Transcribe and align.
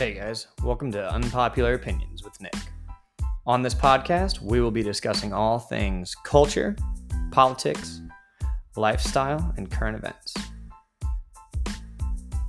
Hey 0.00 0.14
guys, 0.14 0.46
welcome 0.64 0.90
to 0.92 1.12
Unpopular 1.12 1.74
Opinions 1.74 2.24
with 2.24 2.40
Nick. 2.40 2.56
On 3.44 3.60
this 3.60 3.74
podcast, 3.74 4.40
we 4.40 4.62
will 4.62 4.70
be 4.70 4.82
discussing 4.82 5.34
all 5.34 5.58
things 5.58 6.14
culture, 6.24 6.74
politics, 7.32 8.00
lifestyle, 8.76 9.52
and 9.58 9.70
current 9.70 9.98
events. 9.98 10.32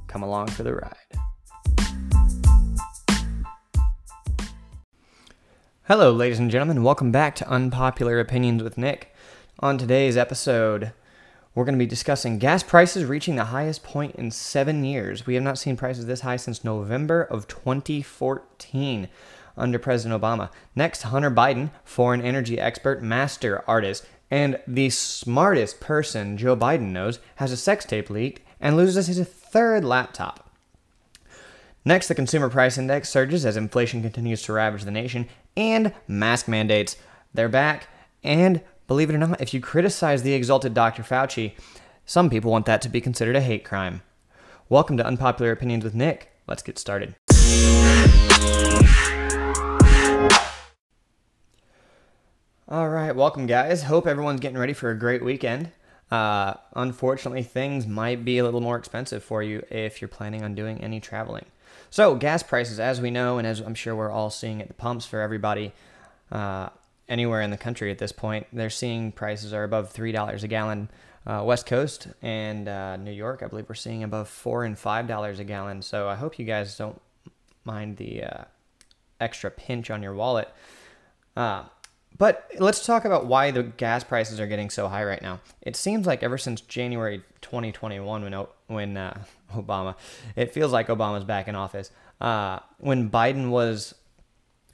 Come 0.07 0.23
along 0.23 0.47
for 0.47 0.63
the 0.63 0.75
ride. 0.75 0.95
Hello, 5.89 6.13
ladies 6.13 6.39
and 6.39 6.49
gentlemen. 6.49 6.83
Welcome 6.83 7.11
back 7.11 7.36
to 7.36 7.49
Unpopular 7.49 8.21
Opinions 8.21 8.63
with 8.63 8.77
Nick. 8.77 9.13
On 9.59 9.77
today's 9.77 10.15
episode, 10.15 10.93
we're 11.54 11.65
going 11.65 11.77
to 11.77 11.83
be 11.83 11.86
discussing 11.86 12.38
gas 12.38 12.63
prices 12.63 13.03
reaching 13.03 13.35
the 13.35 13.45
highest 13.45 13.84
point 13.84 14.16
in 14.16 14.31
seven 14.31 14.85
years. 14.85 15.25
We 15.25 15.34
have 15.34 15.44
not 15.44 15.58
seen 15.58 15.75
prices 15.75 16.05
this 16.05 16.21
high 16.21 16.38
since 16.38 16.63
November 16.63 17.21
of 17.23 17.48
2014 17.48 19.09
under 19.58 19.80
President 19.80 20.22
Obama. 20.22 20.49
Next, 20.75 21.03
Hunter 21.03 21.31
Biden, 21.31 21.72
foreign 21.84 22.22
energy 22.22 22.58
expert, 22.58 23.03
master 23.03 23.63
artist, 23.67 24.05
and 24.30 24.59
the 24.66 24.89
smartest 24.89 25.81
person 25.81 26.38
Joe 26.38 26.55
Biden 26.55 26.91
knows, 26.91 27.20
has 27.35 27.52
a 27.52 27.58
sex 27.58 27.83
tape 27.83 28.09
leaked 28.09 28.41
and 28.61 28.77
loses 28.77 29.08
his 29.08 29.20
third 29.20 29.83
laptop. 29.83 30.49
Next, 31.83 32.08
the 32.08 32.16
consumer 32.16 32.47
price 32.47 32.77
index 32.77 33.09
surges 33.09 33.45
as 33.45 33.58
inflation 33.58 34.02
continues 34.02 34.44
to 34.44 34.53
ravage 34.53 34.83
the 34.83 34.91
nation, 34.91 35.27
and 35.58 35.94
mask 36.08 36.47
mandates. 36.47 36.95
They're 37.33 37.49
back, 37.49 37.88
and 38.23 38.61
believe 38.91 39.09
it 39.09 39.16
or 39.16 39.20
not, 39.20 39.40
if 39.40 39.54
you 39.54 39.62
criticize 39.62 40.22
the 40.22 40.34
exalted 40.34 40.73
Dr. 40.73 41.02
Fauci, 41.02 41.54
some 42.05 42.30
people 42.30 42.52
want 42.52 42.66
that 42.66 42.81
to 42.81 42.90
be 42.90 43.00
considered 43.00 43.38
a 43.38 43.40
hate 43.40 43.64
crime. 43.64 44.02
Welcome 44.67 44.98
to 44.98 45.06
Unpopular 45.06 45.53
Opinions 45.53 45.86
with 45.86 45.95
Nick. 45.95 46.33
Let's 46.45 46.61
get 46.61 46.78
started. 46.78 47.16
All 52.67 52.89
right, 52.89 53.16
welcome, 53.16 53.45
guys. 53.45 53.83
Hope 53.83 54.06
everyone's 54.06 54.42
getting 54.42 54.58
ready 54.58 54.73
for 54.73 54.92
a 54.92 55.00
great 55.00 55.23
weekend. 55.23 55.72
Uh, 56.11 56.55
unfortunately, 56.73 57.44
things 57.44 57.88
might 57.88 58.26
be 58.26 58.39
a 58.39 58.44
little 58.44 58.59
more 58.59 58.76
expensive 58.76 59.23
for 59.23 59.42
you 59.42 59.64
if 59.72 60.02
you're 60.02 60.09
planning 60.09 60.44
on 60.44 60.53
doing 60.53 60.81
any 60.81 61.00
traveling. 61.00 61.45
So, 61.89 62.16
gas 62.16 62.44
prices, 62.44 62.78
as 62.78 63.00
we 63.00 63.09
know, 63.09 63.38
and 63.38 63.48
as 63.48 63.61
I'm 63.61 63.73
sure 63.73 63.95
we're 63.95 64.11
all 64.11 64.30
seeing 64.30 64.61
at 64.61 64.67
the 64.67 64.73
pumps 64.73 65.05
for 65.05 65.22
everybody 65.22 65.72
uh, 66.30 66.70
anywhere 67.09 67.41
in 67.41 67.52
the 67.52 67.57
country 67.57 67.91
at 67.91 67.97
this 67.97 68.11
point, 68.11 68.47
they're 68.53 68.69
seeing 68.69 69.11
prices 69.11 69.53
are 69.53 69.63
above 69.63 69.94
$3 69.94 70.44
a 70.44 70.47
gallon. 70.47 70.89
Uh, 71.25 71.43
West 71.45 71.67
Coast 71.67 72.08
and 72.23 72.67
uh, 72.67 72.97
New 72.97 73.11
York, 73.11 73.43
I 73.43 73.47
believe 73.47 73.69
we're 73.69 73.75
seeing 73.75 74.03
above 74.03 74.27
4 74.27 74.63
and 74.63 74.75
$5 74.75 75.39
a 75.39 75.43
gallon. 75.43 75.83
So, 75.83 76.09
I 76.09 76.16
hope 76.16 76.39
you 76.39 76.45
guys 76.45 76.75
don't 76.75 76.99
mind 77.63 77.97
the 77.97 78.23
uh, 78.23 78.43
extra 79.19 79.52
pinch 79.52 79.91
on 79.91 80.02
your 80.02 80.13
wallet. 80.13 80.49
Uh, 81.38 81.66
but 82.17 82.49
let's 82.59 82.85
talk 82.85 83.05
about 83.05 83.25
why 83.25 83.52
the 83.52 83.63
gas 83.63 84.03
prices 84.03 84.39
are 84.39 84.47
getting 84.47 84.69
so 84.69 84.88
high 84.88 85.03
right 85.03 85.21
now. 85.21 85.39
It 85.61 85.75
seems 85.75 86.05
like 86.05 86.23
ever 86.23 86.38
since 86.38 86.61
January 86.61 87.23
2021, 87.41 88.23
when 88.23 88.47
when 88.67 88.97
uh, 88.97 89.23
Obama, 89.55 89.95
it 90.36 90.53
feels 90.53 90.71
like 90.71 90.88
Obama's 90.88 91.23
back 91.23 91.47
in 91.47 91.55
office. 91.55 91.91
Uh, 92.19 92.59
when 92.77 93.09
Biden 93.09 93.49
was 93.49 93.95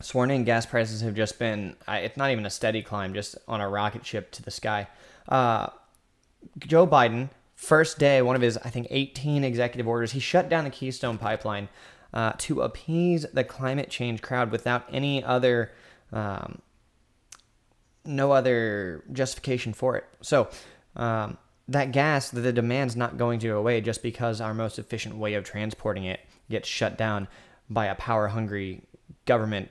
sworn 0.01 0.31
in, 0.31 0.43
gas 0.43 0.65
prices 0.65 1.01
have 1.01 1.15
just 1.15 1.39
been, 1.39 1.75
it's 1.87 2.17
not 2.17 2.31
even 2.31 2.45
a 2.45 2.49
steady 2.49 2.81
climb, 2.81 3.13
just 3.13 3.35
on 3.47 3.61
a 3.61 3.69
rocket 3.69 4.05
ship 4.05 4.31
to 4.31 4.43
the 4.43 4.51
sky. 4.51 4.87
Uh, 5.27 5.67
Joe 6.59 6.85
Biden, 6.85 7.29
first 7.55 7.97
day, 7.99 8.21
one 8.21 8.35
of 8.35 8.41
his, 8.41 8.57
I 8.57 8.69
think, 8.69 8.87
18 8.89 9.43
executive 9.43 9.87
orders, 9.87 10.11
he 10.11 10.19
shut 10.19 10.49
down 10.49 10.63
the 10.63 10.69
Keystone 10.69 11.17
Pipeline 11.17 11.69
uh, 12.13 12.33
to 12.39 12.61
appease 12.61 13.25
the 13.33 13.43
climate 13.43 13.89
change 13.89 14.21
crowd 14.21 14.51
without 14.51 14.85
any 14.91 15.23
other. 15.23 15.71
Um, 16.11 16.61
no 18.05 18.31
other 18.31 19.03
justification 19.11 19.73
for 19.73 19.97
it. 19.97 20.05
So, 20.21 20.47
um, 20.95 21.37
that 21.67 21.91
gas, 21.91 22.31
the 22.31 22.53
demand's 22.53 22.95
not 22.95 23.17
going 23.17 23.39
to 23.39 23.47
go 23.47 23.57
away 23.57 23.81
just 23.81 24.01
because 24.01 24.39
our 24.39 24.53
most 24.53 24.79
efficient 24.79 25.17
way 25.17 25.33
of 25.33 25.43
transporting 25.43 26.05
it 26.05 26.21
gets 26.49 26.67
shut 26.67 26.97
down 26.97 27.27
by 27.69 27.87
a 27.87 27.95
power 27.95 28.29
hungry 28.29 28.83
government 29.25 29.69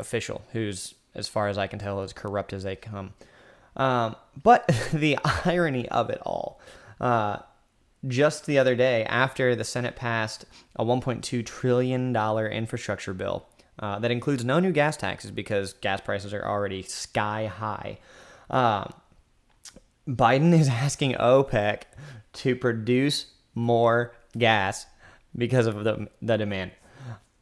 official 0.00 0.42
who's, 0.52 0.94
as 1.14 1.28
far 1.28 1.48
as 1.48 1.58
I 1.58 1.66
can 1.66 1.78
tell, 1.78 2.00
as 2.00 2.12
corrupt 2.12 2.52
as 2.52 2.62
they 2.62 2.76
come. 2.76 3.14
Um, 3.76 4.16
but 4.42 4.66
the 4.92 5.18
irony 5.44 5.88
of 5.88 6.10
it 6.10 6.20
all, 6.24 6.60
uh, 7.00 7.38
just 8.06 8.46
the 8.46 8.58
other 8.58 8.74
day, 8.74 9.04
after 9.04 9.54
the 9.54 9.64
Senate 9.64 9.94
passed 9.94 10.46
a 10.76 10.84
$1.2 10.84 11.44
trillion 11.44 12.16
infrastructure 12.16 13.12
bill 13.12 13.46
uh, 13.78 13.98
that 13.98 14.10
includes 14.10 14.44
no 14.44 14.60
new 14.60 14.72
gas 14.72 14.96
taxes 14.96 15.30
because 15.30 15.74
gas 15.74 16.00
prices 16.00 16.32
are 16.34 16.44
already 16.44 16.82
sky 16.82 17.46
high. 17.46 17.98
Um, 18.48 18.92
Biden 20.08 20.58
is 20.58 20.68
asking 20.70 21.14
OPEC 21.14 21.82
to 22.34 22.56
produce 22.56 23.26
more 23.54 24.14
gas 24.36 24.86
because 25.36 25.66
of 25.66 25.84
the, 25.84 26.08
the 26.20 26.36
demand. 26.36 26.72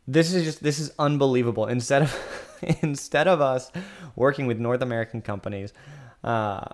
This 0.07 0.33
is 0.33 0.45
just 0.45 0.63
this 0.63 0.79
is 0.79 0.91
unbelievable. 0.99 1.67
Instead 1.67 2.03
of 2.03 2.13
instead 2.83 3.29
of 3.29 3.41
us 3.41 3.71
working 4.17 4.47
with 4.47 4.59
North 4.59 4.83
American 4.83 5.23
companies, 5.23 5.73
uh, 6.25 6.65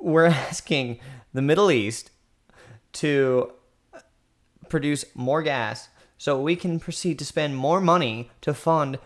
we're 0.00 0.26
asking 0.48 0.98
the 1.32 1.42
Middle 1.42 1.70
East 1.70 2.10
to 2.94 3.52
produce 4.68 5.04
more 5.14 5.42
gas 5.42 5.88
so 6.18 6.40
we 6.40 6.56
can 6.56 6.78
proceed 6.78 7.18
to 7.18 7.24
spend 7.24 7.56
more 7.56 7.80
money 7.80 8.30
to 8.40 8.54
fund 8.54 8.98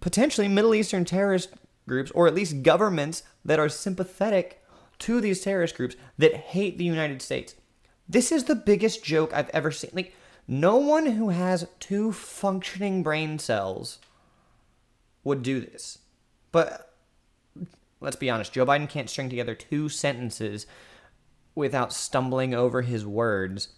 potentially 0.00 0.48
Middle 0.48 0.74
Eastern 0.74 1.04
terrorist 1.04 1.50
groups 1.86 2.10
or 2.12 2.26
at 2.26 2.34
least 2.34 2.62
governments 2.62 3.22
that 3.44 3.58
are 3.58 3.68
sympathetic 3.68 4.62
to 4.98 5.20
these 5.20 5.40
terrorist 5.40 5.76
groups 5.76 5.96
that 6.18 6.34
hate 6.34 6.78
the 6.78 6.84
United 6.84 7.22
States. 7.22 7.54
This 8.08 8.32
is 8.32 8.44
the 8.44 8.54
biggest 8.54 9.04
joke 9.04 9.32
I've 9.32 9.48
ever 9.50 9.70
seen. 9.70 9.90
Like, 9.92 10.14
no 10.46 10.76
one 10.76 11.06
who 11.06 11.28
has 11.28 11.68
two 11.78 12.12
functioning 12.12 13.02
brain 13.02 13.38
cells 13.38 13.98
would 15.24 15.42
do 15.42 15.60
this. 15.60 15.98
But 16.52 16.94
let's 18.00 18.16
be 18.16 18.30
honest, 18.30 18.52
Joe 18.52 18.66
Biden 18.66 18.88
can't 18.88 19.10
string 19.10 19.28
together 19.28 19.54
two 19.54 19.88
sentences 19.88 20.66
without 21.54 21.92
stumbling 21.92 22.54
over 22.54 22.82
his 22.82 23.04
words. 23.04 23.68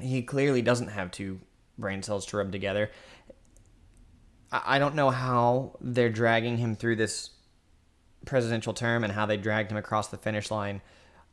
He 0.00 0.22
clearly 0.22 0.62
doesn't 0.62 0.88
have 0.88 1.10
two 1.10 1.40
brain 1.78 2.02
cells 2.02 2.26
to 2.26 2.36
rub 2.38 2.52
together. 2.52 2.90
I 4.50 4.78
don't 4.78 4.94
know 4.94 5.10
how 5.10 5.76
they're 5.80 6.10
dragging 6.10 6.58
him 6.58 6.76
through 6.76 6.96
this 6.96 7.30
presidential 8.24 8.74
term 8.74 9.04
and 9.04 9.12
how 9.12 9.26
they 9.26 9.36
dragged 9.36 9.70
him 9.70 9.76
across 9.76 10.08
the 10.08 10.16
finish 10.16 10.50
line. 10.50 10.82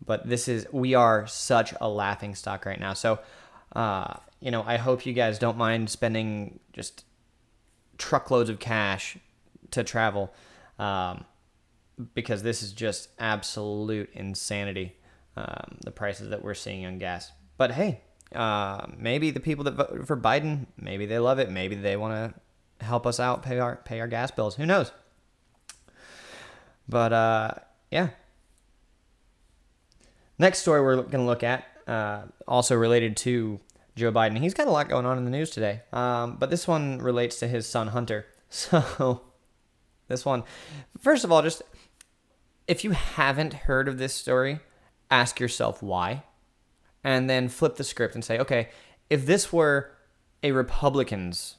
But 0.05 0.27
this 0.27 0.47
is 0.47 0.67
we 0.71 0.95
are 0.95 1.27
such 1.27 1.73
a 1.79 1.87
laughing 1.87 2.35
stock 2.35 2.65
right 2.65 2.79
now. 2.79 2.93
So, 2.93 3.19
uh, 3.75 4.15
you 4.39 4.51
know, 4.51 4.63
I 4.65 4.77
hope 4.77 5.05
you 5.05 5.13
guys 5.13 5.39
don't 5.39 5.57
mind 5.57 5.89
spending 5.89 6.59
just 6.73 7.05
truckloads 7.97 8.49
of 8.49 8.59
cash 8.59 9.17
to 9.71 9.83
travel, 9.83 10.33
um, 10.79 11.25
because 12.13 12.43
this 12.43 12.63
is 12.63 12.71
just 12.71 13.09
absolute 13.19 14.09
insanity. 14.13 14.95
Um, 15.35 15.79
the 15.83 15.89
prices 15.89 16.29
that 16.29 16.43
we're 16.43 16.53
seeing 16.53 16.85
on 16.85 16.99
gas. 16.99 17.31
But 17.57 17.71
hey, 17.71 18.01
uh, 18.35 18.85
maybe 18.95 19.31
the 19.31 19.39
people 19.39 19.63
that 19.63 19.73
voted 19.73 20.05
for 20.05 20.15
Biden, 20.15 20.67
maybe 20.79 21.07
they 21.07 21.17
love 21.17 21.39
it. 21.39 21.49
Maybe 21.49 21.73
they 21.73 21.97
want 21.97 22.13
to 22.79 22.85
help 22.85 23.07
us 23.07 23.19
out, 23.19 23.41
pay 23.41 23.57
our 23.57 23.77
pay 23.77 23.99
our 23.99 24.07
gas 24.07 24.29
bills. 24.29 24.55
Who 24.57 24.67
knows? 24.67 24.91
But 26.87 27.13
uh, 27.13 27.51
yeah. 27.89 28.09
Next 30.37 30.59
story 30.59 30.81
we're 30.81 30.97
going 30.97 31.11
to 31.11 31.23
look 31.23 31.41
at, 31.43 31.65
uh, 31.87 32.23
also 32.47 32.75
related 32.75 33.17
to 33.17 33.59
Joe 33.95 34.11
Biden. 34.11 34.39
He's 34.39 34.53
got 34.53 34.67
a 34.67 34.71
lot 34.71 34.89
going 34.89 35.05
on 35.05 35.17
in 35.17 35.25
the 35.25 35.31
news 35.31 35.49
today, 35.49 35.81
um, 35.91 36.37
but 36.39 36.49
this 36.49 36.67
one 36.67 36.99
relates 36.99 37.39
to 37.39 37.47
his 37.47 37.67
son 37.67 37.89
Hunter. 37.89 38.25
So, 38.55 39.21
this 40.09 40.25
one, 40.25 40.43
first 40.99 41.23
of 41.23 41.31
all, 41.31 41.41
just 41.41 41.63
if 42.67 42.83
you 42.83 42.91
haven't 42.91 43.53
heard 43.53 43.87
of 43.87 43.97
this 43.97 44.13
story, 44.13 44.59
ask 45.09 45.39
yourself 45.39 45.81
why, 45.81 46.21
and 47.03 47.27
then 47.27 47.49
flip 47.49 47.77
the 47.77 47.83
script 47.83 48.13
and 48.13 48.23
say, 48.23 48.37
okay, 48.37 48.69
if 49.09 49.25
this 49.25 49.51
were 49.51 49.91
a 50.43 50.51
Republican's 50.51 51.55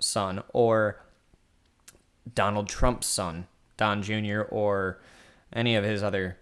son 0.00 0.42
or 0.52 1.04
Donald 2.34 2.68
Trump's 2.68 3.06
son, 3.06 3.46
Don 3.76 4.02
Jr., 4.02 4.42
or 4.42 5.00
any 5.52 5.76
of 5.76 5.84
his 5.84 6.02
other 6.02 6.38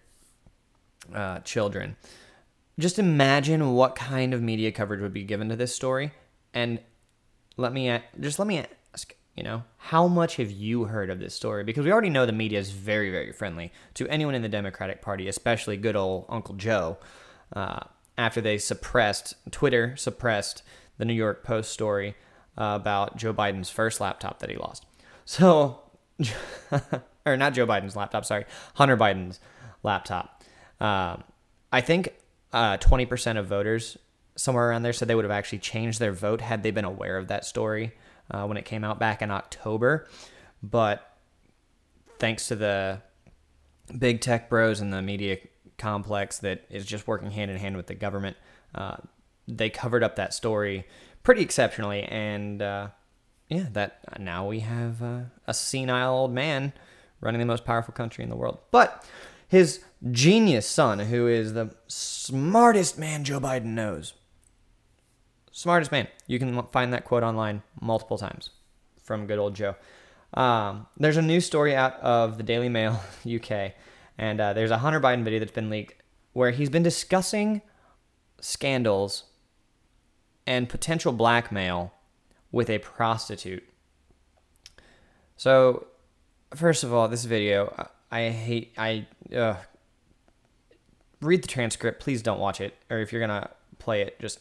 uh, 1.14 1.40
children. 1.40 1.96
Just 2.80 2.98
imagine 2.98 3.74
what 3.74 3.94
kind 3.94 4.34
of 4.34 4.42
media 4.42 4.72
coverage 4.72 5.00
would 5.00 5.12
be 5.12 5.22
given 5.22 5.48
to 5.50 5.56
this 5.56 5.74
story, 5.74 6.12
and 6.54 6.80
let 7.56 7.72
me 7.72 8.00
just 8.18 8.38
let 8.38 8.48
me 8.48 8.64
ask, 8.94 9.14
you 9.36 9.42
know, 9.42 9.64
how 9.76 10.08
much 10.08 10.36
have 10.36 10.50
you 10.50 10.84
heard 10.84 11.10
of 11.10 11.18
this 11.20 11.34
story? 11.34 11.62
Because 11.62 11.84
we 11.84 11.92
already 11.92 12.10
know 12.10 12.26
the 12.26 12.32
media 12.32 12.58
is 12.58 12.70
very, 12.70 13.10
very 13.10 13.32
friendly 13.32 13.70
to 13.94 14.08
anyone 14.08 14.34
in 14.34 14.42
the 14.42 14.48
Democratic 14.48 15.02
Party, 15.02 15.28
especially 15.28 15.76
good 15.76 15.94
old 15.94 16.24
Uncle 16.28 16.54
Joe. 16.54 16.96
Uh, 17.52 17.80
after 18.16 18.40
they 18.40 18.58
suppressed 18.58 19.34
Twitter 19.50 19.96
suppressed 19.96 20.62
the 20.98 21.04
New 21.04 21.14
York 21.14 21.42
Post 21.42 21.72
story 21.72 22.14
uh, 22.58 22.78
about 22.78 23.16
Joe 23.16 23.32
Biden's 23.32 23.70
first 23.70 24.00
laptop 24.00 24.40
that 24.40 24.50
he 24.50 24.56
lost. 24.56 24.84
So, 25.24 25.80
or 27.26 27.36
not 27.36 27.54
Joe 27.54 27.66
Biden's 27.66 27.96
laptop, 27.96 28.24
sorry, 28.26 28.44
Hunter 28.74 28.96
Biden's 28.96 29.40
laptop. 29.82 30.42
Um, 30.80 31.24
I 31.72 31.80
think 31.80 32.12
uh, 32.52 32.76
20% 32.78 33.38
of 33.38 33.46
voters 33.46 33.96
somewhere 34.36 34.70
around 34.70 34.82
there 34.82 34.92
said 34.92 35.08
they 35.08 35.14
would 35.14 35.24
have 35.24 35.30
actually 35.30 35.58
changed 35.58 35.98
their 35.98 36.12
vote 36.12 36.40
had 36.40 36.62
they 36.62 36.70
been 36.70 36.84
aware 36.84 37.18
of 37.18 37.28
that 37.28 37.44
story 37.44 37.92
uh, 38.30 38.44
when 38.46 38.56
it 38.56 38.64
came 38.64 38.84
out 38.84 38.98
back 38.98 39.22
in 39.22 39.30
October. 39.30 40.08
But 40.62 41.16
thanks 42.18 42.48
to 42.48 42.56
the 42.56 43.02
big 43.96 44.20
tech 44.20 44.48
bros 44.48 44.80
and 44.80 44.92
the 44.92 45.02
media 45.02 45.38
complex 45.78 46.38
that 46.38 46.64
is 46.70 46.86
just 46.86 47.06
working 47.06 47.30
hand 47.30 47.50
in 47.50 47.56
hand 47.56 47.76
with 47.76 47.86
the 47.86 47.94
government, 47.94 48.36
uh, 48.74 48.96
they 49.48 49.70
covered 49.70 50.02
up 50.02 50.16
that 50.16 50.32
story 50.32 50.86
pretty 51.22 51.42
exceptionally. 51.42 52.02
And 52.02 52.62
uh, 52.62 52.88
yeah, 53.48 53.66
that 53.72 54.20
now 54.20 54.46
we 54.46 54.60
have 54.60 55.02
uh, 55.02 55.20
a 55.46 55.54
senile 55.54 56.14
old 56.14 56.32
man 56.32 56.72
running 57.20 57.40
the 57.40 57.46
most 57.46 57.64
powerful 57.64 57.92
country 57.92 58.24
in 58.24 58.30
the 58.30 58.36
world. 58.36 58.58
But 58.70 59.04
his 59.48 59.84
genius 60.10 60.66
son, 60.66 60.98
who 60.98 61.26
is 61.26 61.52
the 61.52 61.74
smartest 61.86 62.98
man 62.98 63.24
Joe 63.24 63.40
Biden 63.40 63.66
knows, 63.66 64.14
smartest 65.52 65.92
man. 65.92 66.08
You 66.26 66.38
can 66.38 66.62
find 66.72 66.92
that 66.92 67.04
quote 67.04 67.22
online 67.22 67.62
multiple 67.80 68.18
times 68.18 68.50
from 69.02 69.26
good 69.26 69.38
old 69.38 69.54
Joe. 69.54 69.76
Um, 70.34 70.86
there's 70.96 71.16
a 71.16 71.22
new 71.22 71.40
story 71.40 71.74
out 71.74 72.00
of 72.00 72.36
the 72.36 72.42
Daily 72.42 72.68
Mail 72.68 73.00
UK, 73.28 73.72
and 74.16 74.40
uh, 74.40 74.52
there's 74.52 74.70
a 74.70 74.78
Hunter 74.78 75.00
Biden 75.00 75.24
video 75.24 75.40
that's 75.40 75.52
been 75.52 75.70
leaked 75.70 76.02
where 76.32 76.52
he's 76.52 76.70
been 76.70 76.82
discussing 76.82 77.60
scandals 78.40 79.24
and 80.46 80.68
potential 80.68 81.12
blackmail 81.12 81.92
with 82.52 82.70
a 82.70 82.78
prostitute. 82.78 83.64
So, 85.36 85.86
first 86.54 86.84
of 86.84 86.92
all, 86.92 87.08
this 87.08 87.24
video, 87.24 87.88
I 88.10 88.28
hate, 88.28 88.72
I, 88.76 89.06
uh, 89.34 89.56
read 91.20 91.42
the 91.42 91.48
transcript. 91.48 92.00
Please 92.00 92.22
don't 92.22 92.38
watch 92.38 92.60
it. 92.60 92.74
Or 92.90 92.98
if 92.98 93.12
you're 93.12 93.26
to 93.26 93.50
play 93.78 94.02
it, 94.02 94.18
just 94.20 94.40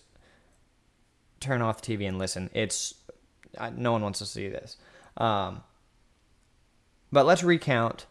turn 1.39 1.61
off 1.61 1.81
the 1.81 1.97
TV 1.97 2.07
and 2.07 2.17
listen. 2.17 2.49
It's, 2.53 2.93
no 3.75 3.91
one 3.91 4.01
wants 4.01 4.19
to 4.19 4.25
see 4.25 4.47
this. 4.47 4.77
Um, 5.17 5.63
but 7.11 7.25
let's 7.25 7.43
recount 7.43 8.05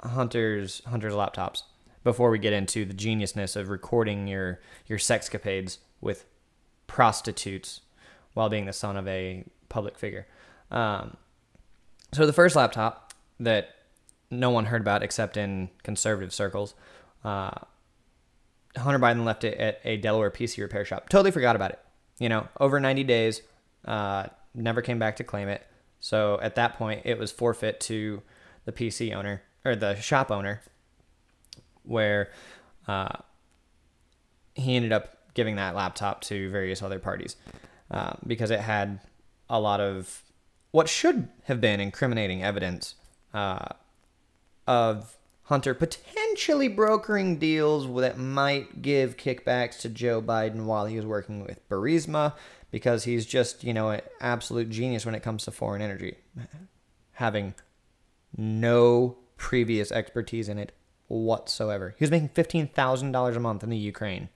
Hunter's 0.00 0.82
Hunter's 0.86 1.14
laptops 1.14 1.62
before 2.04 2.30
we 2.30 2.38
get 2.38 2.52
into 2.52 2.84
the 2.84 2.94
geniusness 2.94 3.56
of 3.56 3.68
recording 3.68 4.28
your 4.28 4.60
your 4.86 4.98
sexcapades 4.98 5.78
with 6.00 6.24
prostitutes 6.86 7.80
while 8.34 8.48
being 8.48 8.66
the 8.66 8.72
son 8.72 8.96
of 8.96 9.08
a 9.08 9.44
public 9.68 9.98
figure. 9.98 10.26
Um, 10.70 11.16
so 12.12 12.26
the 12.26 12.32
first 12.32 12.54
laptop 12.54 13.14
that 13.40 13.70
no 14.30 14.50
one 14.50 14.66
heard 14.66 14.80
about 14.80 15.02
except 15.02 15.36
in 15.36 15.70
conservative 15.82 16.32
circles, 16.32 16.74
uh, 17.26 17.50
Hunter 18.76 19.00
Biden 19.00 19.24
left 19.24 19.42
it 19.42 19.58
at 19.58 19.80
a 19.84 19.96
Delaware 19.96 20.30
PC 20.30 20.62
repair 20.62 20.84
shop. 20.84 21.08
Totally 21.08 21.32
forgot 21.32 21.56
about 21.56 21.72
it. 21.72 21.80
You 22.18 22.28
know, 22.28 22.46
over 22.60 22.78
90 22.78 23.02
days, 23.04 23.42
uh, 23.84 24.26
never 24.54 24.80
came 24.80 25.00
back 25.00 25.16
to 25.16 25.24
claim 25.24 25.48
it. 25.48 25.66
So 25.98 26.38
at 26.40 26.54
that 26.54 26.78
point, 26.78 27.02
it 27.04 27.18
was 27.18 27.32
forfeit 27.32 27.80
to 27.80 28.22
the 28.64 28.70
PC 28.70 29.12
owner 29.12 29.42
or 29.64 29.74
the 29.74 29.96
shop 29.96 30.30
owner, 30.30 30.62
where 31.82 32.30
uh, 32.86 33.16
he 34.54 34.76
ended 34.76 34.92
up 34.92 35.16
giving 35.34 35.56
that 35.56 35.74
laptop 35.74 36.20
to 36.22 36.48
various 36.50 36.80
other 36.80 37.00
parties 37.00 37.36
uh, 37.90 38.14
because 38.24 38.52
it 38.52 38.60
had 38.60 39.00
a 39.50 39.60
lot 39.60 39.80
of 39.80 40.22
what 40.70 40.88
should 40.88 41.28
have 41.44 41.60
been 41.60 41.80
incriminating 41.80 42.44
evidence 42.44 42.94
uh, 43.34 43.66
of 44.68 45.16
Hunter 45.46 45.74
potentially 45.74 46.68
brokering 46.68 47.38
deals 47.38 47.92
that 48.00 48.18
might 48.18 48.82
give 48.82 49.16
kickbacks 49.16 49.78
to 49.80 49.88
Joe 49.88 50.20
Biden 50.20 50.64
while 50.64 50.86
he 50.86 50.96
was 50.96 51.06
working 51.06 51.44
with 51.44 51.66
Burisma 51.68 52.34
because 52.70 53.04
he's 53.04 53.24
just, 53.26 53.62
you 53.64 53.72
know, 53.72 53.90
an 53.90 54.00
absolute 54.20 54.70
genius 54.70 55.06
when 55.06 55.14
it 55.14 55.22
comes 55.22 55.44
to 55.44 55.50
foreign 55.50 55.82
energy, 55.82 56.16
having 57.12 57.54
no 58.36 59.16
previous 59.36 59.92
expertise 59.92 60.48
in 60.48 60.58
it 60.58 60.72
whatsoever. 61.08 61.94
He 61.96 62.02
was 62.02 62.10
making 62.10 62.30
$15,000 62.30 63.36
a 63.36 63.40
month 63.40 63.62
in 63.62 63.70
the 63.70 63.76
Ukraine. 63.76 64.28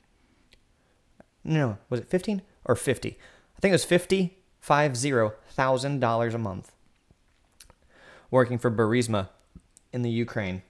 No, 1.43 1.79
was 1.89 2.01
it 2.01 2.09
15 2.09 2.43
or 2.65 2.77
50? 2.77 3.09
I 3.09 3.61
think 3.61 3.73
it 3.73 3.75
was 3.75 3.85
50, 3.85 4.41
five 4.61 4.97
zero 4.97 5.33
thousand 5.49 6.01
dollars 6.01 6.35
a 6.35 6.39
month 6.39 6.73
working 8.31 8.59
for 8.59 8.71
Burisma 8.71 9.31
in 9.93 10.03
the 10.03 10.11
Ukraine. 10.11 10.63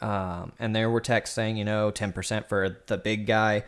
Um, 0.00 0.52
and 0.58 0.74
there 0.74 0.90
were 0.90 1.00
texts 1.00 1.34
saying, 1.34 1.56
you 1.56 1.64
know, 1.64 1.90
10% 1.90 2.48
for 2.48 2.78
the 2.86 2.98
big 2.98 3.26
guy. 3.26 3.64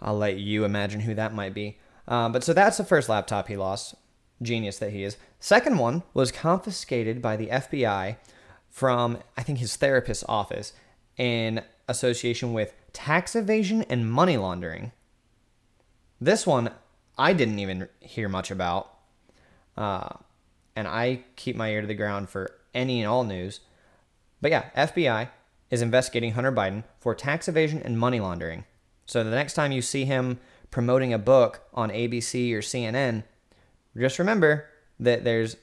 I'll 0.00 0.16
let 0.16 0.38
you 0.38 0.64
imagine 0.64 1.00
who 1.00 1.14
that 1.14 1.34
might 1.34 1.54
be. 1.54 1.78
Um, 2.06 2.32
but 2.32 2.44
so 2.44 2.52
that's 2.52 2.76
the 2.76 2.84
first 2.84 3.08
laptop 3.08 3.48
he 3.48 3.56
lost. 3.56 3.94
Genius 4.40 4.78
that 4.78 4.92
he 4.92 5.02
is. 5.02 5.16
Second 5.40 5.78
one 5.78 6.04
was 6.14 6.30
confiscated 6.30 7.20
by 7.20 7.36
the 7.36 7.48
FBI 7.48 8.16
from, 8.70 9.18
I 9.36 9.42
think, 9.42 9.58
his 9.58 9.74
therapist's 9.76 10.24
office 10.28 10.72
in 11.16 11.62
association 11.88 12.52
with 12.52 12.72
tax 12.92 13.34
evasion 13.34 13.82
and 13.90 14.10
money 14.10 14.36
laundering. 14.36 14.92
This 16.20 16.46
one 16.46 16.70
I 17.18 17.32
didn't 17.32 17.58
even 17.58 17.88
hear 18.00 18.28
much 18.28 18.50
about. 18.50 18.94
Uh, 19.76 20.10
and 20.76 20.86
I 20.86 21.24
keep 21.34 21.56
my 21.56 21.70
ear 21.70 21.80
to 21.80 21.86
the 21.86 21.94
ground 21.94 22.30
for 22.30 22.52
any 22.74 23.00
and 23.00 23.08
all 23.08 23.24
news. 23.24 23.60
But 24.40 24.52
yeah, 24.52 24.70
FBI 24.76 25.28
is 25.70 25.82
investigating 25.82 26.32
Hunter 26.32 26.52
Biden 26.52 26.84
for 26.98 27.14
tax 27.14 27.48
evasion 27.48 27.82
and 27.82 27.98
money 27.98 28.20
laundering. 28.20 28.64
So 29.06 29.24
the 29.24 29.30
next 29.30 29.54
time 29.54 29.72
you 29.72 29.82
see 29.82 30.04
him 30.04 30.38
promoting 30.70 31.12
a 31.12 31.18
book 31.18 31.62
on 31.72 31.90
ABC 31.90 32.52
or 32.52 32.60
CNN, 32.60 33.24
just 33.96 34.18
remember 34.18 34.68
that 35.00 35.24
there's 35.24 35.56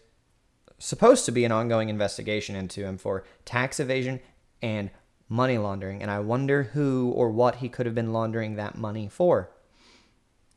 supposed 0.78 1.26
to 1.26 1.32
be 1.32 1.46
an 1.46 1.52
ongoing 1.52 1.90
investigation 1.90 2.56
into 2.56 2.84
him 2.84 2.98
for 2.98 3.24
tax 3.46 3.80
evasion 3.80 4.20
and 4.62 4.90
money 5.30 5.58
laundering. 5.58 6.02
And 6.02 6.12
I 6.12 6.20
wonder 6.20 6.64
who 6.64 7.12
or 7.16 7.30
what 7.30 7.58
he 7.58 7.70
could 7.70 7.86
have 7.86 7.96
been 7.96 8.14
laundering 8.14 8.56
that 8.56 8.78
money 8.78 9.08
for. 9.08 9.50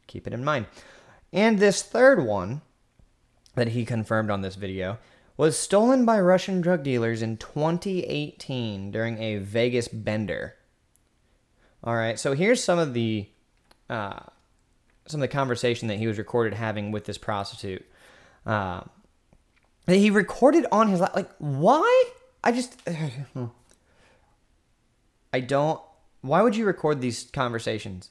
Keep 0.07 0.26
it 0.26 0.33
in 0.33 0.45
mind. 0.45 0.67
And 1.33 1.59
this 1.59 1.83
third 1.83 2.25
one 2.25 2.62
that 3.55 3.69
he 3.69 3.85
confirmed 3.85 4.31
on 4.31 4.40
this 4.40 4.55
video 4.55 4.99
was 5.38 5.59
stolen 5.59 6.04
by 6.04 6.21
Russian 6.21 6.61
drug 6.61 6.83
dealers 6.83 7.23
in 7.23 7.38
2018 7.38 8.90
during 8.90 9.23
a 9.23 9.38
Vegas 9.38 9.88
bender. 9.88 10.57
All 11.83 11.95
right, 11.95 12.18
so 12.18 12.35
here's 12.35 12.62
some 12.62 12.78
of 12.78 12.92
the 12.92 13.28
uh, 13.88 14.18
some 15.07 15.23
of 15.23 15.30
the 15.30 15.33
conversation 15.33 15.88
that 15.88 15.99
he 15.99 16.07
was 16.07 16.18
recorded 16.18 16.52
having 16.54 16.90
with 16.90 17.07
this 17.07 17.16
prostitute. 17.16 17.87
Uh, 18.45 18.83
that 19.87 19.97
he 19.97 20.11
recorded 20.11 20.66
on 20.73 20.88
his 20.88 21.00
like 21.00 21.30
why? 21.38 22.04
I 22.42 22.52
just 22.52 22.76
I 25.33 25.40
don't. 25.40 25.80
Why 26.21 26.42
would 26.42 26.57
you 26.57 26.66
record 26.66 27.00
these 27.00 27.30
conversations? 27.33 28.11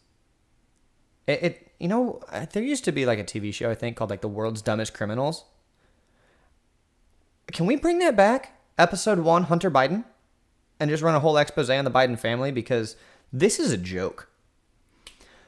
It, 1.28 1.44
it 1.44 1.72
you 1.78 1.90
know 1.90 2.22
there 2.54 2.64
used 2.64 2.86
to 2.86 2.94
be 2.94 3.06
like 3.06 3.20
a 3.20 3.26
TV 3.26 3.54
show 3.54 3.70
I 3.70 3.76
think 3.76 3.98
called 3.98 4.10
like 4.10 4.22
the 4.22 4.30
world's 4.30 4.62
dumbest 4.62 4.94
criminals. 4.94 5.44
Can 7.52 7.66
we 7.66 7.78
bring 7.78 8.00
that 8.00 8.16
back? 8.16 8.60
Episode 8.78 9.20
one, 9.20 9.44
Hunter 9.44 9.72
Biden, 9.72 10.04
and 10.80 10.90
just 10.90 11.02
run 11.02 11.16
a 11.16 11.20
whole 11.20 11.38
expose 11.38 11.70
on 11.70 11.86
the 11.86 11.92
Biden 11.92 12.20
family 12.20 12.52
because 12.52 12.96
this 13.32 13.60
is 13.60 13.72
a 13.72 13.78
joke. 13.78 14.30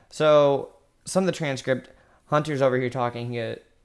So 0.10 0.74
some 1.06 1.24
of 1.24 1.26
the 1.26 1.34
transcript, 1.34 1.90
Hunter's 2.28 2.62
over 2.62 2.78
here 2.78 2.90
talking, 2.90 3.38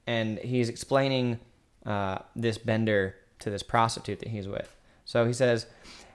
and 0.07 0.39
he's 0.39 0.69
explaining 0.69 1.39
uh, 1.85 2.19
this 2.35 2.57
bender 2.57 3.15
to 3.39 3.49
this 3.49 3.63
prostitute 3.63 4.19
that 4.19 4.29
he's 4.29 4.47
with. 4.47 4.75
So 5.03 5.25
he 5.25 5.33
says, 5.33 5.67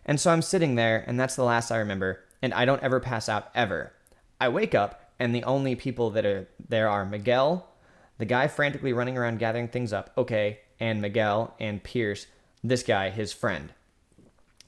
and 0.07 0.19
so 0.19 0.33
I'm 0.33 0.43
sitting 0.43 0.75
there, 0.77 1.05
and 1.07 1.21
that's 1.21 1.37
the 1.37 1.45
last 1.45 1.71
I 1.71 1.77
remember, 1.77 2.25
and 2.41 2.55
I 2.55 2.65
don't 2.65 2.83
ever 2.83 2.99
pass 2.99 3.29
out 3.29 3.51
ever. 3.55 3.93
I 4.41 4.49
wake 4.49 4.75
up, 4.75 5.13
and 5.19 5.35
the 5.35 5.45
only 5.45 5.77
people 5.77 6.11
that 6.11 6.25
are 6.25 6.49
there 6.67 6.89
are 6.89 7.05
Miguel, 7.05 7.69
the 8.17 8.25
guy 8.25 8.49
frantically 8.49 8.95
running 8.95 9.19
around 9.19 9.39
gathering 9.39 9.69
things 9.69 9.93
up, 9.93 10.11
okay, 10.17 10.61
and 10.81 11.01
Miguel 11.01 11.55
and 11.61 11.83
Pierce, 11.83 12.27
this 12.65 12.83
guy, 12.83 13.11
his 13.11 13.33
friend. 13.33 13.73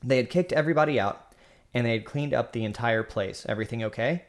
They 0.05 0.19
had 0.19 0.31
kicked 0.31 0.53
everybody 0.53 1.01
out, 1.01 1.33
and 1.73 1.87
they 1.87 1.93
had 1.93 2.05
cleaned 2.05 2.35
up 2.35 2.53
the 2.53 2.65
entire 2.65 3.03
place. 3.03 3.47
Everything 3.49 3.83
okay? 3.83 4.25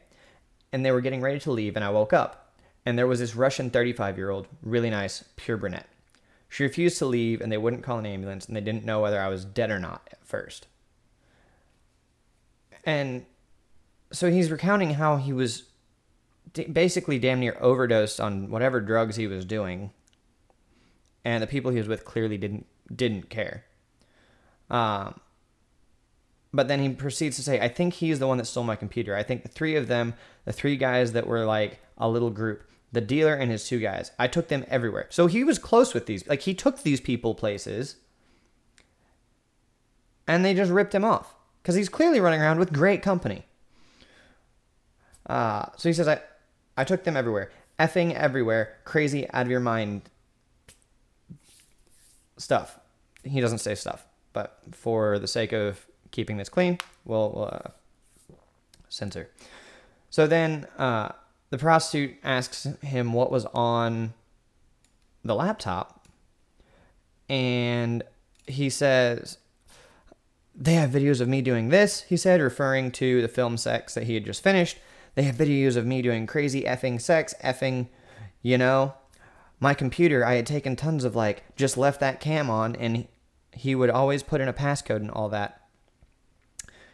And 0.72 0.84
they 0.84 0.90
were 0.90 1.00
getting 1.00 1.20
ready 1.20 1.38
to 1.40 1.52
leave, 1.52 1.76
and 1.76 1.84
I 1.84 1.90
woke 1.90 2.12
up, 2.12 2.54
and 2.86 2.98
there 2.98 3.06
was 3.06 3.20
this 3.20 3.36
Russian 3.36 3.70
35 3.70 4.16
year 4.16 4.30
old, 4.30 4.48
really 4.62 4.90
nice, 4.90 5.24
pure 5.36 5.56
brunette. 5.56 5.88
She 6.48 6.62
refused 6.62 6.98
to 6.98 7.06
leave, 7.06 7.40
and 7.40 7.50
they 7.50 7.58
wouldn't 7.58 7.82
call 7.82 7.98
an 7.98 8.06
ambulance, 8.06 8.46
and 8.46 8.56
they 8.56 8.60
didn't 8.60 8.84
know 8.84 9.00
whether 9.00 9.20
I 9.20 9.28
was 9.28 9.44
dead 9.44 9.70
or 9.70 9.78
not 9.78 10.08
at 10.12 10.24
first. 10.24 10.66
And 12.84 13.26
so 14.12 14.30
he's 14.30 14.50
recounting 14.50 14.94
how 14.94 15.16
he 15.16 15.32
was 15.32 15.64
basically 16.72 17.18
damn 17.18 17.40
near 17.40 17.56
overdosed 17.60 18.20
on 18.20 18.50
whatever 18.50 18.80
drugs 18.80 19.16
he 19.16 19.26
was 19.26 19.44
doing, 19.44 19.90
and 21.24 21.42
the 21.42 21.46
people 21.46 21.70
he 21.70 21.78
was 21.78 21.88
with 21.88 22.04
clearly 22.04 22.36
didn't 22.36 22.66
didn't 22.94 23.30
care. 23.30 23.64
Um, 24.70 25.20
but 26.52 26.68
then 26.68 26.80
he 26.80 26.90
proceeds 26.90 27.36
to 27.36 27.42
say, 27.42 27.60
"I 27.60 27.68
think 27.68 27.94
he's 27.94 28.18
the 28.18 28.26
one 28.26 28.38
that 28.38 28.46
stole 28.46 28.64
my 28.64 28.76
computer. 28.76 29.16
I 29.16 29.22
think 29.22 29.42
the 29.42 29.48
three 29.48 29.76
of 29.76 29.88
them, 29.88 30.14
the 30.44 30.52
three 30.52 30.76
guys 30.76 31.12
that 31.12 31.26
were 31.26 31.44
like 31.44 31.80
a 31.98 32.08
little 32.08 32.30
group, 32.30 32.62
the 32.92 33.00
dealer 33.00 33.34
and 33.34 33.50
his 33.50 33.66
two 33.66 33.80
guys, 33.80 34.12
I 34.18 34.28
took 34.28 34.48
them 34.48 34.64
everywhere. 34.68 35.06
So 35.10 35.26
he 35.26 35.44
was 35.44 35.58
close 35.58 35.94
with 35.94 36.06
these. 36.06 36.26
Like 36.28 36.42
he 36.42 36.54
took 36.54 36.82
these 36.82 37.00
people 37.00 37.34
places." 37.34 37.96
And 40.26 40.42
they 40.42 40.54
just 40.54 40.70
ripped 40.70 40.94
him 40.94 41.04
off 41.04 41.34
because 41.62 41.74
he's 41.74 41.90
clearly 41.90 42.18
running 42.18 42.40
around 42.40 42.58
with 42.58 42.72
great 42.72 43.02
company. 43.02 43.44
Uh, 45.26 45.66
so 45.76 45.88
he 45.88 45.92
says, 45.92 46.08
I, 46.08 46.20
I 46.76 46.84
took 46.84 47.04
them 47.04 47.16
everywhere. 47.16 47.50
Effing 47.78 48.14
everywhere. 48.14 48.76
Crazy, 48.84 49.28
out 49.30 49.46
of 49.46 49.50
your 49.50 49.60
mind 49.60 50.08
stuff. 52.36 52.78
He 53.22 53.40
doesn't 53.40 53.58
say 53.58 53.74
stuff, 53.74 54.06
but 54.32 54.58
for 54.72 55.18
the 55.18 55.28
sake 55.28 55.52
of 55.52 55.86
keeping 56.10 56.36
this 56.36 56.48
clean, 56.48 56.78
we'll, 57.04 57.48
uh, 57.50 57.70
censor. 58.88 59.30
So 60.10 60.26
then 60.26 60.66
uh, 60.78 61.10
the 61.50 61.58
prostitute 61.58 62.16
asks 62.22 62.64
him 62.82 63.12
what 63.12 63.32
was 63.32 63.46
on 63.46 64.14
the 65.24 65.34
laptop, 65.34 66.06
and 67.28 68.02
he 68.46 68.70
says, 68.70 69.38
They 70.54 70.74
have 70.74 70.90
videos 70.90 71.20
of 71.20 71.28
me 71.28 71.42
doing 71.42 71.70
this, 71.70 72.02
he 72.02 72.16
said, 72.16 72.40
referring 72.40 72.92
to 72.92 73.22
the 73.22 73.28
film 73.28 73.56
sex 73.56 73.94
that 73.94 74.04
he 74.04 74.14
had 74.14 74.24
just 74.24 74.42
finished. 74.42 74.78
They 75.14 75.22
have 75.22 75.36
videos 75.36 75.76
of 75.76 75.86
me 75.86 76.02
doing 76.02 76.26
crazy 76.26 76.62
effing 76.62 77.00
sex, 77.00 77.34
effing, 77.42 77.88
you 78.42 78.58
know. 78.58 78.94
My 79.64 79.72
computer, 79.72 80.26
I 80.26 80.34
had 80.34 80.44
taken 80.44 80.76
tons 80.76 81.04
of 81.04 81.16
like, 81.16 81.42
just 81.56 81.78
left 81.78 81.98
that 82.00 82.20
cam 82.20 82.50
on, 82.50 82.76
and 82.76 83.08
he 83.50 83.74
would 83.74 83.88
always 83.88 84.22
put 84.22 84.42
in 84.42 84.48
a 84.48 84.52
passcode 84.52 84.96
and 84.96 85.10
all 85.10 85.30
that. 85.30 85.58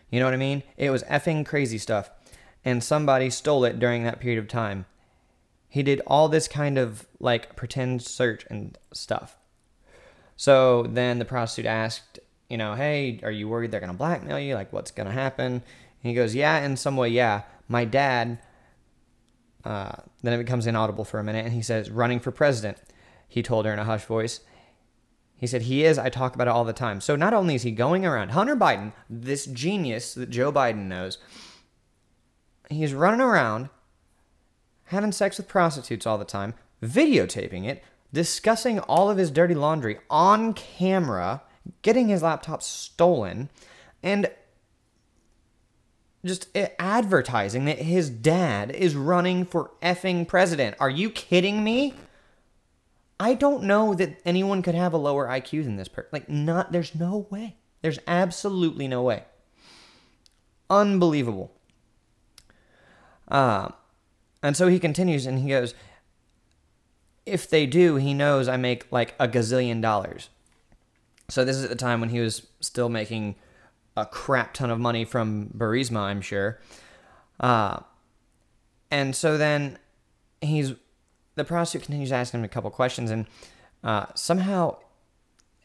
You 0.08 0.20
know 0.20 0.26
what 0.26 0.34
I 0.34 0.36
mean? 0.36 0.62
It 0.76 0.90
was 0.90 1.02
effing 1.02 1.44
crazy 1.44 1.78
stuff. 1.78 2.12
And 2.64 2.84
somebody 2.84 3.28
stole 3.28 3.64
it 3.64 3.80
during 3.80 4.04
that 4.04 4.20
period 4.20 4.38
of 4.38 4.46
time. 4.46 4.86
He 5.68 5.82
did 5.82 6.00
all 6.06 6.28
this 6.28 6.46
kind 6.46 6.78
of 6.78 7.08
like 7.18 7.56
pretend 7.56 8.02
search 8.02 8.46
and 8.48 8.78
stuff. 8.92 9.36
So 10.36 10.84
then 10.84 11.18
the 11.18 11.24
prostitute 11.24 11.66
asked, 11.68 12.20
you 12.48 12.56
know, 12.56 12.76
hey, 12.76 13.18
are 13.24 13.32
you 13.32 13.48
worried 13.48 13.72
they're 13.72 13.80
going 13.80 13.90
to 13.90 13.98
blackmail 13.98 14.38
you? 14.38 14.54
Like, 14.54 14.72
what's 14.72 14.92
going 14.92 15.08
to 15.08 15.12
happen? 15.12 15.54
And 15.54 15.62
he 16.02 16.14
goes, 16.14 16.36
yeah, 16.36 16.64
in 16.64 16.76
some 16.76 16.96
way, 16.96 17.08
yeah 17.08 17.42
my 17.66 17.84
dad, 17.84 18.38
uh, 19.64 19.92
then 20.22 20.32
it 20.32 20.38
becomes 20.38 20.66
inaudible 20.66 21.04
for 21.04 21.18
a 21.18 21.24
minute, 21.24 21.44
and 21.44 21.54
he 21.54 21.62
says, 21.62 21.90
running 21.90 22.20
for 22.20 22.30
president. 22.30 22.78
He 23.28 23.42
told 23.42 23.66
her 23.66 23.72
in 23.72 23.78
a 23.78 23.84
hushed 23.84 24.06
voice. 24.06 24.40
He 25.36 25.46
said, 25.46 25.62
He 25.62 25.84
is. 25.84 25.98
I 25.98 26.08
talk 26.08 26.34
about 26.34 26.48
it 26.48 26.50
all 26.50 26.64
the 26.64 26.72
time. 26.72 27.00
So 27.00 27.16
not 27.16 27.32
only 27.32 27.54
is 27.54 27.62
he 27.62 27.70
going 27.70 28.04
around, 28.04 28.30
Hunter 28.30 28.56
Biden, 28.56 28.92
this 29.08 29.46
genius 29.46 30.14
that 30.14 30.30
Joe 30.30 30.52
Biden 30.52 30.86
knows, 30.86 31.18
he's 32.68 32.92
running 32.92 33.20
around 33.20 33.70
having 34.86 35.12
sex 35.12 35.38
with 35.38 35.48
prostitutes 35.48 36.06
all 36.06 36.18
the 36.18 36.24
time, 36.24 36.54
videotaping 36.82 37.64
it, 37.64 37.82
discussing 38.12 38.80
all 38.80 39.08
of 39.08 39.18
his 39.18 39.30
dirty 39.30 39.54
laundry 39.54 39.98
on 40.10 40.52
camera, 40.52 41.42
getting 41.82 42.08
his 42.08 42.22
laptop 42.22 42.62
stolen, 42.62 43.48
and 44.02 44.28
just 46.24 46.48
advertising 46.78 47.64
that 47.64 47.78
his 47.78 48.10
dad 48.10 48.70
is 48.70 48.94
running 48.94 49.44
for 49.44 49.70
effing 49.82 50.26
president. 50.28 50.76
Are 50.78 50.90
you 50.90 51.10
kidding 51.10 51.64
me? 51.64 51.94
I 53.18 53.34
don't 53.34 53.64
know 53.64 53.94
that 53.94 54.20
anyone 54.24 54.62
could 54.62 54.74
have 54.74 54.92
a 54.92 54.98
lower 54.98 55.26
IQ 55.26 55.64
than 55.64 55.76
this 55.76 55.88
person. 55.88 56.08
Like, 56.12 56.28
not, 56.28 56.72
there's 56.72 56.94
no 56.94 57.26
way. 57.30 57.56
There's 57.82 57.98
absolutely 58.06 58.88
no 58.88 59.02
way. 59.02 59.24
Unbelievable. 60.68 61.52
Uh, 63.28 63.68
and 64.42 64.56
so 64.56 64.68
he 64.68 64.78
continues 64.78 65.26
and 65.26 65.38
he 65.38 65.48
goes, 65.48 65.74
if 67.26 67.48
they 67.48 67.66
do, 67.66 67.96
he 67.96 68.14
knows 68.14 68.48
I 68.48 68.56
make 68.56 68.90
like 68.90 69.14
a 69.18 69.28
gazillion 69.28 69.80
dollars. 69.80 70.30
So 71.28 71.44
this 71.44 71.56
is 71.56 71.64
at 71.64 71.70
the 71.70 71.76
time 71.76 72.00
when 72.00 72.10
he 72.10 72.20
was 72.20 72.46
still 72.60 72.88
making 72.88 73.36
a 73.96 74.06
crap 74.06 74.54
ton 74.54 74.70
of 74.70 74.78
money 74.78 75.04
from 75.04 75.48
Burisma, 75.48 76.00
I'm 76.00 76.20
sure. 76.20 76.60
Uh, 77.38 77.80
and 78.90 79.14
so 79.14 79.38
then 79.38 79.78
he's 80.40 80.74
the 81.36 81.44
prostitute 81.44 81.86
continues 81.86 82.12
asking 82.12 82.40
him 82.40 82.44
a 82.44 82.48
couple 82.48 82.70
questions, 82.70 83.10
and 83.10 83.26
uh, 83.82 84.06
somehow 84.14 84.76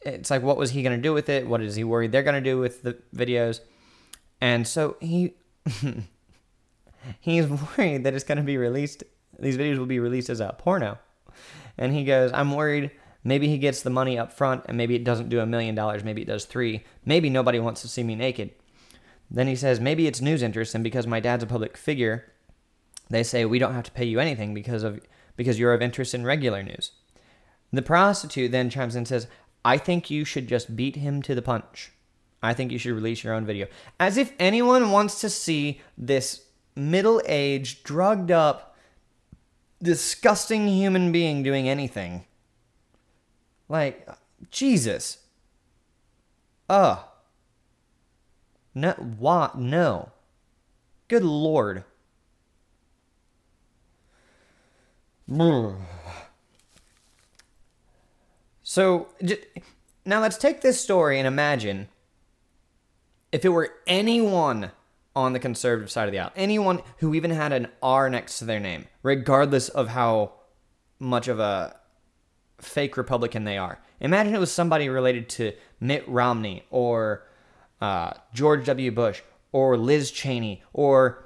it's 0.02 0.30
like, 0.30 0.42
what 0.42 0.56
was 0.56 0.70
he 0.70 0.82
going 0.82 0.96
to 0.96 1.02
do 1.02 1.12
with 1.12 1.28
it? 1.28 1.46
What 1.46 1.60
is 1.60 1.74
he 1.74 1.84
worried 1.84 2.12
they're 2.12 2.22
going 2.22 2.42
to 2.42 2.50
do 2.50 2.58
with 2.58 2.82
the 2.82 2.96
videos? 3.14 3.60
And 4.40 4.66
so 4.66 4.96
he 5.00 5.34
he's 7.20 7.46
worried 7.46 8.04
that 8.04 8.14
it's 8.14 8.24
going 8.24 8.38
to 8.38 8.44
be 8.44 8.56
released. 8.56 9.04
These 9.38 9.56
videos 9.58 9.78
will 9.78 9.86
be 9.86 9.98
released 9.98 10.30
as 10.30 10.40
a 10.40 10.54
porno, 10.58 10.98
and 11.76 11.92
he 11.92 12.04
goes, 12.04 12.32
"I'm 12.32 12.52
worried." 12.52 12.90
Maybe 13.26 13.48
he 13.48 13.58
gets 13.58 13.82
the 13.82 13.90
money 13.90 14.16
up 14.16 14.32
front 14.32 14.62
and 14.66 14.76
maybe 14.76 14.94
it 14.94 15.02
doesn't 15.02 15.30
do 15.30 15.40
a 15.40 15.46
million 15.46 15.74
dollars, 15.74 16.04
maybe 16.04 16.22
it 16.22 16.28
does 16.28 16.44
three. 16.44 16.84
Maybe 17.04 17.28
nobody 17.28 17.58
wants 17.58 17.82
to 17.82 17.88
see 17.88 18.04
me 18.04 18.14
naked. 18.14 18.52
Then 19.28 19.48
he 19.48 19.56
says, 19.56 19.80
maybe 19.80 20.06
it's 20.06 20.20
news 20.20 20.42
interest, 20.42 20.76
and 20.76 20.84
because 20.84 21.08
my 21.08 21.18
dad's 21.18 21.42
a 21.42 21.46
public 21.48 21.76
figure, 21.76 22.32
they 23.10 23.24
say 23.24 23.44
we 23.44 23.58
don't 23.58 23.74
have 23.74 23.82
to 23.86 23.90
pay 23.90 24.04
you 24.04 24.20
anything 24.20 24.54
because 24.54 24.84
of 24.84 25.00
because 25.34 25.58
you're 25.58 25.74
of 25.74 25.82
interest 25.82 26.14
in 26.14 26.24
regular 26.24 26.62
news. 26.62 26.92
The 27.72 27.82
prostitute 27.82 28.52
then 28.52 28.70
chimes 28.70 28.94
in 28.94 29.00
and 29.00 29.08
says, 29.08 29.26
I 29.64 29.76
think 29.76 30.08
you 30.08 30.24
should 30.24 30.46
just 30.46 30.76
beat 30.76 30.94
him 30.94 31.20
to 31.22 31.34
the 31.34 31.42
punch. 31.42 31.90
I 32.44 32.54
think 32.54 32.70
you 32.70 32.78
should 32.78 32.94
release 32.94 33.24
your 33.24 33.34
own 33.34 33.44
video. 33.44 33.66
As 33.98 34.16
if 34.16 34.32
anyone 34.38 34.92
wants 34.92 35.20
to 35.22 35.28
see 35.28 35.80
this 35.98 36.46
middle 36.76 37.20
aged, 37.26 37.82
drugged 37.82 38.30
up, 38.30 38.76
disgusting 39.82 40.68
human 40.68 41.10
being 41.10 41.42
doing 41.42 41.68
anything. 41.68 42.24
Like, 43.68 44.08
Jesus. 44.50 45.18
Ugh. 46.68 46.98
No, 48.74 48.92
what? 48.92 49.58
No. 49.58 50.10
Good 51.08 51.24
lord. 51.24 51.84
So, 58.62 59.08
now 60.04 60.20
let's 60.20 60.36
take 60.36 60.60
this 60.60 60.80
story 60.80 61.18
and 61.18 61.26
imagine 61.26 61.88
if 63.32 63.44
it 63.44 63.48
were 63.48 63.72
anyone 63.86 64.70
on 65.14 65.32
the 65.32 65.38
conservative 65.38 65.90
side 65.90 66.06
of 66.06 66.12
the 66.12 66.18
aisle, 66.18 66.32
anyone 66.36 66.82
who 66.98 67.14
even 67.14 67.30
had 67.30 67.52
an 67.52 67.68
R 67.82 68.10
next 68.10 68.38
to 68.38 68.44
their 68.44 68.60
name, 68.60 68.86
regardless 69.02 69.68
of 69.68 69.88
how 69.88 70.32
much 70.98 71.26
of 71.26 71.40
a 71.40 71.76
fake 72.58 72.96
Republican 72.96 73.44
they 73.44 73.58
are. 73.58 73.78
Imagine 74.00 74.34
it 74.34 74.40
was 74.40 74.52
somebody 74.52 74.88
related 74.88 75.28
to 75.30 75.52
Mitt 75.80 76.06
Romney 76.08 76.64
or 76.70 77.26
uh, 77.80 78.12
George 78.32 78.66
W. 78.66 78.90
Bush 78.90 79.22
or 79.52 79.76
Liz 79.76 80.10
Cheney 80.10 80.62
or 80.72 81.24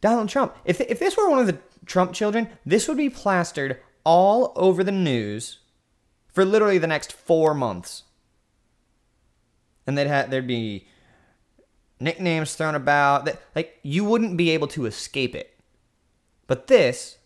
Donald 0.00 0.28
Trump. 0.28 0.56
If, 0.64 0.80
if 0.80 0.98
this 0.98 1.16
were 1.16 1.30
one 1.30 1.38
of 1.38 1.46
the 1.46 1.58
Trump 1.86 2.12
children, 2.12 2.48
this 2.66 2.88
would 2.88 2.96
be 2.96 3.10
plastered 3.10 3.78
all 4.04 4.52
over 4.56 4.82
the 4.82 4.92
news 4.92 5.58
for 6.28 6.44
literally 6.44 6.78
the 6.78 6.86
next 6.86 7.12
four 7.12 7.54
months. 7.54 8.04
And 9.86 9.96
they'd 9.96 10.06
have, 10.06 10.30
there'd 10.30 10.46
be 10.46 10.86
nicknames 12.00 12.54
thrown 12.54 12.74
about. 12.74 13.24
That, 13.24 13.40
like, 13.54 13.78
you 13.82 14.04
wouldn't 14.04 14.36
be 14.36 14.50
able 14.50 14.68
to 14.68 14.86
escape 14.86 15.34
it. 15.34 15.56
But 16.46 16.66
this, 16.66 17.18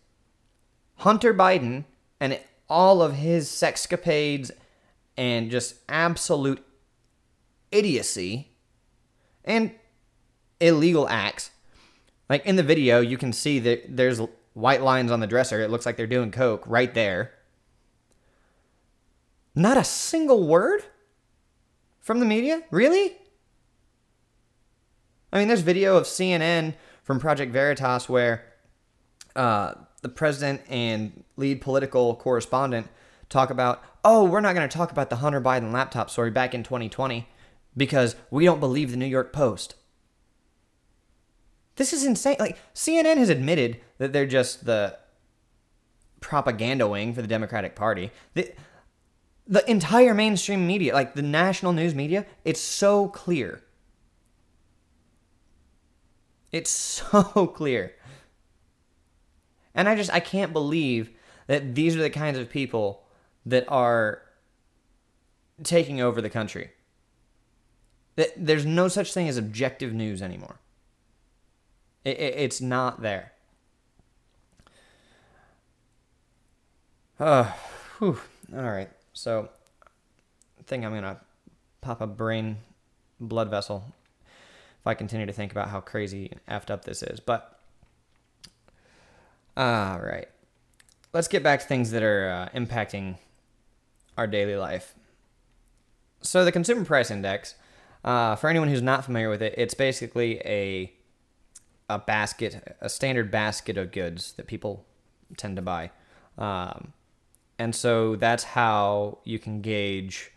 Hunter 0.97 1.33
Biden 1.33 1.85
and 2.19 2.39
all 2.69 3.01
of 3.01 3.15
his 3.15 3.47
sexcapades 3.47 4.51
and 5.15 5.49
just 5.49 5.75
absolute 5.89 6.63
idiocy 7.71 8.49
and 9.43 9.71
illegal 10.59 11.07
acts. 11.09 11.51
Like 12.29 12.45
in 12.45 12.55
the 12.55 12.63
video, 12.63 12.99
you 12.99 13.17
can 13.17 13.31
see 13.31 13.59
that 13.59 13.95
there's 13.95 14.19
white 14.53 14.81
lines 14.81 15.11
on 15.11 15.19
the 15.19 15.27
dresser. 15.27 15.61
It 15.61 15.69
looks 15.69 15.85
like 15.85 15.97
they're 15.97 16.07
doing 16.07 16.31
coke 16.31 16.63
right 16.67 16.93
there. 16.93 17.33
Not 19.55 19.77
a 19.77 19.83
single 19.83 20.45
word 20.45 20.83
from 21.99 22.19
the 22.19 22.25
media? 22.25 22.63
Really? 22.71 23.15
I 25.31 25.39
mean, 25.39 25.47
there's 25.47 25.61
video 25.61 25.97
of 25.97 26.03
CNN 26.03 26.75
from 27.03 27.19
Project 27.19 27.51
Veritas 27.51 28.07
where 28.07 28.45
uh, 29.35 29.73
the 30.01 30.09
president 30.09 30.61
and 30.69 31.23
lead 31.37 31.61
political 31.61 32.15
correspondent 32.15 32.87
talk 33.29 33.49
about, 33.49 33.83
oh, 34.03 34.23
we're 34.23 34.41
not 34.41 34.55
going 34.55 34.67
to 34.67 34.77
talk 34.77 34.91
about 34.91 35.09
the 35.09 35.17
Hunter 35.17 35.41
Biden 35.41 35.71
laptop 35.71 36.09
story 36.09 36.31
back 36.31 36.53
in 36.53 36.63
2020 36.63 37.27
because 37.75 38.15
we 38.31 38.45
don't 38.45 38.59
believe 38.59 38.91
the 38.91 38.97
New 38.97 39.05
York 39.05 39.31
Post. 39.31 39.75
This 41.75 41.93
is 41.93 42.03
insane. 42.03 42.37
Like 42.39 42.57
CNN 42.73 43.17
has 43.17 43.29
admitted 43.29 43.79
that 43.99 44.11
they're 44.11 44.25
just 44.25 44.65
the 44.65 44.97
propaganda 46.19 46.87
wing 46.87 47.13
for 47.13 47.21
the 47.21 47.27
Democratic 47.27 47.75
Party. 47.75 48.11
The, 48.33 48.51
the 49.45 49.69
entire 49.69 50.13
mainstream 50.13 50.65
media, 50.65 50.93
like 50.93 51.13
the 51.13 51.21
national 51.21 51.73
news 51.73 51.93
media, 51.93 52.25
it's 52.43 52.59
so 52.59 53.07
clear. 53.09 53.61
It's 56.51 56.69
so 56.71 57.47
clear. 57.47 57.93
And 59.75 59.87
I 59.87 59.95
just 59.95 60.11
I 60.11 60.19
can't 60.19 60.53
believe 60.53 61.11
that 61.47 61.75
these 61.75 61.95
are 61.95 62.01
the 62.01 62.09
kinds 62.09 62.37
of 62.37 62.49
people 62.49 63.03
that 63.45 63.65
are 63.67 64.21
taking 65.63 65.99
over 65.99 66.21
the 66.21 66.29
country. 66.29 66.71
That 68.15 68.33
there's 68.37 68.65
no 68.65 68.87
such 68.87 69.13
thing 69.13 69.27
as 69.27 69.37
objective 69.37 69.93
news 69.93 70.21
anymore. 70.21 70.59
It, 72.03 72.19
it, 72.19 72.33
it's 72.37 72.61
not 72.61 73.01
there. 73.01 73.33
Uh, 77.19 77.51
whew. 77.97 78.19
All 78.55 78.63
right. 78.63 78.89
So, 79.13 79.49
I 80.59 80.63
think 80.63 80.85
I'm 80.85 80.93
gonna 80.93 81.19
pop 81.81 82.01
a 82.01 82.07
brain 82.07 82.57
blood 83.19 83.49
vessel 83.49 83.83
if 84.79 84.85
I 84.85 84.93
continue 84.93 85.25
to 85.25 85.33
think 85.33 85.51
about 85.51 85.69
how 85.69 85.79
crazy 85.79 86.31
and 86.31 86.45
effed 86.45 86.69
up 86.69 86.85
this 86.85 87.01
is. 87.01 87.19
But, 87.19 87.59
all 89.55 89.99
right. 89.99 90.27
Let's 91.17 91.27
get 91.27 91.41
back 91.41 91.61
to 91.61 91.65
things 91.65 91.89
that 91.89 92.03
are 92.03 92.29
uh, 92.29 92.55
impacting 92.55 93.17
our 94.19 94.27
daily 94.27 94.55
life. 94.55 94.93
So, 96.21 96.45
the 96.45 96.51
Consumer 96.51 96.85
Price 96.85 97.09
Index, 97.09 97.55
uh, 98.05 98.35
for 98.35 98.51
anyone 98.51 98.67
who's 98.67 98.83
not 98.83 99.03
familiar 99.03 99.27
with 99.27 99.41
it, 99.41 99.55
it's 99.57 99.73
basically 99.73 100.37
a 100.45 100.93
a 101.89 101.97
basket, 101.97 102.77
a 102.81 102.87
standard 102.87 103.31
basket 103.31 103.79
of 103.79 103.91
goods 103.91 104.33
that 104.33 104.45
people 104.45 104.85
tend 105.37 105.55
to 105.55 105.63
buy. 105.63 105.89
Um, 106.37 106.93
and 107.57 107.73
so 107.73 108.15
that's 108.15 108.43
how 108.43 109.17
you 109.23 109.39
can 109.39 109.61
gauge 109.61 110.31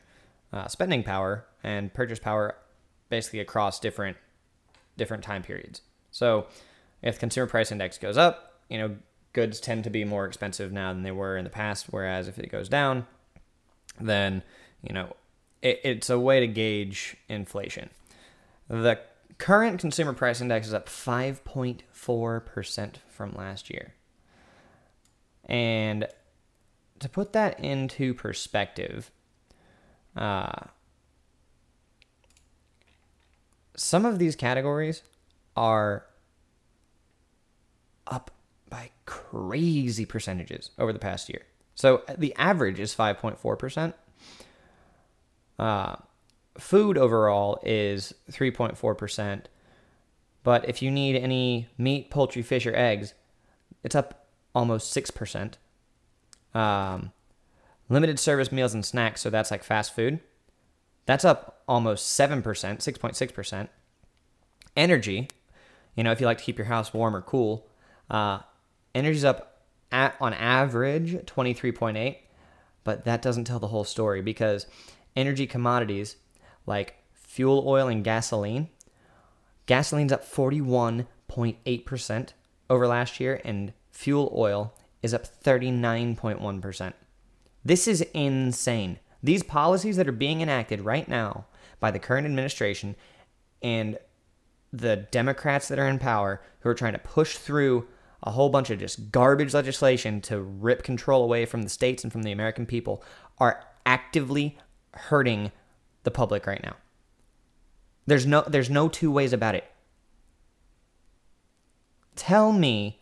uh, 0.50 0.66
spending 0.66 1.02
power 1.02 1.44
and 1.62 1.92
purchase 1.92 2.18
power 2.18 2.56
basically 3.10 3.40
across 3.40 3.80
different 3.80 4.16
different 4.96 5.24
time 5.24 5.42
periods. 5.42 5.82
So 6.10 6.46
if 7.02 7.16
the 7.16 7.20
consumer 7.20 7.48
price 7.48 7.70
index 7.70 7.98
goes 7.98 8.16
up, 8.16 8.62
you 8.70 8.78
know, 8.78 8.96
goods 9.32 9.60
tend 9.60 9.84
to 9.84 9.90
be 9.90 10.04
more 10.04 10.26
expensive 10.26 10.72
now 10.72 10.92
than 10.92 11.02
they 11.02 11.12
were 11.12 11.36
in 11.36 11.44
the 11.44 11.50
past. 11.50 11.86
Whereas 11.90 12.28
if 12.28 12.38
it 12.38 12.50
goes 12.50 12.68
down, 12.68 13.06
then, 14.00 14.42
you 14.82 14.92
know, 14.92 15.14
it, 15.62 15.80
it's 15.84 16.10
a 16.10 16.18
way 16.18 16.40
to 16.40 16.46
gauge 16.46 17.16
inflation. 17.28 17.90
The 18.68 19.00
current 19.38 19.80
consumer 19.80 20.12
price 20.12 20.40
index 20.40 20.66
is 20.66 20.74
up 20.74 20.88
5.4% 20.88 22.94
from 23.08 23.34
last 23.34 23.70
year. 23.70 23.94
And 25.44 26.06
to 27.00 27.08
put 27.08 27.32
that 27.32 27.58
into 27.58 28.14
perspective, 28.14 29.10
uh, 30.16 30.66
some 33.74 34.04
of 34.04 34.18
these 34.18 34.36
categories 34.36 35.02
are 35.56 36.04
up 38.06 38.30
by 38.70 38.90
crazy 39.04 40.06
percentages 40.06 40.70
over 40.78 40.92
the 40.92 40.98
past 40.98 41.28
year. 41.28 41.42
So 41.74 42.02
the 42.16 42.34
average 42.36 42.78
is 42.80 42.94
5.4%. 42.94 43.94
Uh, 45.58 45.96
food 46.58 46.96
overall 46.96 47.60
is 47.62 48.14
3.4%. 48.30 49.42
But 50.42 50.68
if 50.68 50.80
you 50.80 50.90
need 50.90 51.16
any 51.16 51.68
meat, 51.76 52.10
poultry, 52.10 52.42
fish, 52.42 52.66
or 52.66 52.74
eggs, 52.74 53.14
it's 53.84 53.94
up 53.94 54.26
almost 54.54 54.94
6%. 54.94 55.54
Um, 56.54 57.12
limited 57.88 58.18
service 58.18 58.50
meals 58.50 58.74
and 58.74 58.84
snacks, 58.84 59.20
so 59.20 59.30
that's 59.30 59.50
like 59.50 59.62
fast 59.62 59.94
food. 59.94 60.20
That's 61.06 61.24
up 61.24 61.62
almost 61.68 62.18
7%, 62.18 62.42
6.6%. 62.42 63.68
Energy, 64.76 65.28
you 65.94 66.04
know, 66.04 66.12
if 66.12 66.20
you 66.20 66.26
like 66.26 66.38
to 66.38 66.44
keep 66.44 66.58
your 66.58 66.66
house 66.66 66.94
warm 66.94 67.14
or 67.16 67.22
cool, 67.22 67.66
uh, 68.08 68.40
energy's 68.94 69.24
up 69.24 69.50
at, 69.92 70.16
on 70.20 70.34
average 70.34 71.14
23.8, 71.26 72.16
but 72.84 73.04
that 73.04 73.22
doesn't 73.22 73.44
tell 73.44 73.58
the 73.58 73.68
whole 73.68 73.84
story 73.84 74.22
because 74.22 74.66
energy 75.16 75.46
commodities 75.46 76.16
like 76.66 76.96
fuel 77.12 77.64
oil 77.66 77.88
and 77.88 78.04
gasoline, 78.04 78.68
gasoline's 79.66 80.12
up 80.12 80.24
41.8% 80.24 82.28
over 82.68 82.86
last 82.86 83.20
year, 83.20 83.40
and 83.44 83.72
fuel 83.90 84.32
oil 84.36 84.74
is 85.02 85.14
up 85.14 85.24
39.1%. 85.24 86.92
This 87.64 87.88
is 87.88 88.02
insane. 88.14 88.98
These 89.22 89.42
policies 89.42 89.96
that 89.96 90.08
are 90.08 90.12
being 90.12 90.40
enacted 90.40 90.80
right 90.80 91.08
now 91.08 91.46
by 91.78 91.90
the 91.90 91.98
current 91.98 92.26
administration 92.26 92.96
and 93.62 93.98
the 94.72 94.96
Democrats 94.96 95.68
that 95.68 95.78
are 95.78 95.88
in 95.88 95.98
power 95.98 96.42
who 96.60 96.68
are 96.68 96.74
trying 96.74 96.92
to 96.92 96.98
push 96.98 97.36
through 97.36 97.86
a 98.22 98.30
whole 98.30 98.50
bunch 98.50 98.70
of 98.70 98.78
just 98.78 99.10
garbage 99.10 99.54
legislation 99.54 100.20
to 100.22 100.40
rip 100.40 100.82
control 100.82 101.24
away 101.24 101.46
from 101.46 101.62
the 101.62 101.68
states 101.68 102.04
and 102.04 102.12
from 102.12 102.22
the 102.22 102.32
American 102.32 102.66
people 102.66 103.02
are 103.38 103.64
actively 103.86 104.58
hurting 104.94 105.52
the 106.02 106.10
public 106.10 106.46
right 106.46 106.62
now. 106.62 106.76
There's 108.06 108.26
no 108.26 108.42
there's 108.46 108.70
no 108.70 108.88
two 108.88 109.10
ways 109.10 109.32
about 109.32 109.54
it. 109.54 109.64
Tell 112.16 112.52
me 112.52 113.00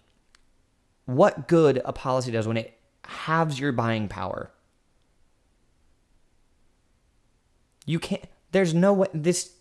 what 1.06 1.48
good 1.48 1.80
a 1.84 1.92
policy 1.92 2.30
does 2.30 2.46
when 2.46 2.58
it 2.58 2.78
halves 3.04 3.58
your 3.58 3.72
buying 3.72 4.08
power. 4.08 4.50
You 7.86 7.98
can't, 7.98 8.22
there's 8.52 8.74
no 8.74 8.92
way, 8.92 9.08
this, 9.14 9.52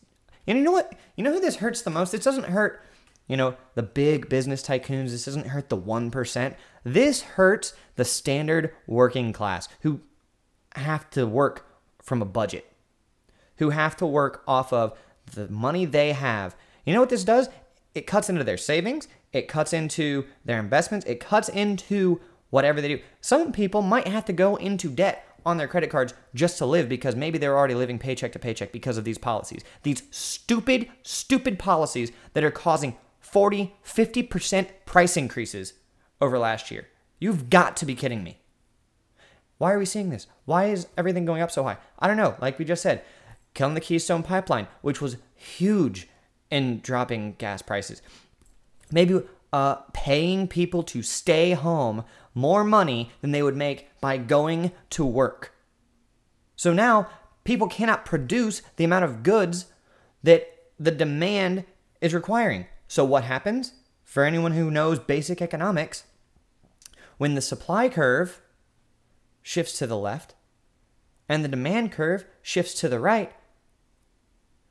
and 0.46 0.58
you 0.58 0.64
know 0.64 0.74
what? 0.74 0.94
You 1.16 1.24
know 1.24 1.32
who 1.32 1.40
this 1.40 1.56
hurts 1.56 1.82
the 1.82 1.90
most? 1.90 2.12
This 2.12 2.26
doesn't 2.26 2.48
hurt, 2.48 2.84
you 3.28 3.38
know, 3.38 3.56
the 3.76 3.84
big 3.84 4.30
business 4.30 4.64
tycoons. 4.64 5.12
This 5.12 5.26
doesn't 5.26 5.48
hurt 5.48 5.70
the 5.70 5.78
1%. 5.78 6.56
This 6.84 7.22
hurts 7.22 7.74
the 7.96 8.06
standard 8.06 8.74
working 8.88 9.34
class 9.34 9.68
who 9.82 10.02
have 10.76 11.10
to 11.12 11.28
work 11.28 11.66
from 12.02 12.22
a 12.22 12.26
budget, 12.26 12.72
who 13.58 13.72
have 13.72 13.98
to 13.98 14.06
work 14.06 14.44
off 14.48 14.72
of 14.72 14.98
the 15.34 15.48
money 15.50 15.86
they 15.86 16.14
have. 16.14 16.56
You 16.86 16.94
know 16.94 17.02
what 17.02 17.10
this 17.10 17.26
does? 17.26 17.50
It 17.94 18.08
cuts 18.08 18.30
into 18.30 18.44
their 18.44 18.58
savings, 18.58 19.08
it 19.34 19.48
cuts 19.48 19.74
into 19.74 20.26
their 20.46 20.60
investments, 20.60 21.06
it 21.06 21.20
cuts 21.20 21.50
into 21.50 22.22
whatever 22.50 22.80
they 22.80 22.88
do. 22.88 23.00
Some 23.20 23.52
people 23.52 23.82
might 23.82 24.08
have 24.08 24.24
to 24.26 24.34
go 24.34 24.56
into 24.56 24.90
debt 24.90 25.26
on 25.46 25.58
their 25.58 25.68
credit 25.68 25.90
cards 25.90 26.14
just 26.36 26.58
to 26.58 26.66
live 26.66 26.90
because 26.90 27.16
maybe 27.16 27.38
they're 27.38 27.58
already 27.58 27.74
living 27.74 27.98
paycheck 27.98 28.32
to 28.34 28.40
paycheck 28.40 28.72
because 28.72 28.98
of 28.98 29.04
these 29.04 29.18
policies. 29.18 29.64
These 29.84 30.04
stupid, 30.12 30.90
stupid 31.04 31.58
policies 31.58 32.12
that 32.34 32.44
are 32.44 32.52
causing 32.52 32.98
40, 33.32 33.76
50% 33.86 34.68
price 34.86 35.18
increases 35.18 35.74
over 36.22 36.38
last 36.38 36.72
year. 36.72 36.88
You've 37.20 37.50
got 37.50 37.76
to 37.78 37.86
be 37.86 37.96
kidding 37.96 38.24
me. 38.24 38.40
Why 39.58 39.74
are 39.74 39.80
we 39.80 39.86
seeing 39.86 40.10
this? 40.10 40.28
Why 40.46 40.66
is 40.66 40.88
everything 40.98 41.26
going 41.26 41.42
up 41.42 41.52
so 41.52 41.64
high? 41.64 41.78
I 42.00 42.08
don't 42.08 42.18
know. 42.18 42.36
Like 42.40 42.60
we 42.60 42.66
just 42.66 42.84
said, 42.84 43.04
killing 43.54 43.74
the 43.74 43.82
Keystone 43.82 44.24
Pipeline, 44.24 44.68
which 44.82 45.02
was 45.02 45.18
huge 45.36 46.08
in 46.52 46.80
dropping 46.80 47.34
gas 47.34 47.62
prices 47.62 48.02
maybe 48.92 49.22
uh, 49.54 49.76
paying 49.94 50.48
people 50.48 50.84
to 50.84 51.02
stay 51.02 51.52
home 51.52 52.04
more 52.34 52.64
money 52.64 53.12
than 53.22 53.32
they 53.32 53.44
would 53.44 53.56
make 53.56 53.90
by 54.00 54.18
going 54.18 54.72
to 54.92 55.06
work. 55.06 55.54
So 56.56 56.74
now 56.74 57.10
people 57.44 57.68
cannot 57.68 58.06
produce 58.06 58.62
the 58.76 58.84
amount 58.84 59.06
of 59.06 59.24
goods 59.24 59.68
that 60.24 60.48
the 60.80 60.92
demand 60.92 61.66
is 62.02 62.14
requiring. 62.14 62.66
So 62.88 63.04
what 63.04 63.24
happens? 63.24 63.74
For 64.04 64.24
anyone 64.24 64.54
who 64.54 64.72
knows 64.72 65.00
basic 65.00 65.42
economics, 65.42 66.04
when 67.18 67.36
the 67.36 67.42
supply 67.42 67.90
curve 67.90 68.42
shifts 69.42 69.78
to 69.80 69.88
the 69.88 69.98
left 69.98 70.36
and 71.28 71.44
the 71.44 71.50
demand 71.50 71.92
curve 71.92 72.26
shifts 72.42 72.74
to 72.76 72.90
the 72.90 73.00
right, 73.00 73.34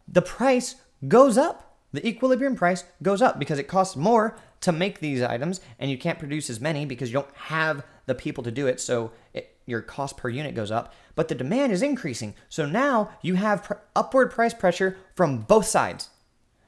the 0.08 0.22
price 0.22 0.76
goes 1.08 1.36
up 1.36 1.66
the 1.96 2.06
equilibrium 2.06 2.56
price 2.56 2.84
goes 3.02 3.22
up 3.22 3.38
because 3.38 3.58
it 3.58 3.68
costs 3.68 3.96
more 3.96 4.36
to 4.60 4.70
make 4.70 5.00
these 5.00 5.22
items 5.22 5.60
and 5.78 5.90
you 5.90 5.96
can't 5.96 6.18
produce 6.18 6.50
as 6.50 6.60
many 6.60 6.84
because 6.84 7.08
you 7.08 7.14
don't 7.14 7.34
have 7.34 7.84
the 8.06 8.14
people 8.14 8.44
to 8.44 8.50
do 8.50 8.66
it. 8.66 8.80
So 8.80 9.12
it, 9.32 9.56
your 9.66 9.80
cost 9.80 10.16
per 10.16 10.28
unit 10.28 10.54
goes 10.54 10.70
up, 10.70 10.92
but 11.14 11.28
the 11.28 11.34
demand 11.34 11.72
is 11.72 11.82
increasing. 11.82 12.34
So 12.48 12.66
now 12.66 13.10
you 13.22 13.34
have 13.36 13.64
pr- 13.64 13.74
upward 13.94 14.30
price 14.30 14.54
pressure 14.54 14.98
from 15.14 15.38
both 15.38 15.66
sides. 15.66 16.10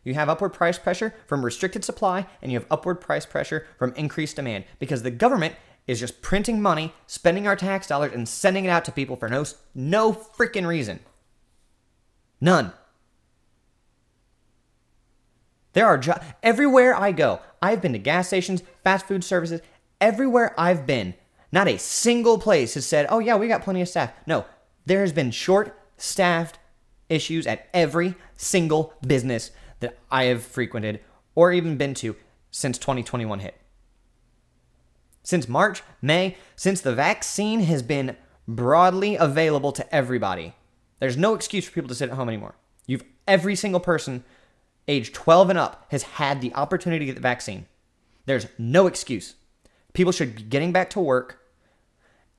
You 0.09 0.14
have 0.14 0.31
upward 0.31 0.55
price 0.55 0.79
pressure 0.79 1.14
from 1.27 1.44
restricted 1.44 1.85
supply 1.85 2.27
and 2.40 2.51
you 2.51 2.59
have 2.59 2.66
upward 2.71 2.99
price 2.99 3.27
pressure 3.27 3.66
from 3.79 3.92
increased 3.92 4.37
demand 4.37 4.64
because 4.79 5.03
the 5.03 5.11
government 5.11 5.55
is 5.87 6.01
just 6.01 6.23
printing 6.23 6.62
money, 6.62 6.94
spending 7.07 7.47
our 7.47 7.57
tax 7.57 7.87
dollars 7.87 8.14
and 8.14 8.27
sending 8.27 8.64
it 8.64 8.71
out 8.71 8.87
to 8.87 8.92
people 8.92 9.16
for 9.16 9.29
no 9.29 9.44
no 9.75 10.14
freaking 10.14 10.66
reason. 10.66 11.01
None. 12.40 12.73
There 15.75 15.87
are 15.87 15.99
jo- 15.99 16.21
everywhere 16.42 16.94
I 16.94 17.12
go. 17.12 17.40
I've 17.61 17.83
been 17.83 17.92
to 17.92 17.99
gas 17.99 18.29
stations, 18.29 18.62
fast 18.83 19.07
food 19.07 19.23
services, 19.23 19.61
everywhere 20.01 20.55
I've 20.59 20.87
been. 20.87 21.12
Not 21.53 21.68
a 21.68 21.79
single 21.79 22.38
place 22.38 22.73
has 22.75 22.87
said, 22.87 23.07
"Oh 23.11 23.18
yeah, 23.18 23.37
we 23.37 23.47
got 23.47 23.62
plenty 23.62 23.83
of 23.83 23.90
staff." 23.90 24.12
No, 24.27 24.47
there 24.87 25.03
has 25.03 25.12
been 25.12 25.33
short-staffed 25.33 26.59
issues 27.11 27.47
at 27.47 27.68
every 27.75 28.14
single 28.37 28.94
business 29.07 29.51
that 29.81 29.99
I 30.11 30.25
have 30.25 30.43
frequented 30.43 31.01
or 31.35 31.53
even 31.53 31.77
been 31.77 31.95
to 31.95 32.17
since 32.51 32.79
2021 32.79 33.41
hit. 33.41 33.61
Since 35.23 35.49
March, 35.49 35.83
May, 36.01 36.37
since 36.57 36.81
the 36.81 36.95
vaccine 36.95 37.61
has 37.61 37.83
been 37.83 38.17
broadly 38.47 39.17
available 39.17 39.73
to 39.73 39.95
everybody. 39.95 40.55
There's 41.01 41.17
no 41.17 41.35
excuse 41.35 41.67
for 41.67 41.73
people 41.73 41.88
to 41.88 41.95
sit 41.95 42.09
at 42.09 42.17
home 42.17 42.29
anymore. 42.29 42.57
You've 42.87 43.05
every 43.27 43.55
single 43.55 43.81
person 43.81 44.25
age 44.88 45.12
12 45.12 45.51
and 45.51 45.59
up 45.59 45.87
has 45.91 46.03
had 46.03 46.41
the 46.41 46.55
opportunity 46.55 47.01
to 47.01 47.07
get 47.07 47.14
the 47.14 47.21
vaccine. 47.21 47.67
There's 48.25 48.47
no 48.57 48.87
excuse. 48.87 49.35
People 49.93 50.12
should 50.12 50.37
be 50.37 50.43
getting 50.43 50.73
back 50.73 50.91
to 50.91 51.01
work 51.01 51.41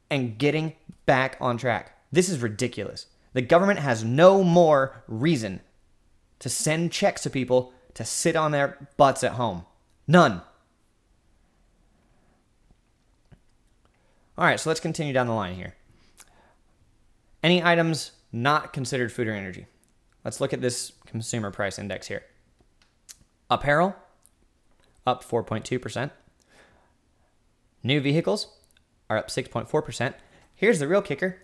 and 0.10 0.38
getting 0.38 0.74
back 1.06 1.38
on 1.40 1.58
track. 1.58 1.96
This 2.12 2.28
is 2.28 2.42
ridiculous. 2.42 3.06
The 3.34 3.42
government 3.42 3.80
has 3.80 4.04
no 4.04 4.44
more 4.44 5.04
reason 5.08 5.62
to 6.40 6.50
send 6.50 6.92
checks 6.92 7.22
to 7.24 7.30
people 7.30 7.74
to 7.94 8.06
sit 8.06 8.36
on 8.36 8.52
their 8.52 8.88
butts 8.98 9.24
at 9.24 9.34
home. 9.34 9.66
None. 10.08 10.42
All 14.38 14.46
right, 14.46 14.60
so 14.60 14.70
let's 14.70 14.80
continue 14.80 15.12
down 15.12 15.28
the 15.28 15.34
line 15.34 15.56
here. 15.56 15.76
Any 17.44 17.64
items 17.64 18.12
not 18.32 18.74
considered 18.74 19.12
food 19.12 19.28
or 19.28 19.34
energy? 19.34 19.68
Let's 20.24 20.40
look 20.40 20.54
at 20.54 20.62
this 20.62 20.94
consumer 21.06 21.52
price 21.52 21.78
index 21.78 22.08
here. 22.08 22.24
Apparel, 23.50 23.96
up 25.06 25.24
4.2%. 25.24 26.12
New 27.84 28.02
vehicles 28.02 28.56
are 29.10 29.18
up 29.18 29.30
6.4%. 29.30 30.14
Here's 30.56 30.80
the 30.80 30.88
real 30.88 31.02
kicker. 31.02 31.38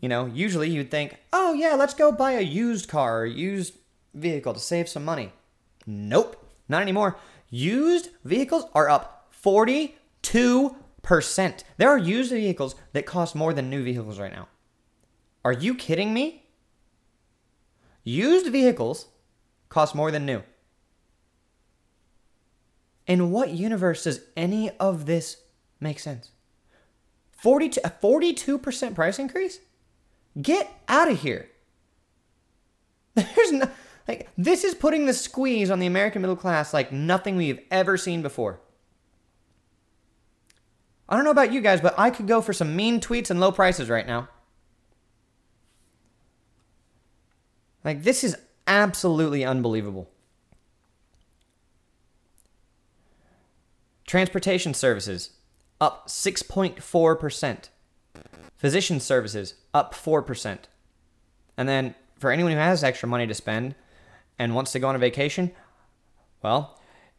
You 0.00 0.08
know, 0.08 0.26
usually 0.26 0.70
you'd 0.70 0.90
think, 0.90 1.16
oh, 1.32 1.54
yeah, 1.54 1.74
let's 1.74 1.94
go 1.94 2.12
buy 2.12 2.32
a 2.32 2.42
used 2.42 2.88
car 2.88 3.24
used 3.24 3.77
vehicle 4.18 4.54
to 4.54 4.60
save 4.60 4.88
some 4.88 5.04
money. 5.04 5.32
Nope, 5.86 6.44
not 6.68 6.82
anymore. 6.82 7.16
Used 7.50 8.10
vehicles 8.24 8.64
are 8.74 8.88
up 8.88 9.32
42%. 9.42 9.94
There 11.76 11.88
are 11.88 11.98
used 11.98 12.30
vehicles 12.30 12.74
that 12.92 13.06
cost 13.06 13.34
more 13.34 13.52
than 13.52 13.70
new 13.70 13.82
vehicles 13.82 14.18
right 14.18 14.32
now. 14.32 14.48
Are 15.44 15.52
you 15.52 15.74
kidding 15.74 16.12
me? 16.12 16.44
Used 18.04 18.50
vehicles 18.52 19.06
cost 19.68 19.94
more 19.94 20.10
than 20.10 20.26
new. 20.26 20.42
In 23.06 23.30
what 23.30 23.50
universe 23.50 24.04
does 24.04 24.20
any 24.36 24.70
of 24.78 25.06
this 25.06 25.38
make 25.80 25.98
sense? 25.98 26.30
42, 27.32 27.80
a 27.84 27.90
42% 27.90 28.94
price 28.94 29.18
increase? 29.18 29.60
Get 30.40 30.70
out 30.88 31.10
of 31.10 31.20
here. 31.20 31.48
There's 33.14 33.52
no, 33.52 33.70
like, 34.08 34.28
this 34.38 34.64
is 34.64 34.74
putting 34.74 35.04
the 35.04 35.12
squeeze 35.12 35.70
on 35.70 35.78
the 35.78 35.86
American 35.86 36.22
middle 36.22 36.36
class 36.36 36.72
like 36.72 36.90
nothing 36.90 37.36
we've 37.36 37.60
ever 37.70 37.98
seen 37.98 38.22
before. 38.22 38.58
I 41.08 41.14
don't 41.14 41.24
know 41.24 41.30
about 41.30 41.52
you 41.52 41.60
guys, 41.60 41.82
but 41.82 41.94
I 41.98 42.10
could 42.10 42.26
go 42.26 42.40
for 42.40 42.54
some 42.54 42.74
mean 42.74 43.00
tweets 43.00 43.30
and 43.30 43.38
low 43.38 43.52
prices 43.52 43.90
right 43.90 44.06
now. 44.06 44.28
Like, 47.84 48.02
this 48.02 48.24
is 48.24 48.36
absolutely 48.66 49.44
unbelievable. 49.44 50.10
Transportation 54.06 54.72
services 54.72 55.30
up 55.80 56.08
6.4%. 56.08 57.68
Physician 58.56 59.00
services 59.00 59.54
up 59.72 59.94
4%. 59.94 60.58
And 61.56 61.68
then 61.68 61.94
for 62.18 62.30
anyone 62.30 62.52
who 62.52 62.58
has 62.58 62.82
extra 62.82 63.08
money 63.08 63.26
to 63.26 63.34
spend 63.34 63.74
and 64.38 64.54
wants 64.54 64.72
to 64.72 64.78
go 64.78 64.88
on 64.88 64.94
a 64.94 64.98
vacation, 64.98 65.50
well, 66.42 66.78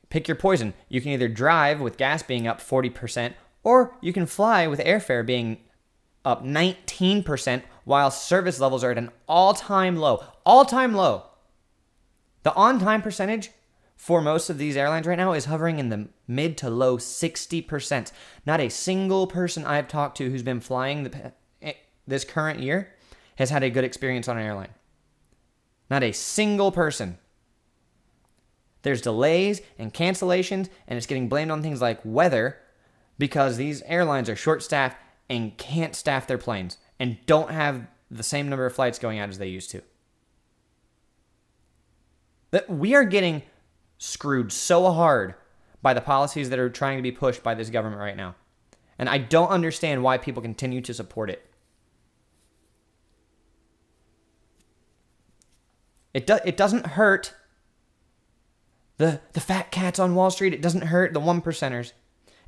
pick 0.10 0.28
your 0.28 0.36
poison. 0.36 0.74
You 0.88 1.02
can 1.02 1.12
either 1.12 1.28
drive 1.28 1.82
with 1.82 1.98
gas 1.98 2.24
being 2.24 2.48
up 2.48 2.60
40%, 2.60 3.34
or 3.64 3.96
you 4.02 4.14
can 4.14 4.26
fly 4.26 4.68
with 4.68 4.80
airfare 4.80 5.26
being 5.26 5.58
up 6.26 6.44
19%, 6.44 7.64
while 7.84 8.12
service 8.12 8.60
levels 8.60 8.84
are 8.84 8.92
at 8.92 8.98
an 8.98 9.12
all 9.28 9.54
time 9.54 9.98
low. 9.98 10.24
All 10.46 10.66
time 10.66 10.94
low. 10.94 11.26
The 12.44 12.54
on 12.54 12.80
time 12.80 13.02
percentage 13.02 13.52
for 13.96 14.22
most 14.22 14.50
of 14.50 14.58
these 14.58 14.78
airlines 14.78 15.06
right 15.06 15.18
now 15.18 15.34
is 15.34 15.46
hovering 15.46 15.78
in 15.78 15.90
the 15.90 16.08
mid 16.28 16.58
to 16.60 16.70
low 16.70 16.98
60%. 16.98 18.12
Not 18.46 18.62
a 18.62 18.70
single 18.70 19.28
person 19.28 19.66
I've 19.66 19.90
talked 19.90 20.18
to 20.18 20.30
who's 20.30 20.44
been 20.44 20.62
flying 20.62 21.04
the, 21.04 21.34
eh, 21.62 21.74
this 22.08 22.24
current 22.24 22.62
year 22.62 22.94
has 23.36 23.50
had 23.50 23.64
a 23.64 23.70
good 23.70 23.84
experience 23.84 24.28
on 24.28 24.38
an 24.38 24.46
airline. 24.46 24.70
Not 25.90 26.04
a 26.04 26.12
single 26.12 26.72
person. 26.72 27.18
There's 28.82 29.02
delays 29.02 29.62
and 29.78 29.94
cancellations, 29.94 30.70
and 30.88 30.98
it's 30.98 31.08
getting 31.08 31.28
blamed 31.28 31.52
on 31.52 31.62
things 31.62 31.82
like 31.82 32.00
weather 32.04 32.58
because 33.18 33.58
these 33.58 33.82
airlines 33.84 34.30
are 34.30 34.36
short 34.36 34.64
staffed 34.64 34.98
and 35.30 35.58
can't 35.58 35.96
staff 35.96 36.28
their 36.28 36.38
planes 36.38 36.78
and 37.00 37.18
don't 37.26 37.52
have 37.52 37.88
the 38.10 38.24
same 38.24 38.50
number 38.50 38.66
of 38.66 38.74
flights 38.74 39.00
going 39.00 39.20
out 39.20 39.30
as 39.30 39.38
they 39.38 39.48
used 39.48 39.70
to. 39.72 39.82
That 42.52 42.70
we 42.70 42.96
are 42.96 43.04
getting 43.04 43.44
screwed 43.98 44.52
so 44.52 44.92
hard 44.92 45.36
by 45.82 45.94
the 45.94 46.02
policies 46.02 46.50
that 46.50 46.60
are 46.60 46.70
trying 46.70 46.98
to 46.98 47.04
be 47.04 47.12
pushed 47.12 47.44
by 47.44 47.54
this 47.54 47.70
government 47.70 48.02
right 48.02 48.18
now. 48.18 48.36
And 48.98 49.08
I 49.08 49.18
don't 49.18 49.50
understand 49.50 50.04
why 50.04 50.18
people 50.18 50.42
continue 50.42 50.82
to 50.82 50.94
support 50.94 51.30
it. 51.30 51.49
It, 56.14 56.28
do, 56.28 56.40
it 56.46 56.58
doesn't 56.58 56.88
hurt 56.88 57.34
the, 58.98 59.22
the 59.34 59.40
fat 59.40 59.72
cats 59.72 60.00
on 60.00 60.16
Wall 60.16 60.32
Street. 60.32 60.54
It 60.54 60.62
doesn't 60.62 60.86
hurt 60.86 61.14
the 61.14 61.20
one 61.20 61.42
percenters. 61.42 61.94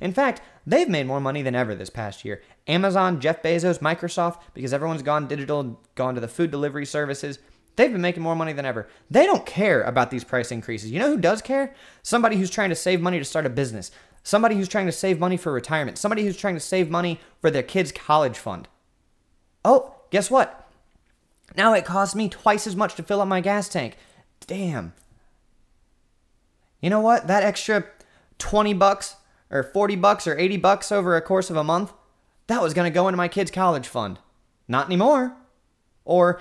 In 0.00 0.12
fact, 0.12 0.42
they've 0.66 0.88
made 0.88 1.06
more 1.06 1.20
money 1.20 1.42
than 1.42 1.54
ever 1.54 1.74
this 1.74 1.90
past 1.90 2.24
year. 2.24 2.42
Amazon, 2.66 3.20
Jeff 3.20 3.42
Bezos, 3.42 3.78
Microsoft, 3.78 4.40
because 4.52 4.72
everyone's 4.72 5.02
gone 5.02 5.28
digital, 5.28 5.80
gone 5.94 6.14
to 6.14 6.20
the 6.20 6.28
food 6.28 6.50
delivery 6.50 6.84
services, 6.84 7.38
They've 7.76 7.92
been 7.92 8.02
making 8.02 8.22
more 8.22 8.36
money 8.36 8.52
than 8.52 8.66
ever. 8.66 8.88
They 9.10 9.24
don't 9.24 9.46
care 9.46 9.82
about 9.82 10.10
these 10.10 10.24
price 10.24 10.50
increases. 10.50 10.90
You 10.90 10.98
know 10.98 11.08
who 11.08 11.18
does 11.18 11.40
care? 11.40 11.74
Somebody 12.02 12.36
who's 12.36 12.50
trying 12.50 12.68
to 12.68 12.76
save 12.76 13.00
money 13.00 13.18
to 13.18 13.24
start 13.24 13.46
a 13.46 13.50
business. 13.50 13.90
Somebody 14.22 14.56
who's 14.56 14.68
trying 14.68 14.86
to 14.86 14.92
save 14.92 15.18
money 15.18 15.36
for 15.36 15.52
retirement. 15.52 15.98
Somebody 15.98 16.24
who's 16.24 16.36
trying 16.36 16.54
to 16.54 16.60
save 16.60 16.90
money 16.90 17.18
for 17.40 17.50
their 17.50 17.62
kids' 17.62 17.90
college 17.90 18.38
fund. 18.38 18.68
Oh, 19.64 19.94
guess 20.10 20.30
what? 20.30 20.61
Now 21.56 21.74
it 21.74 21.84
costs 21.84 22.14
me 22.14 22.28
twice 22.28 22.66
as 22.66 22.76
much 22.76 22.94
to 22.96 23.02
fill 23.02 23.20
up 23.20 23.28
my 23.28 23.40
gas 23.40 23.68
tank. 23.68 23.96
Damn. 24.46 24.94
You 26.80 26.90
know 26.90 27.00
what? 27.00 27.26
That 27.26 27.42
extra 27.42 27.84
20 28.38 28.74
bucks 28.74 29.16
or 29.50 29.62
40 29.62 29.96
bucks 29.96 30.26
or 30.26 30.38
80 30.38 30.56
bucks 30.56 30.90
over 30.90 31.14
a 31.14 31.22
course 31.22 31.50
of 31.50 31.56
a 31.56 31.64
month, 31.64 31.92
that 32.46 32.62
was 32.62 32.74
going 32.74 32.90
to 32.90 32.94
go 32.94 33.06
into 33.06 33.16
my 33.16 33.28
kids' 33.28 33.50
college 33.50 33.86
fund. 33.86 34.18
Not 34.66 34.86
anymore. 34.86 35.36
Or 36.04 36.40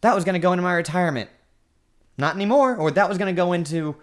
that 0.00 0.14
was 0.14 0.24
going 0.24 0.34
to 0.34 0.38
go 0.38 0.52
into 0.52 0.62
my 0.62 0.74
retirement. 0.74 1.28
Not 2.16 2.34
anymore. 2.34 2.76
Or 2.76 2.90
that 2.90 3.08
was 3.08 3.18
going 3.18 3.34
to 3.34 3.38
go 3.38 3.52
into 3.52 3.96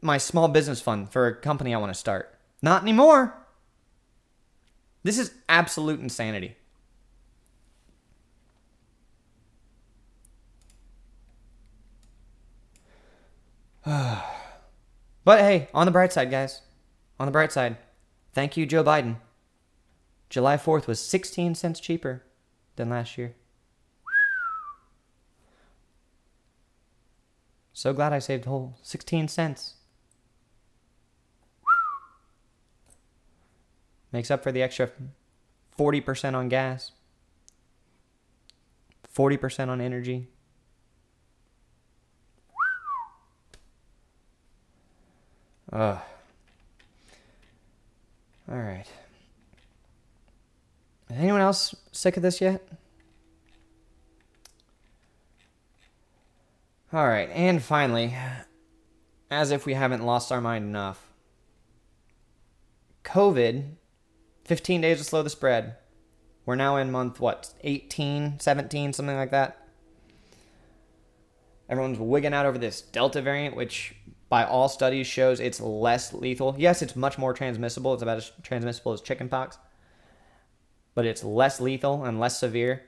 my 0.00 0.18
small 0.18 0.48
business 0.48 0.80
fund 0.80 1.10
for 1.10 1.26
a 1.26 1.36
company 1.36 1.74
I 1.74 1.78
want 1.78 1.92
to 1.92 1.98
start. 1.98 2.34
Not 2.62 2.82
anymore. 2.82 3.34
This 5.02 5.18
is 5.18 5.32
absolute 5.48 6.00
insanity. 6.00 6.56
but 15.24 15.38
hey, 15.38 15.68
on 15.72 15.86
the 15.86 15.92
bright 15.92 16.12
side, 16.12 16.28
guys, 16.28 16.62
on 17.20 17.26
the 17.26 17.32
bright 17.32 17.52
side, 17.52 17.76
thank 18.32 18.56
you, 18.56 18.66
Joe 18.66 18.82
Biden. 18.82 19.18
July 20.28 20.56
4th 20.56 20.88
was 20.88 20.98
16 20.98 21.54
cents 21.54 21.78
cheaper 21.78 22.24
than 22.74 22.90
last 22.90 23.16
year. 23.16 23.36
So 27.72 27.92
glad 27.92 28.12
I 28.12 28.18
saved 28.18 28.46
whole 28.46 28.76
16 28.82 29.28
cents. 29.28 29.74
Makes 34.10 34.32
up 34.32 34.42
for 34.42 34.50
the 34.50 34.62
extra 34.62 34.90
40% 35.78 36.34
on 36.34 36.48
gas, 36.48 36.90
40% 39.14 39.68
on 39.68 39.80
energy. 39.80 40.26
Ugh. 45.72 45.98
All 48.48 48.58
right. 48.58 48.86
Is 51.10 51.16
Anyone 51.18 51.40
else 51.40 51.74
sick 51.92 52.16
of 52.16 52.22
this 52.22 52.40
yet? 52.40 52.66
All 56.92 57.08
right, 57.08 57.28
and 57.30 57.60
finally, 57.60 58.14
as 59.30 59.50
if 59.50 59.66
we 59.66 59.74
haven't 59.74 60.06
lost 60.06 60.30
our 60.30 60.40
mind 60.40 60.64
enough, 60.64 61.08
COVID, 63.04 63.72
15 64.44 64.80
days 64.80 64.98
to 64.98 65.04
slow 65.04 65.22
the 65.22 65.30
spread. 65.30 65.76
We're 66.44 66.54
now 66.54 66.76
in 66.76 66.92
month, 66.92 67.18
what, 67.18 67.52
18, 67.64 68.38
17, 68.38 68.92
something 68.92 69.16
like 69.16 69.32
that. 69.32 69.66
Everyone's 71.68 71.98
wigging 71.98 72.32
out 72.32 72.46
over 72.46 72.56
this 72.56 72.80
Delta 72.80 73.20
variant, 73.20 73.56
which 73.56 73.96
by 74.28 74.44
all 74.44 74.68
studies 74.68 75.06
shows 75.06 75.40
it's 75.40 75.60
less 75.60 76.12
lethal. 76.12 76.54
Yes, 76.58 76.82
it's 76.82 76.96
much 76.96 77.18
more 77.18 77.32
transmissible. 77.32 77.94
It's 77.94 78.02
about 78.02 78.18
as 78.18 78.32
transmissible 78.42 78.92
as 78.92 79.00
chickenpox, 79.00 79.58
but 80.94 81.06
it's 81.06 81.22
less 81.22 81.60
lethal 81.60 82.04
and 82.04 82.18
less 82.18 82.38
severe 82.38 82.82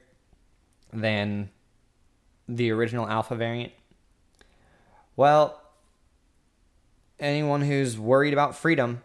than 0.92 1.50
the 2.48 2.70
original 2.70 3.08
Alpha 3.08 3.34
variant. 3.36 3.72
Well, 5.16 5.60
anyone 7.20 7.62
who's 7.62 7.98
worried 7.98 8.32
about 8.32 8.56
freedom, 8.56 9.02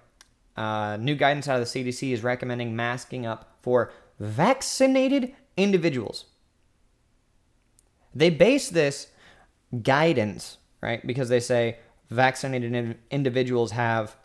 uh, 0.56 0.98
new 1.00 1.16
guidance 1.16 1.48
out 1.48 1.60
of 1.60 1.72
the 1.72 1.84
CDC 1.84 2.12
is 2.12 2.24
recommending 2.24 2.76
masking 2.76 3.26
up 3.26 3.58
for 3.62 3.92
vaccinated 4.20 5.34
individuals. 5.58 6.26
They 8.16 8.30
base 8.30 8.70
this 8.70 9.08
guidance, 9.82 10.58
right? 10.82 11.06
Because 11.06 11.30
they 11.30 11.40
say 11.40 11.78
vaccinated 12.10 12.98
individuals 13.10 13.72
have 13.72 14.16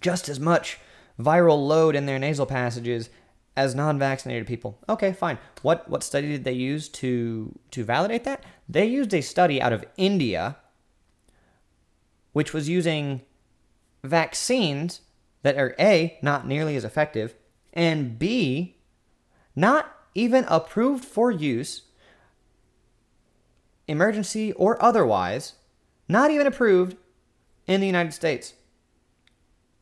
just 0.00 0.28
as 0.28 0.40
much 0.40 0.78
viral 1.18 1.66
load 1.66 1.94
in 1.94 2.06
their 2.06 2.18
nasal 2.18 2.46
passages 2.46 3.10
as 3.56 3.74
non-vaccinated 3.74 4.46
people. 4.46 4.78
Okay, 4.88 5.12
fine. 5.12 5.38
What 5.62 5.88
what 5.88 6.02
study 6.02 6.28
did 6.28 6.44
they 6.44 6.52
use 6.52 6.88
to 6.90 7.56
to 7.70 7.84
validate 7.84 8.24
that? 8.24 8.42
They 8.68 8.86
used 8.86 9.14
a 9.14 9.20
study 9.20 9.62
out 9.62 9.72
of 9.72 9.84
India 9.96 10.56
which 12.32 12.52
was 12.52 12.68
using 12.68 13.22
vaccines 14.02 15.02
that 15.42 15.56
are 15.56 15.74
A 15.78 16.18
not 16.20 16.48
nearly 16.48 16.74
as 16.74 16.84
effective 16.84 17.34
and 17.72 18.18
B 18.18 18.76
not 19.54 19.94
even 20.14 20.44
approved 20.48 21.04
for 21.04 21.30
use 21.30 21.82
emergency 23.86 24.52
or 24.52 24.82
otherwise, 24.82 25.54
not 26.08 26.30
even 26.30 26.46
approved 26.46 26.96
in 27.66 27.80
the 27.80 27.86
United 27.86 28.12
States. 28.12 28.54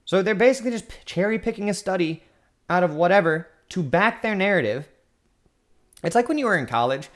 So 0.05 0.23
they're 0.23 0.35
basically 0.35 0.71
just 0.71 0.91
cherry 1.05 1.39
picking 1.39 1.71
a 1.71 1.75
study 1.75 2.23
out 2.69 2.83
of 2.83 2.95
whatever 2.95 3.49
to 3.71 3.83
back 3.83 4.23
their 4.23 4.35
narrative. 4.35 4.89
It's 6.03 6.15
like 6.15 6.29
when 6.29 6.39
you 6.39 6.47
were 6.47 6.57
in 6.57 6.67
college 6.67 7.09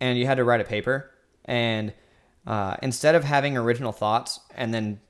and 0.00 0.18
you 0.18 0.26
had 0.26 0.36
to 0.36 0.44
write 0.44 0.60
a 0.60 0.64
paper, 0.64 1.10
and 1.44 1.92
uh, 2.46 2.76
instead 2.82 3.14
of 3.14 3.24
having 3.24 3.56
original 3.56 3.92
thoughts 3.92 4.40
and 4.54 4.72
then, 4.72 5.00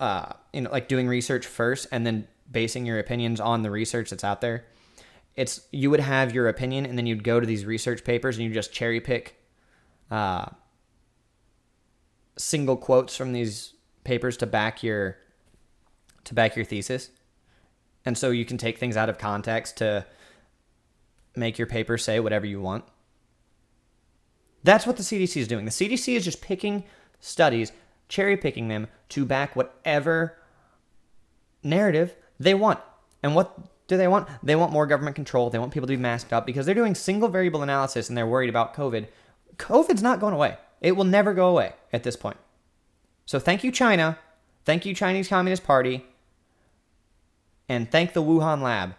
uh, 0.00 0.32
you 0.52 0.62
know, 0.62 0.70
like 0.70 0.88
doing 0.88 1.06
research 1.06 1.46
first 1.46 1.86
and 1.92 2.06
then 2.06 2.26
basing 2.50 2.86
your 2.86 2.98
opinions 2.98 3.40
on 3.40 3.62
the 3.62 3.70
research 3.70 4.10
that's 4.10 4.24
out 4.24 4.40
there, 4.40 4.64
it's 5.36 5.66
you 5.70 5.90
would 5.90 6.00
have 6.00 6.32
your 6.32 6.48
opinion 6.48 6.86
and 6.86 6.96
then 6.96 7.06
you'd 7.06 7.24
go 7.24 7.40
to 7.40 7.46
these 7.46 7.64
research 7.64 8.04
papers 8.04 8.36
and 8.36 8.46
you 8.46 8.52
just 8.52 8.72
cherry 8.72 9.00
pick 9.00 9.36
uh, 10.10 10.46
single 12.36 12.76
quotes 12.76 13.16
from 13.16 13.32
these 13.32 13.74
papers 14.04 14.36
to 14.38 14.46
back 14.46 14.82
your 14.82 15.16
to 16.24 16.34
back 16.34 16.56
your 16.56 16.64
thesis. 16.64 17.10
And 18.04 18.16
so 18.16 18.30
you 18.30 18.44
can 18.44 18.58
take 18.58 18.78
things 18.78 18.96
out 18.96 19.08
of 19.08 19.18
context 19.18 19.78
to 19.78 20.06
make 21.36 21.58
your 21.58 21.66
paper 21.66 21.98
say 21.98 22.20
whatever 22.20 22.46
you 22.46 22.60
want. 22.60 22.84
That's 24.62 24.86
what 24.86 24.96
the 24.96 25.02
CDC 25.02 25.36
is 25.36 25.48
doing. 25.48 25.64
The 25.64 25.70
CDC 25.70 26.16
is 26.16 26.24
just 26.24 26.40
picking 26.40 26.84
studies, 27.20 27.72
cherry 28.08 28.36
picking 28.36 28.68
them 28.68 28.88
to 29.10 29.24
back 29.24 29.54
whatever 29.54 30.38
narrative 31.62 32.14
they 32.40 32.54
want. 32.54 32.80
And 33.22 33.34
what 33.34 33.58
do 33.86 33.96
they 33.96 34.08
want? 34.08 34.28
They 34.42 34.56
want 34.56 34.72
more 34.72 34.86
government 34.86 35.16
control. 35.16 35.50
They 35.50 35.58
want 35.58 35.72
people 35.72 35.86
to 35.86 35.96
be 35.96 36.02
masked 36.02 36.32
up 36.32 36.46
because 36.46 36.64
they're 36.64 36.74
doing 36.74 36.94
single 36.94 37.28
variable 37.28 37.62
analysis 37.62 38.08
and 38.08 38.16
they're 38.16 38.26
worried 38.26 38.50
about 38.50 38.74
COVID. 38.74 39.06
COVID's 39.56 40.02
not 40.02 40.20
going 40.20 40.34
away. 40.34 40.56
It 40.84 40.96
will 40.96 41.04
never 41.04 41.32
go 41.32 41.48
away 41.48 41.72
at 41.94 42.02
this 42.02 42.14
point. 42.14 42.36
So 43.24 43.38
thank 43.38 43.64
you, 43.64 43.72
China. 43.72 44.18
Thank 44.66 44.84
you, 44.84 44.94
Chinese 44.94 45.28
Communist 45.28 45.64
Party. 45.64 46.04
And 47.70 47.90
thank 47.90 48.12
the 48.12 48.22
Wuhan 48.22 48.60
lab 48.60 48.94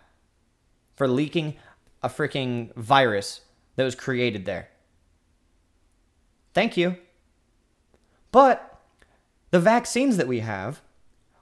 for 0.96 1.08
leaking 1.08 1.58
a 2.02 2.10
freaking 2.10 2.74
virus 2.74 3.42
that 3.76 3.84
was 3.84 3.94
created 3.94 4.46
there. 4.46 4.70
Thank 6.56 6.76
you. 6.76 6.98
But 8.32 8.82
the 9.52 9.60
vaccines 9.60 10.18
that 10.18 10.28
we 10.28 10.40
have 10.40 10.82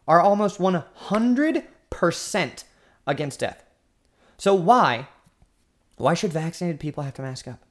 are 0.09 0.19
almost 0.19 0.59
100% 0.59 2.63
against 3.07 3.39
death. 3.39 3.63
So 4.37 4.53
why? 4.53 5.07
Why 5.95 6.13
should 6.13 6.33
vaccinated 6.33 6.81
people 6.81 7.03
have 7.03 7.13
to 7.13 7.21
mask 7.21 7.47
up? 7.47 7.63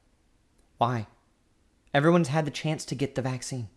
Why? 0.78 1.06
Everyone's 1.94 2.28
had 2.28 2.44
the 2.44 2.50
chance 2.50 2.84
to 2.86 2.94
get 2.94 3.14
the 3.14 3.22
vaccine, 3.22 3.68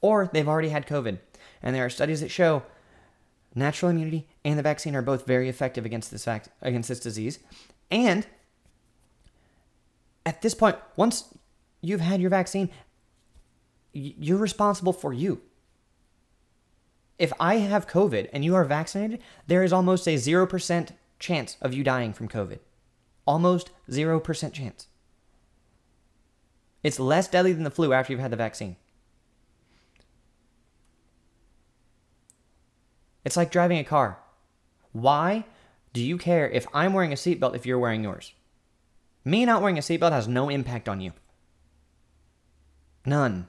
or 0.00 0.30
they've 0.32 0.48
already 0.48 0.70
had 0.70 0.86
COVID. 0.86 1.18
And 1.62 1.76
there 1.76 1.84
are 1.84 1.90
studies 1.90 2.20
that 2.20 2.30
show 2.30 2.62
natural 3.54 3.90
immunity 3.90 4.26
and 4.44 4.58
the 4.58 4.62
vaccine 4.62 4.96
are 4.96 5.02
both 5.02 5.26
very 5.26 5.48
effective 5.48 5.84
against 5.84 6.10
this 6.10 6.24
vac- 6.24 6.48
against 6.60 6.88
this 6.88 7.00
disease. 7.00 7.38
And 7.90 8.26
at 10.24 10.42
this 10.42 10.54
point, 10.54 10.76
once 10.96 11.36
you've 11.80 12.00
had 12.00 12.20
your 12.20 12.30
vaccine, 12.30 12.70
you're 13.92 14.38
responsible 14.38 14.92
for 14.92 15.12
you. 15.12 15.42
If 17.18 17.32
I 17.38 17.56
have 17.56 17.86
COVID 17.86 18.30
and 18.32 18.44
you 18.44 18.54
are 18.54 18.64
vaccinated, 18.64 19.20
there 19.46 19.62
is 19.62 19.72
almost 19.72 20.08
a 20.08 20.14
0% 20.14 20.90
chance 21.18 21.56
of 21.60 21.74
you 21.74 21.84
dying 21.84 22.12
from 22.12 22.28
COVID. 22.28 22.58
Almost 23.26 23.70
0% 23.90 24.52
chance. 24.52 24.88
It's 26.82 26.98
less 26.98 27.28
deadly 27.28 27.52
than 27.52 27.64
the 27.64 27.70
flu 27.70 27.92
after 27.92 28.12
you've 28.12 28.20
had 28.20 28.32
the 28.32 28.36
vaccine. 28.36 28.76
It's 33.24 33.36
like 33.36 33.52
driving 33.52 33.78
a 33.78 33.84
car. 33.84 34.18
Why 34.92 35.44
do 35.92 36.02
you 36.02 36.18
care 36.18 36.48
if 36.50 36.66
I'm 36.74 36.92
wearing 36.92 37.12
a 37.12 37.16
seatbelt 37.16 37.54
if 37.54 37.66
you're 37.66 37.78
wearing 37.78 38.02
yours? 38.02 38.32
Me 39.24 39.44
not 39.44 39.62
wearing 39.62 39.78
a 39.78 39.82
seatbelt 39.82 40.10
has 40.10 40.26
no 40.26 40.48
impact 40.48 40.88
on 40.88 41.00
you. 41.00 41.12
None. 43.06 43.48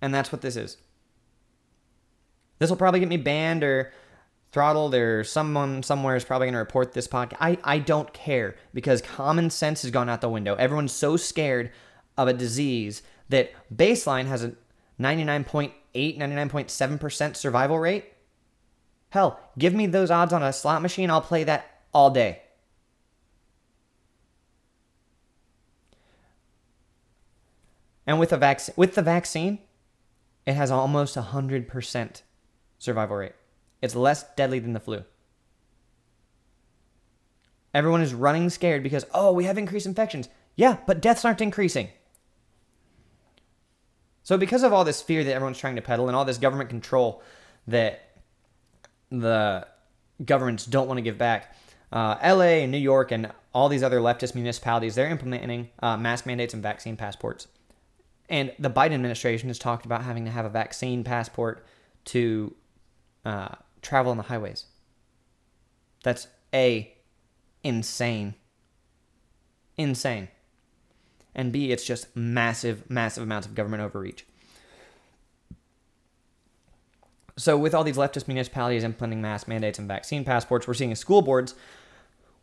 And 0.00 0.12
that's 0.12 0.32
what 0.32 0.40
this 0.40 0.56
is. 0.56 0.78
This 2.58 2.70
will 2.70 2.76
probably 2.76 3.00
get 3.00 3.08
me 3.08 3.16
banned 3.16 3.62
or 3.62 3.92
throttled 4.50 4.94
or 4.94 5.24
someone 5.24 5.82
somewhere 5.82 6.16
is 6.16 6.24
probably 6.24 6.46
going 6.46 6.54
to 6.54 6.58
report 6.58 6.92
this 6.92 7.08
podcast. 7.08 7.36
I, 7.40 7.58
I 7.64 7.78
don't 7.78 8.12
care 8.12 8.56
because 8.74 9.00
common 9.00 9.50
sense 9.50 9.82
has 9.82 9.90
gone 9.90 10.08
out 10.08 10.20
the 10.20 10.28
window. 10.28 10.54
Everyone's 10.56 10.92
so 10.92 11.16
scared 11.16 11.70
of 12.22 12.28
a 12.28 12.38
disease 12.38 13.02
that 13.28 13.52
baseline 13.74 14.26
has 14.26 14.44
a 14.44 14.54
99.8, 15.00 15.72
99.7% 15.94 17.36
survival 17.36 17.78
rate. 17.78 18.12
Hell, 19.10 19.38
give 19.58 19.74
me 19.74 19.86
those 19.86 20.10
odds 20.10 20.32
on 20.32 20.42
a 20.42 20.52
slot 20.52 20.82
machine, 20.82 21.10
I'll 21.10 21.20
play 21.20 21.44
that 21.44 21.82
all 21.92 22.10
day. 22.10 22.42
And 28.06 28.18
with 28.18 28.32
a 28.32 28.36
vac- 28.36 28.76
with 28.76 28.94
the 28.94 29.02
vaccine, 29.02 29.60
it 30.46 30.54
has 30.54 30.70
almost 30.70 31.16
a 31.16 31.22
100% 31.22 32.22
survival 32.78 33.16
rate. 33.16 33.32
It's 33.80 33.94
less 33.94 34.24
deadly 34.34 34.58
than 34.58 34.72
the 34.72 34.80
flu. 34.80 35.04
Everyone 37.74 38.02
is 38.02 38.12
running 38.12 38.50
scared 38.50 38.82
because, 38.82 39.06
oh, 39.14 39.32
we 39.32 39.44
have 39.44 39.56
increased 39.56 39.86
infections. 39.86 40.28
Yeah, 40.56 40.78
but 40.86 41.00
deaths 41.00 41.24
aren't 41.24 41.40
increasing. 41.40 41.88
So, 44.32 44.38
because 44.38 44.62
of 44.62 44.72
all 44.72 44.82
this 44.82 45.02
fear 45.02 45.22
that 45.24 45.34
everyone's 45.34 45.58
trying 45.58 45.76
to 45.76 45.82
peddle 45.82 46.08
and 46.08 46.16
all 46.16 46.24
this 46.24 46.38
government 46.38 46.70
control 46.70 47.22
that 47.66 48.12
the 49.10 49.66
governments 50.24 50.64
don't 50.64 50.88
want 50.88 50.96
to 50.96 51.02
give 51.02 51.18
back, 51.18 51.54
uh, 51.92 52.16
LA 52.24 52.62
and 52.62 52.72
New 52.72 52.78
York 52.78 53.12
and 53.12 53.30
all 53.52 53.68
these 53.68 53.82
other 53.82 54.00
leftist 54.00 54.34
municipalities, 54.34 54.94
they're 54.94 55.10
implementing 55.10 55.68
uh, 55.82 55.98
mask 55.98 56.24
mandates 56.24 56.54
and 56.54 56.62
vaccine 56.62 56.96
passports. 56.96 57.46
And 58.30 58.54
the 58.58 58.70
Biden 58.70 58.94
administration 58.94 59.50
has 59.50 59.58
talked 59.58 59.84
about 59.84 60.02
having 60.02 60.24
to 60.24 60.30
have 60.30 60.46
a 60.46 60.48
vaccine 60.48 61.04
passport 61.04 61.66
to 62.06 62.54
uh, 63.26 63.56
travel 63.82 64.12
on 64.12 64.16
the 64.16 64.22
highways. 64.22 64.64
That's 66.04 66.26
A, 66.54 66.96
insane. 67.62 68.34
Insane 69.76 70.28
and 71.34 71.52
B, 71.52 71.72
it's 71.72 71.84
just 71.84 72.14
massive, 72.16 72.88
massive 72.90 73.22
amounts 73.22 73.46
of 73.46 73.54
government 73.54 73.82
overreach. 73.82 74.26
So, 77.36 77.56
with 77.56 77.74
all 77.74 77.84
these 77.84 77.96
leftist 77.96 78.28
municipalities 78.28 78.84
implementing 78.84 79.22
mask 79.22 79.48
mandates 79.48 79.78
and 79.78 79.88
vaccine 79.88 80.24
passports, 80.24 80.68
we're 80.68 80.74
seeing 80.74 80.94
school 80.94 81.22
boards 81.22 81.54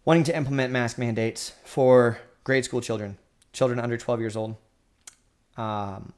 wanting 0.04 0.24
to 0.24 0.36
implement 0.36 0.74
mask 0.74 0.98
mandates 0.98 1.54
for 1.64 2.18
grade 2.44 2.66
school 2.66 2.82
children, 2.82 3.18
children 3.54 3.80
under 3.80 3.98
12 3.98 4.20
years 4.20 4.36
old. 4.36 4.56
Um, 5.58 6.14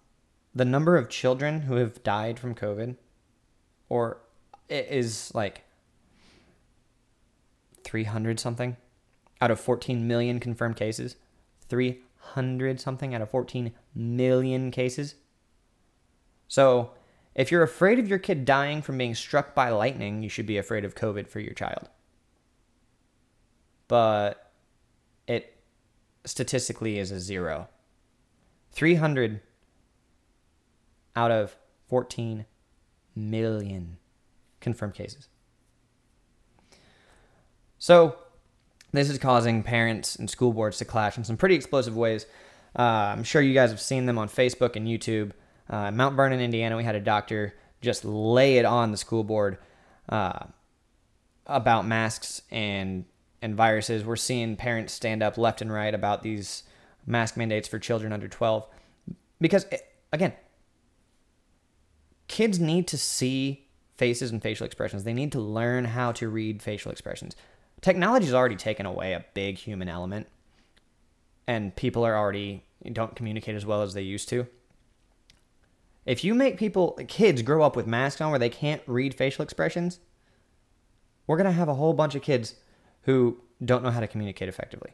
the 0.56 0.66
number 0.66 0.96
of 0.96 1.10
children 1.10 1.62
who 1.64 1.76
have 1.76 2.02
died 2.04 2.40
from 2.40 2.56
COVID, 2.56 2.96
or 3.90 4.18
it 4.70 4.88
is 4.90 5.34
like 5.34 5.64
300 7.84 8.40
something 8.40 8.78
out 9.42 9.52
of 9.52 9.60
14 9.60 10.08
million 10.08 10.40
confirmed 10.40 10.78
cases. 10.78 11.18
300 12.34 12.80
something 12.80 13.14
out 13.14 13.22
of 13.22 13.30
14 13.30 13.72
million 13.96 14.72
cases. 14.72 15.16
So, 16.48 16.92
if 17.34 17.52
you're 17.52 17.64
afraid 17.64 17.98
of 17.98 18.10
your 18.10 18.20
kid 18.20 18.44
dying 18.44 18.82
from 18.82 18.98
being 18.98 19.16
struck 19.16 19.56
by 19.56 19.70
lightning, 19.70 20.22
you 20.22 20.30
should 20.30 20.46
be 20.46 20.58
afraid 20.58 20.84
of 20.84 20.96
COVID 20.96 21.28
for 21.28 21.40
your 21.40 21.54
child. 21.54 21.90
But 23.88 24.52
it 25.28 25.58
statistically 26.26 27.00
is 27.00 27.12
a 27.12 27.20
zero. 27.20 27.70
300 28.72 29.42
out 31.16 31.32
of 31.32 31.56
14 31.88 32.46
million 33.16 33.98
confirmed 34.60 34.94
cases. 34.94 35.30
So, 37.78 38.18
this 38.92 39.10
is 39.10 39.18
causing 39.18 39.64
parents 39.64 40.16
and 40.16 40.30
school 40.30 40.54
boards 40.54 40.78
to 40.78 40.86
clash 40.86 41.18
in 41.18 41.24
some 41.24 41.38
pretty 41.38 41.56
explosive 41.56 41.96
ways. 41.96 42.26
Uh, 42.78 42.82
I'm 42.82 43.24
sure 43.24 43.42
you 43.42 43.54
guys 43.54 43.70
have 43.70 43.82
seen 43.82 44.06
them 44.06 44.18
on 44.18 44.30
Facebook 44.30 44.76
and 44.76 44.88
YouTube. 44.88 45.32
Uh, 45.70 45.92
Mount 45.92 46.16
Vernon, 46.16 46.40
Indiana, 46.40 46.78
we 46.78 46.84
had 46.84 46.96
a 46.96 47.00
doctor 47.00 47.56
just 47.82 48.06
lay 48.06 48.58
it 48.58 48.66
on 48.66 48.92
the 48.92 48.98
school 48.98 49.24
board 49.24 49.58
uh, 50.10 50.46
about 51.46 51.86
masks 51.86 52.42
and 52.52 53.06
and 53.42 53.56
viruses. 53.56 54.06
We're 54.06 54.18
seeing 54.18 54.56
parents 54.56 54.94
stand 54.94 55.24
up 55.24 55.38
left 55.38 55.62
and 55.62 55.72
right 55.72 55.94
about 55.94 56.22
these 56.22 56.64
mask 57.08 57.38
mandates 57.38 57.68
for 57.68 57.80
children 57.80 58.14
under 58.14 58.28
12 58.28 58.68
because 59.40 59.66
eh, 59.72 59.78
again, 60.14 60.34
kids 62.28 62.60
need 62.60 62.88
to 62.90 62.98
see 62.98 63.68
faces 63.98 64.32
and 64.32 64.42
facial 64.42 64.66
expressions. 64.66 65.04
They 65.04 65.14
need 65.14 65.32
to 65.32 65.40
learn 65.40 65.86
how 65.86 66.12
to 66.14 66.30
read 66.30 66.62
facial 66.62 66.92
expressions. 66.92 67.36
Technology 67.82 68.26
has 68.26 68.34
already 68.34 68.56
taken 68.56 68.86
away 68.86 69.14
a 69.14 69.26
big 69.34 69.58
human 69.58 69.90
element, 69.90 70.28
and 71.48 71.76
people 71.76 72.06
are 72.06 72.16
already 72.16 72.64
don't 72.92 73.16
communicate 73.16 73.56
as 73.56 73.66
well 73.66 73.82
as 73.82 73.94
they 73.94 74.02
used 74.02 74.30
to. 74.30 74.48
If 76.06 76.24
you 76.24 76.34
make 76.34 76.58
people, 76.58 76.98
kids, 77.08 77.42
grow 77.42 77.64
up 77.64 77.76
with 77.76 77.86
masks 77.86 78.22
on 78.22 78.32
where 78.32 78.40
they 78.40 78.50
can't 78.50 78.82
read 78.88 79.14
facial 79.14 79.44
expressions, 79.44 80.00
we're 81.28 81.38
going 81.38 81.46
to 81.46 81.52
have 81.52 81.70
a 81.70 81.76
whole 81.76 81.94
bunch 81.94 82.16
of 82.16 82.22
kids 82.22 82.56
who 83.04 83.40
don't 83.64 83.84
know 83.84 83.92
how 83.92 84.00
to 84.00 84.08
communicate 84.08 84.50
effectively. 84.50 84.92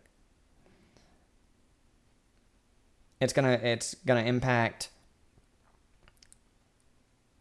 It's 3.20 3.34
going 3.34 3.46
to 3.46 3.68
it's 3.68 3.96
going 4.06 4.22
to 4.22 4.30
impact 4.30 4.90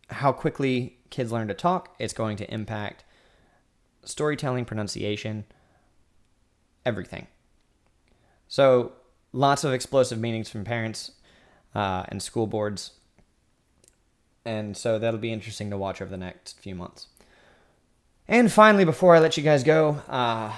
how 0.08 0.32
quickly 0.32 0.98
kids 1.10 1.32
learn 1.32 1.48
to 1.48 1.54
talk. 1.54 1.94
It's 1.98 2.14
going 2.14 2.36
to 2.38 2.52
impact 2.52 3.04
storytelling, 4.06 4.64
pronunciation, 4.64 5.44
everything. 6.84 7.26
So, 8.48 8.92
lots 9.32 9.64
of 9.64 9.72
explosive 9.72 10.18
meetings 10.18 10.48
from 10.48 10.64
parents 10.64 11.10
uh, 11.74 12.04
and 12.08 12.22
school 12.22 12.46
boards 12.46 12.92
and 14.46 14.76
so 14.76 14.98
that'll 14.98 15.18
be 15.18 15.32
interesting 15.32 15.70
to 15.70 15.76
watch 15.76 16.00
over 16.00 16.08
the 16.10 16.16
next 16.16 16.60
few 16.60 16.74
months. 16.74 17.08
And 18.28 18.50
finally, 18.50 18.84
before 18.84 19.14
I 19.14 19.18
let 19.18 19.36
you 19.36 19.42
guys 19.42 19.64
go, 19.64 20.00
uh, 20.08 20.56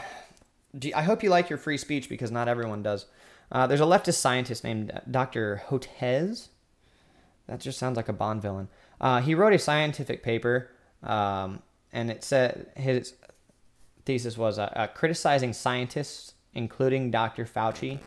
I 0.94 1.02
hope 1.02 1.22
you 1.22 1.30
like 1.30 1.48
your 1.48 1.58
free 1.58 1.78
speech 1.78 2.08
because 2.08 2.30
not 2.30 2.48
everyone 2.48 2.82
does. 2.82 3.06
Uh, 3.50 3.66
there's 3.66 3.80
a 3.80 3.84
leftist 3.84 4.18
scientist 4.18 4.62
named 4.62 5.00
Dr. 5.10 5.62
Hotez. 5.68 6.48
That 7.46 7.60
just 7.60 7.78
sounds 7.78 7.96
like 7.96 8.10
a 8.10 8.12
Bond 8.12 8.42
villain. 8.42 8.68
Uh, 9.00 9.22
he 9.22 9.34
wrote 9.34 9.54
a 9.54 9.58
scientific 9.58 10.22
paper, 10.22 10.70
um, 11.02 11.62
and 11.90 12.10
it 12.10 12.22
said 12.22 12.70
his 12.76 13.14
thesis 14.08 14.38
was 14.38 14.58
uh, 14.58 14.72
uh, 14.74 14.86
criticizing 14.86 15.52
scientists, 15.52 16.32
including 16.54 17.10
Dr. 17.10 17.44
Fauci, 17.44 17.98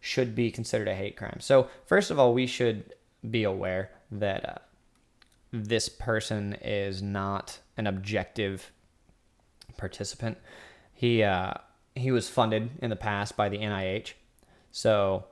should 0.00 0.34
be 0.34 0.50
considered 0.50 0.88
a 0.88 0.94
hate 0.94 1.14
crime. 1.14 1.40
So, 1.40 1.68
first 1.84 2.10
of 2.10 2.18
all, 2.18 2.32
we 2.32 2.46
should 2.46 2.94
be 3.30 3.44
aware 3.44 3.90
that 4.10 4.48
uh, 4.48 4.54
this 5.52 5.90
person 5.90 6.54
is 6.62 7.02
not 7.02 7.58
an 7.76 7.86
objective 7.86 8.72
participant. 9.76 10.38
He 10.94 11.22
uh, 11.22 11.52
he 11.94 12.10
was 12.10 12.30
funded 12.30 12.70
in 12.80 12.88
the 12.88 12.96
past 12.96 13.36
by 13.36 13.50
the 13.50 13.58
NIH, 13.58 14.14
so 14.70 15.26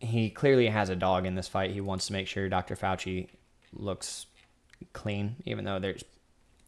he 0.00 0.30
clearly 0.30 0.68
has 0.68 0.88
a 0.88 0.96
dog 0.96 1.26
in 1.26 1.34
this 1.34 1.46
fight. 1.46 1.72
He 1.72 1.82
wants 1.82 2.06
to 2.06 2.14
make 2.14 2.26
sure 2.26 2.48
Dr. 2.48 2.74
Fauci 2.74 3.28
looks 3.74 4.24
clean, 4.94 5.36
even 5.44 5.66
though 5.66 5.78
there's 5.78 6.04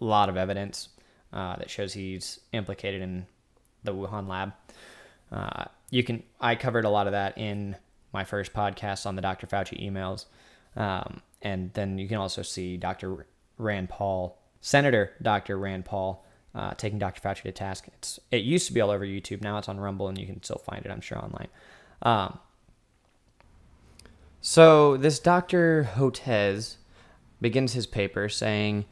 a 0.03 0.05
lot 0.05 0.29
of 0.29 0.37
evidence 0.37 0.91
uh, 1.35 1.57
that 1.57 1.69
shows 1.69 1.93
he's 1.93 2.41
implicated 2.53 3.03
in 3.03 3.27
the 3.83 3.93
Wuhan 3.93 4.29
lab. 4.29 4.53
Uh, 5.31 5.65
you 5.91 6.03
can 6.03 6.23
I 6.41 6.55
covered 6.55 6.85
a 6.85 6.91
lot 6.91 7.07
of 7.07 7.13
that 7.13 7.37
in 7.37 7.77
my 8.13 8.25
first 8.25 8.53
podcast 8.55 9.05
on 9.05 9.17
the 9.17 9.23
Dr. 9.23 9.47
Fauci 9.47 9.79
emails. 9.85 10.27
Um, 10.77 11.21
and 11.43 11.73
then 11.75 11.99
you 11.99 12.09
can 12.09 12.17
also 12.17 12.43
see 12.43 12.77
Dr. 12.77 13.27
Rand 13.59 13.91
Paul, 13.91 14.39
Senator 14.61 15.13
Dr. 15.21 15.59
Rand 15.59 15.85
Paul, 15.85 16.25
uh, 16.55 16.73
taking 16.75 16.99
Dr. 16.99 17.21
Fauci 17.21 17.43
to 17.43 17.53
task. 17.53 17.87
It's 17.95 18.21
it 18.31 18.45
used 18.45 18.67
to 18.69 18.73
be 18.73 18.81
all 18.81 18.91
over 18.91 19.05
YouTube. 19.05 19.43
Now 19.43 19.59
it's 19.59 19.69
on 19.69 19.79
Rumble, 19.79 20.09
and 20.09 20.17
you 20.17 20.27
can 20.27 20.43
still 20.43 20.63
find 20.65 20.85
it, 20.87 20.91
I'm 20.91 21.01
sure, 21.01 21.19
online. 21.19 21.49
Um, 22.03 22.39
so 24.41 24.97
this 24.97 25.19
Dr. 25.19 25.91
Hotez 25.95 26.77
begins 27.41 27.73
his 27.73 27.87
paper 27.87 28.29
saying, 28.29 28.85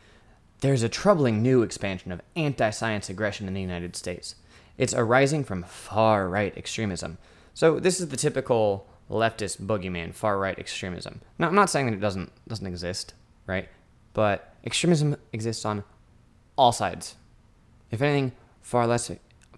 "There's 0.62 0.82
a 0.82 0.88
troubling 0.88 1.42
new 1.42 1.62
expansion 1.62 2.10
of 2.10 2.22
anti-science 2.34 3.10
aggression 3.10 3.46
in 3.46 3.54
the 3.54 3.60
United 3.60 3.94
States. 3.94 4.36
It's 4.78 4.94
arising 4.94 5.44
from 5.44 5.62
far-right 5.64 6.56
extremism." 6.56 7.18
So 7.52 7.78
this 7.78 8.00
is 8.00 8.08
the 8.08 8.16
typical 8.16 8.88
leftist 9.10 9.60
boogeyman, 9.60 10.14
far 10.14 10.38
right 10.38 10.58
extremism. 10.58 11.20
Now, 11.38 11.48
I'm 11.48 11.54
not 11.54 11.68
saying 11.68 11.86
that 11.86 11.94
it 11.94 12.00
doesn't 12.00 12.32
doesn't 12.48 12.66
exist, 12.66 13.14
right? 13.46 13.68
But 14.14 14.54
extremism 14.64 15.16
exists 15.32 15.64
on 15.64 15.84
all 16.56 16.72
sides. 16.72 17.16
If 17.90 18.00
anything, 18.00 18.32
far 18.62 18.86
less 18.86 19.10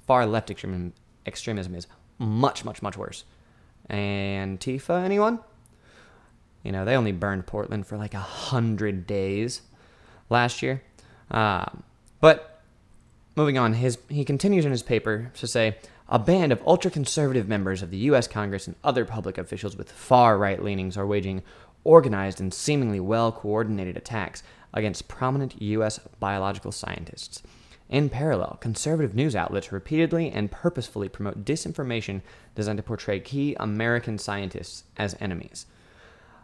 far 0.06 0.26
left 0.26 0.50
extremism 0.50 0.92
extremism 1.26 1.74
is 1.74 1.86
much 2.18 2.64
much 2.64 2.82
much 2.82 2.96
worse. 2.96 3.24
Antifa, 3.90 5.04
anyone? 5.04 5.40
You 6.62 6.72
know, 6.72 6.84
they 6.84 6.96
only 6.96 7.12
burned 7.12 7.46
Portland 7.46 7.86
for 7.86 7.98
like 7.98 8.14
a 8.14 8.18
hundred 8.18 9.06
days 9.06 9.62
last 10.30 10.62
year. 10.62 10.82
Uh, 11.34 11.66
but 12.20 12.60
moving 13.34 13.58
on, 13.58 13.74
his 13.74 13.98
he 14.08 14.24
continues 14.24 14.64
in 14.64 14.70
his 14.70 14.84
paper 14.84 15.32
to 15.34 15.46
say 15.48 15.76
a 16.08 16.18
band 16.18 16.52
of 16.52 16.62
ultra 16.64 16.90
conservative 16.92 17.48
members 17.48 17.82
of 17.82 17.90
the 17.90 17.96
U.S. 18.08 18.28
Congress 18.28 18.68
and 18.68 18.76
other 18.84 19.04
public 19.04 19.36
officials 19.36 19.76
with 19.76 19.90
far 19.90 20.38
right 20.38 20.62
leanings 20.62 20.96
are 20.96 21.06
waging 21.06 21.42
organized 21.82 22.40
and 22.40 22.54
seemingly 22.54 23.00
well 23.00 23.32
coordinated 23.32 23.96
attacks 23.96 24.44
against 24.72 25.08
prominent 25.08 25.60
U.S. 25.60 25.98
biological 26.20 26.70
scientists. 26.70 27.42
In 27.88 28.08
parallel, 28.08 28.58
conservative 28.60 29.16
news 29.16 29.34
outlets 29.34 29.72
repeatedly 29.72 30.30
and 30.30 30.52
purposefully 30.52 31.08
promote 31.08 31.44
disinformation 31.44 32.22
designed 32.54 32.78
to 32.78 32.82
portray 32.84 33.18
key 33.18 33.56
American 33.58 34.18
scientists 34.18 34.84
as 34.96 35.16
enemies. 35.20 35.66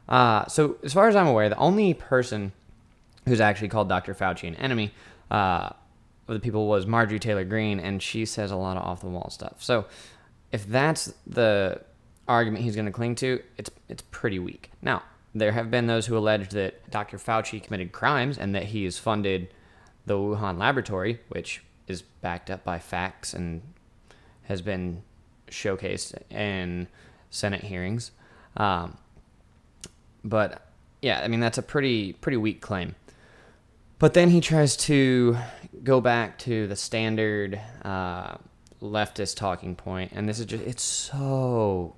Uh, 0.09 0.47
so, 0.47 0.79
as 0.83 0.93
far 0.93 1.07
as 1.07 1.15
I'm 1.15 1.29
aware, 1.29 1.49
the 1.49 1.57
only 1.57 1.95
person 1.95 2.53
who's 3.27 3.41
actually 3.41 3.69
called 3.69 3.89
Dr. 3.89 4.15
Fauci 4.15 4.49
an 4.49 4.55
enemy 4.57 4.93
uh, 5.31 5.71
of 6.29 6.35
the 6.35 6.41
people 6.41 6.69
was 6.69 6.87
Marjorie 6.87 7.19
Taylor 7.19 7.45
Greene, 7.45 7.81
and 7.81 8.03
she 8.03 8.25
says 8.25 8.51
a 8.51 8.57
lot 8.57 8.77
of 8.77 8.85
off 8.85 9.01
the 9.01 9.09
wall 9.09 9.31
stuff. 9.31 9.57
So 9.59 9.87
if 10.53 10.67
that's 10.67 11.13
the 11.27 11.83
argument 12.29 12.65
he's 12.65 12.77
going 12.77 12.87
to 12.87 12.93
cling 12.93 13.17
to, 13.17 13.43
it's 13.57 13.71
it's 13.89 14.03
pretty 14.11 14.39
weak. 14.39 14.71
Now 14.83 15.03
there 15.35 15.53
have 15.53 15.71
been 15.71 15.87
those 15.87 16.07
who 16.07 16.17
allege 16.17 16.49
that 16.51 16.91
Dr. 16.91 17.19
Fauci 17.19 17.63
committed 17.63 17.93
crimes 17.93 18.39
and 18.39 18.55
that 18.55 18.65
he 18.65 18.85
has 18.85 18.99
funded 18.99 19.49
the 20.07 20.15
Wuhan 20.15 20.59
laboratory, 20.59 21.21
which 21.29 21.63
is 21.87 22.03
backed 22.03 22.51
up 22.51 22.65
by 22.65 22.79
facts 22.79 23.33
and 23.35 23.63
has 24.45 24.63
been 24.63 25.03
showcased 25.49 26.15
in 26.31 26.89
Senate 27.31 27.63
hearings. 27.63 28.11
Um, 28.57 28.97
but 30.25 30.67
yeah, 31.03 31.21
I 31.21 31.29
mean 31.29 31.41
that's 31.41 31.59
a 31.59 31.63
pretty 31.63 32.13
pretty 32.15 32.37
weak 32.37 32.61
claim. 32.61 32.95
But 34.01 34.15
then 34.15 34.31
he 34.31 34.41
tries 34.41 34.77
to 34.79 35.37
go 35.85 36.01
back 36.01 36.39
to 36.41 36.67
the 36.67 36.75
standard 36.75 37.61
uh, 37.85 38.39
leftist 38.83 39.37
talking 39.37 39.77
point, 39.77 40.11
and 40.13 40.29
this 40.29 40.41
is 40.41 40.47
just, 40.47 40.65
it's 40.65 40.83
so 40.83 41.95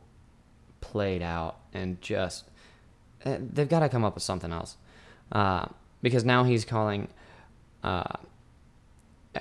played 0.83 1.23
out 1.23 1.57
and 1.73 1.99
just, 2.03 2.51
eh, 3.25 3.39
they've 3.41 3.69
got 3.69 3.81
to 3.81 3.89
come 3.89 4.05
up 4.05 4.15
with 4.15 4.23
something 4.23 4.53
else. 4.53 4.77
Uh, 5.31 5.67
because 6.03 6.25
now 6.25 6.45
he's 6.45 6.65
calling 6.65 7.09
uh, 7.83 8.03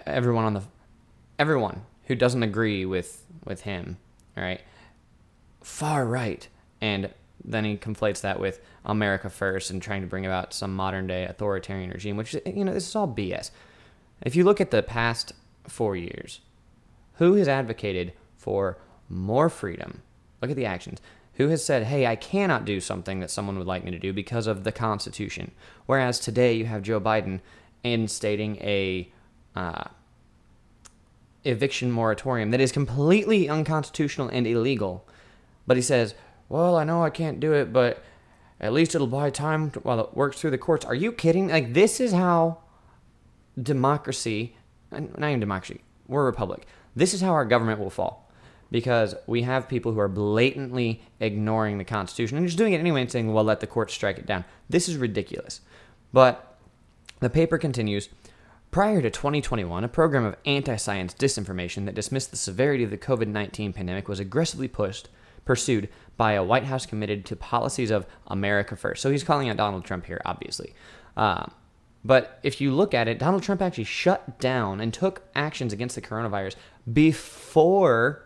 everyone 0.05 0.45
on 0.45 0.53
the, 0.53 0.61
everyone 1.37 1.81
who 2.05 2.15
doesn't 2.15 2.43
agree 2.43 2.85
with, 2.85 3.25
with 3.43 3.61
him, 3.61 3.97
right? 4.37 4.61
far 5.63 6.05
right. 6.05 6.47
And 6.79 7.09
then 7.43 7.65
he 7.65 7.77
conflates 7.77 8.21
that 8.21 8.39
with 8.39 8.59
America 8.85 9.29
first 9.29 9.69
and 9.69 9.81
trying 9.81 10.01
to 10.01 10.07
bring 10.07 10.25
about 10.25 10.53
some 10.53 10.75
modern 10.75 11.07
day 11.07 11.25
authoritarian 11.25 11.89
regime, 11.89 12.17
which 12.17 12.35
you 12.45 12.63
know 12.63 12.73
this 12.73 12.87
is 12.87 12.95
all 12.95 13.07
BS. 13.07 13.51
If 14.21 14.35
you 14.35 14.43
look 14.43 14.61
at 14.61 14.71
the 14.71 14.83
past 14.83 15.33
four 15.67 15.95
years, 15.95 16.41
who 17.15 17.33
has 17.33 17.47
advocated 17.47 18.13
for 18.35 18.77
more 19.09 19.49
freedom? 19.49 20.01
Look 20.41 20.51
at 20.51 20.57
the 20.57 20.65
actions. 20.65 20.99
Who 21.35 21.47
has 21.49 21.63
said, 21.63 21.83
hey, 21.83 22.05
I 22.05 22.15
cannot 22.15 22.65
do 22.65 22.79
something 22.79 23.19
that 23.19 23.31
someone 23.31 23.57
would 23.57 23.67
like 23.67 23.83
me 23.83 23.91
to 23.91 23.99
do 23.99 24.13
because 24.13 24.47
of 24.47 24.63
the 24.63 24.71
Constitution? 24.71 25.51
Whereas 25.85 26.19
today 26.19 26.53
you 26.53 26.65
have 26.65 26.81
Joe 26.81 26.99
Biden 26.99 27.39
instating 27.83 28.57
a 28.61 29.11
uh, 29.55 29.85
eviction 31.43 31.91
moratorium 31.91 32.51
that 32.51 32.61
is 32.61 32.71
completely 32.71 33.49
unconstitutional 33.49 34.29
and 34.29 34.45
illegal. 34.45 35.07
But 35.65 35.77
he 35.77 35.83
says, 35.83 36.15
well, 36.51 36.75
I 36.75 36.83
know 36.83 37.03
I 37.03 37.09
can't 37.09 37.39
do 37.39 37.53
it, 37.53 37.71
but 37.71 38.03
at 38.59 38.73
least 38.73 38.93
it'll 38.93 39.07
buy 39.07 39.29
time 39.29 39.69
while 39.83 39.99
it 40.01 40.15
works 40.15 40.39
through 40.39 40.51
the 40.51 40.57
courts. 40.57 40.85
Are 40.85 40.93
you 40.93 41.11
kidding? 41.11 41.47
Like, 41.47 41.73
this 41.73 41.99
is 41.99 42.11
how 42.11 42.59
democracy, 43.61 44.57
not 44.91 45.27
even 45.27 45.39
democracy, 45.39 45.81
we're 46.07 46.23
a 46.23 46.25
republic. 46.25 46.67
This 46.95 47.13
is 47.13 47.21
how 47.21 47.31
our 47.31 47.45
government 47.45 47.79
will 47.79 47.89
fall 47.89 48.29
because 48.69 49.15
we 49.27 49.43
have 49.43 49.67
people 49.67 49.93
who 49.93 49.99
are 49.99 50.09
blatantly 50.09 51.01
ignoring 51.19 51.77
the 51.77 51.83
Constitution 51.85 52.37
and 52.37 52.45
just 52.45 52.57
doing 52.57 52.73
it 52.73 52.79
anyway 52.79 53.01
and 53.01 53.11
saying, 53.11 53.31
well, 53.31 53.43
let 53.43 53.59
the 53.59 53.67
courts 53.67 53.93
strike 53.93 54.17
it 54.17 54.25
down. 54.25 54.43
This 54.69 54.89
is 54.89 54.97
ridiculous. 54.97 55.61
But 56.11 56.57
the 57.19 57.29
paper 57.29 57.57
continues. 57.57 58.09
Prior 58.71 59.01
to 59.01 59.09
2021, 59.09 59.83
a 59.83 59.87
program 59.89 60.25
of 60.25 60.37
anti 60.45 60.75
science 60.77 61.13
disinformation 61.13 61.85
that 61.85 61.95
dismissed 61.95 62.31
the 62.31 62.37
severity 62.37 62.83
of 62.83 62.89
the 62.89 62.97
COVID 62.97 63.27
19 63.27 63.73
pandemic 63.73 64.07
was 64.07 64.19
aggressively 64.19 64.69
pushed, 64.69 65.09
pursued 65.45 65.89
by 66.17 66.33
a 66.33 66.43
White 66.43 66.65
House 66.65 66.85
committed 66.85 67.25
to 67.25 67.35
policies 67.35 67.91
of 67.91 68.05
America 68.27 68.75
First. 68.75 69.01
So 69.01 69.09
he's 69.09 69.23
calling 69.23 69.49
out 69.49 69.57
Donald 69.57 69.85
Trump 69.85 70.05
here, 70.05 70.21
obviously. 70.25 70.73
Um, 71.17 71.51
but 72.03 72.39
if 72.43 72.59
you 72.61 72.71
look 72.71 72.93
at 72.93 73.07
it, 73.07 73.19
Donald 73.19 73.43
Trump 73.43 73.61
actually 73.61 73.83
shut 73.83 74.39
down 74.39 74.79
and 74.79 74.93
took 74.93 75.23
actions 75.35 75.71
against 75.71 75.95
the 75.95 76.01
coronavirus 76.01 76.55
before 76.91 78.25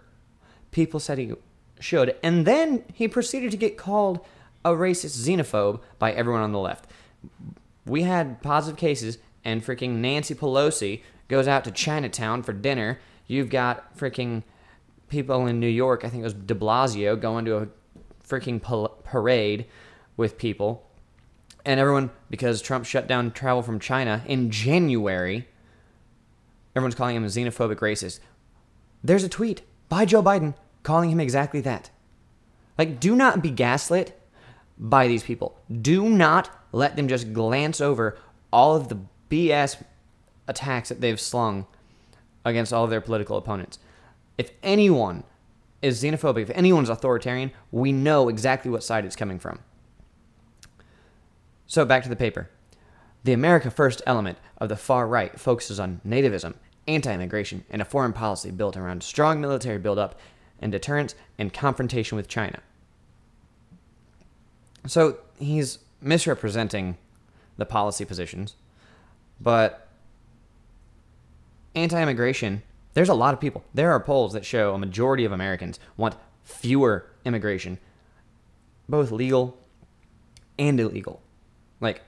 people 0.71 0.99
said 0.99 1.17
he 1.17 1.33
should. 1.79 2.15
And 2.23 2.45
then 2.45 2.83
he 2.93 3.07
proceeded 3.07 3.51
to 3.51 3.57
get 3.57 3.77
called 3.77 4.19
a 4.63 4.69
racist 4.69 5.17
xenophobe 5.17 5.81
by 5.99 6.11
everyone 6.11 6.41
on 6.41 6.51
the 6.51 6.59
left. 6.59 6.87
We 7.85 8.03
had 8.03 8.41
positive 8.41 8.77
cases, 8.77 9.19
and 9.43 9.63
freaking 9.63 9.95
Nancy 9.97 10.33
Pelosi 10.33 11.01
goes 11.27 11.47
out 11.47 11.63
to 11.65 11.71
Chinatown 11.71 12.43
for 12.43 12.53
dinner. 12.53 12.99
You've 13.27 13.49
got 13.49 13.95
freaking 13.97 14.43
people 15.09 15.47
in 15.47 15.59
New 15.59 15.67
York, 15.67 16.03
I 16.03 16.09
think 16.09 16.21
it 16.21 16.25
was 16.25 16.33
de 16.33 16.55
Blasio, 16.55 17.19
going 17.19 17.45
to 17.45 17.57
a 17.57 17.67
freaking 18.27 18.61
parade 19.03 19.65
with 20.17 20.37
people 20.37 20.85
and 21.65 21.79
everyone 21.79 22.11
because 22.29 22.61
Trump 22.61 22.85
shut 22.85 23.07
down 23.07 23.31
travel 23.31 23.61
from 23.61 23.79
China 23.79 24.23
in 24.27 24.51
January. 24.51 25.47
Everyone's 26.75 26.95
calling 26.95 27.15
him 27.15 27.23
a 27.23 27.27
xenophobic 27.27 27.77
racist. 27.77 28.19
There's 29.03 29.23
a 29.23 29.29
tweet 29.29 29.63
by 29.89 30.05
Joe 30.05 30.21
Biden 30.21 30.53
calling 30.83 31.09
him 31.09 31.19
exactly 31.19 31.61
that. 31.61 31.89
Like, 32.77 32.99
do 32.99 33.15
not 33.15 33.41
be 33.41 33.49
gaslit 33.49 34.19
by 34.77 35.07
these 35.07 35.23
people. 35.23 35.57
Do 35.81 36.09
not 36.09 36.49
let 36.71 36.95
them 36.95 37.07
just 37.07 37.33
glance 37.33 37.79
over 37.81 38.17
all 38.51 38.75
of 38.75 38.89
the 38.89 38.99
BS 39.29 39.81
attacks 40.47 40.89
that 40.89 41.01
they've 41.01 41.19
slung 41.19 41.65
against 42.43 42.73
all 42.73 42.83
of 42.83 42.89
their 42.89 43.01
political 43.01 43.37
opponents. 43.37 43.79
If 44.37 44.51
anyone 44.63 45.23
is 45.81 46.01
xenophobic, 46.01 46.43
if 46.43 46.49
anyone's 46.51 46.89
authoritarian, 46.89 47.51
we 47.71 47.91
know 47.91 48.29
exactly 48.29 48.71
what 48.71 48.83
side 48.83 49.05
it's 49.05 49.15
coming 49.15 49.39
from. 49.39 49.59
So 51.67 51.85
back 51.85 52.03
to 52.03 52.09
the 52.09 52.15
paper. 52.15 52.49
The 53.23 53.33
America 53.33 53.71
First 53.71 54.01
element 54.05 54.37
of 54.59 54.69
the 54.69 54.75
far 54.75 55.07
right 55.07 55.39
focuses 55.39 55.79
on 55.79 56.01
nativism, 56.07 56.55
anti 56.87 57.13
immigration, 57.13 57.65
and 57.69 57.81
a 57.81 57.85
foreign 57.85 58.13
policy 58.13 58.51
built 58.51 58.77
around 58.77 59.03
strong 59.03 59.41
military 59.41 59.79
buildup 59.79 60.19
and 60.59 60.71
deterrence 60.71 61.15
and 61.37 61.53
confrontation 61.53 62.15
with 62.15 62.27
China. 62.27 62.59
So 64.87 65.17
he's 65.39 65.79
misrepresenting 66.01 66.97
the 67.57 67.65
policy 67.65 68.05
positions, 68.05 68.55
but 69.41 69.87
anti 71.73 71.99
immigration, 72.01 72.61
there's 72.95 73.09
a 73.09 73.13
lot 73.13 73.33
of 73.33 73.39
people. 73.39 73.63
There 73.73 73.91
are 73.91 73.99
polls 73.99 74.33
that 74.33 74.45
show 74.45 74.73
a 74.73 74.79
majority 74.79 75.25
of 75.25 75.31
Americans 75.31 75.79
want 75.97 76.15
fewer 76.43 77.05
immigration, 77.23 77.77
both 78.89 79.11
legal 79.11 79.57
and 80.57 80.79
illegal. 80.79 81.21
Like, 81.79 82.01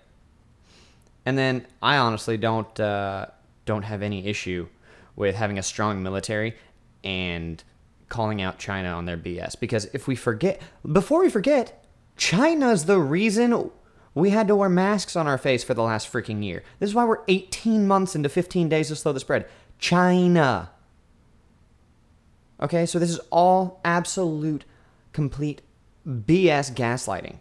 and 1.26 1.38
then 1.38 1.68
I 1.82 1.98
honestly 1.98 2.38
don't 2.38 2.80
uh, 2.80 3.28
don't 3.66 3.84
have 3.84 4.02
any 4.02 4.26
issue 4.28 4.68
with 5.16 5.36
having 5.36 5.60
a 5.60 5.64
strong 5.64 6.02
military 6.02 6.56
and 7.04 7.62
calling 8.08 8.42
out 8.42 8.58
China 8.58 8.90
on 8.90 9.06
their 9.06 9.18
BS 9.18 9.60
because 9.60 9.86
if 9.94 10.08
we 10.08 10.16
forget 10.16 10.62
before 10.90 11.20
we 11.20 11.30
forget, 11.30 11.86
China's 12.16 12.86
the 12.86 13.00
reason 13.00 13.72
we 14.16 14.30
had 14.30 14.48
to 14.48 14.56
wear 14.56 14.70
masks 14.70 15.18
on 15.18 15.28
our 15.28 15.38
face 15.38 15.66
for 15.66 15.74
the 15.74 15.84
last 15.84 16.12
freaking 16.12 16.44
year. 16.44 16.64
This 16.80 16.92
is 16.92 16.96
why 16.96 17.04
we're 17.04 17.24
18 17.28 17.86
months 17.86 18.16
into 18.16 18.30
15 18.30 18.70
days 18.70 18.88
to 18.88 18.96
slow 18.96 19.12
the 19.12 19.20
spread. 19.20 19.48
China. 19.80 20.72
Okay, 22.62 22.86
so 22.86 22.98
this 22.98 23.10
is 23.10 23.20
all 23.30 23.80
absolute, 23.86 24.66
complete 25.14 25.62
BS 26.08 26.74
gaslighting. 26.74 27.38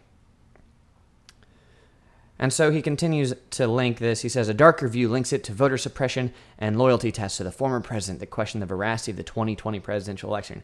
And 2.39 2.53
so 2.53 2.69
he 2.69 2.81
continues 2.81 3.33
to 3.51 3.67
link 3.67 3.97
this. 3.97 4.21
He 4.21 4.29
says 4.29 4.47
a 4.47 4.53
darker 4.53 4.87
view 4.87 5.09
links 5.09 5.33
it 5.33 5.43
to 5.45 5.53
voter 5.53 5.77
suppression 5.77 6.33
and 6.59 6.77
loyalty 6.77 7.11
tests 7.11 7.37
to 7.37 7.43
the 7.43 7.51
former 7.51 7.79
president 7.79 8.19
that 8.19 8.27
question 8.27 8.59
the 8.59 8.67
veracity 8.67 9.11
of 9.11 9.17
the 9.17 9.23
2020 9.23 9.79
presidential 9.79 10.29
election. 10.29 10.61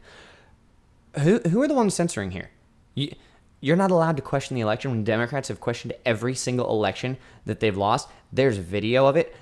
Who, 1.20 1.40
who 1.40 1.60
are 1.62 1.68
the 1.68 1.74
ones 1.74 1.94
censoring 1.94 2.30
here? 2.30 2.50
You, 2.94 3.12
you're 3.60 3.76
not 3.76 3.90
allowed 3.90 4.16
to 4.16 4.22
question 4.22 4.54
the 4.54 4.60
election 4.60 4.90
when 4.90 5.04
Democrats 5.04 5.48
have 5.48 5.60
questioned 5.60 5.94
every 6.04 6.34
single 6.34 6.68
election 6.70 7.16
that 7.44 7.60
they've 7.60 7.76
lost. 7.76 8.08
There's 8.32 8.58
video 8.58 9.06
of 9.06 9.16
it. 9.16 9.34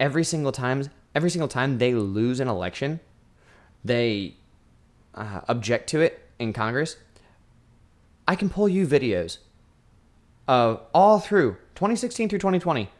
Every 0.00 0.24
single 0.24 0.52
time, 0.52 0.88
every 1.14 1.30
single 1.30 1.48
time 1.48 1.78
they 1.78 1.94
lose 1.94 2.40
an 2.40 2.48
election, 2.48 2.98
they 3.84 4.36
uh, 5.18 5.40
object 5.48 5.88
to 5.90 6.00
it 6.00 6.26
in 6.38 6.52
Congress. 6.52 6.96
I 8.26 8.36
can 8.36 8.48
pull 8.48 8.68
you 8.68 8.86
videos 8.86 9.38
of 10.46 10.80
all 10.94 11.18
through 11.18 11.56
2016 11.74 12.28
through 12.28 12.38
2020 12.38 12.90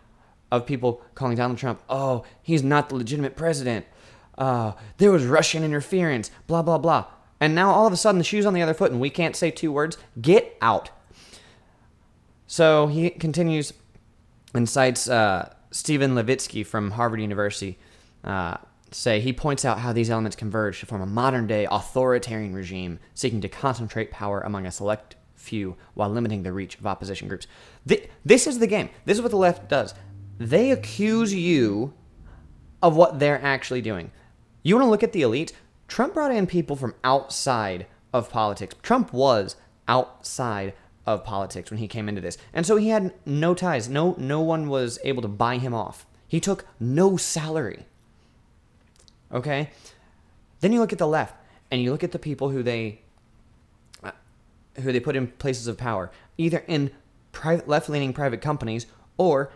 of 0.50 0.66
people 0.66 1.02
calling 1.14 1.36
Donald 1.36 1.58
Trump, 1.58 1.82
oh, 1.88 2.24
he's 2.42 2.62
not 2.62 2.88
the 2.88 2.94
legitimate 2.94 3.36
president. 3.36 3.86
Uh, 4.36 4.72
there 4.98 5.10
was 5.10 5.24
Russian 5.24 5.64
interference, 5.64 6.30
blah, 6.46 6.62
blah, 6.62 6.78
blah. 6.78 7.06
And 7.40 7.54
now 7.54 7.70
all 7.70 7.86
of 7.86 7.92
a 7.92 7.96
sudden 7.96 8.18
the 8.18 8.24
shoe's 8.24 8.46
on 8.46 8.54
the 8.54 8.62
other 8.62 8.74
foot 8.74 8.90
and 8.90 9.00
we 9.00 9.10
can't 9.10 9.36
say 9.36 9.50
two 9.50 9.70
words. 9.70 9.98
Get 10.20 10.56
out. 10.60 10.90
So 12.46 12.86
he 12.86 13.10
continues 13.10 13.72
and 14.54 14.68
cites 14.68 15.08
uh, 15.08 15.52
Steven 15.70 16.14
Levitsky 16.14 16.64
from 16.64 16.92
Harvard 16.92 17.20
University. 17.20 17.78
Uh, 18.24 18.56
say 18.94 19.20
he 19.20 19.32
points 19.32 19.64
out 19.64 19.80
how 19.80 19.92
these 19.92 20.10
elements 20.10 20.36
converge 20.36 20.80
to 20.80 20.86
form 20.86 21.02
a 21.02 21.06
modern 21.06 21.46
day 21.46 21.66
authoritarian 21.70 22.54
regime 22.54 22.98
seeking 23.14 23.40
to 23.40 23.48
concentrate 23.48 24.10
power 24.10 24.40
among 24.40 24.66
a 24.66 24.70
select 24.70 25.16
few 25.34 25.76
while 25.94 26.10
limiting 26.10 26.42
the 26.42 26.52
reach 26.52 26.78
of 26.78 26.86
opposition 26.86 27.28
groups. 27.28 27.46
This 28.24 28.46
is 28.46 28.58
the 28.58 28.66
game. 28.66 28.90
This 29.04 29.16
is 29.16 29.22
what 29.22 29.30
the 29.30 29.36
left 29.36 29.68
does. 29.68 29.94
They 30.38 30.70
accuse 30.70 31.34
you 31.34 31.94
of 32.82 32.96
what 32.96 33.18
they're 33.18 33.42
actually 33.42 33.80
doing. 33.80 34.12
You 34.62 34.76
want 34.76 34.86
to 34.86 34.90
look 34.90 35.02
at 35.02 35.12
the 35.12 35.22
elite? 35.22 35.52
Trump 35.88 36.14
brought 36.14 36.32
in 36.32 36.46
people 36.46 36.76
from 36.76 36.94
outside 37.02 37.86
of 38.12 38.30
politics. 38.30 38.74
Trump 38.82 39.12
was 39.12 39.56
outside 39.86 40.74
of 41.06 41.24
politics 41.24 41.70
when 41.70 41.78
he 41.78 41.88
came 41.88 42.08
into 42.08 42.20
this. 42.20 42.36
And 42.52 42.66
so 42.66 42.76
he 42.76 42.90
had 42.90 43.14
no 43.24 43.54
ties. 43.54 43.88
No 43.88 44.14
no 44.18 44.40
one 44.40 44.68
was 44.68 44.98
able 45.04 45.22
to 45.22 45.28
buy 45.28 45.56
him 45.56 45.72
off. 45.72 46.06
He 46.26 46.40
took 46.40 46.66
no 46.78 47.16
salary. 47.16 47.86
Okay? 49.32 49.70
Then 50.60 50.72
you 50.72 50.80
look 50.80 50.92
at 50.92 50.98
the 50.98 51.06
left 51.06 51.34
and 51.70 51.82
you 51.82 51.90
look 51.92 52.02
at 52.02 52.12
the 52.12 52.18
people 52.18 52.50
who 52.50 52.62
they 52.62 53.02
who 54.82 54.92
they 54.92 55.00
put 55.00 55.16
in 55.16 55.26
places 55.26 55.66
of 55.66 55.76
power, 55.76 56.10
either 56.36 56.58
in 56.68 56.90
private 57.32 57.68
left-leaning 57.68 58.12
private 58.12 58.40
companies 58.40 58.86
or 59.16 59.52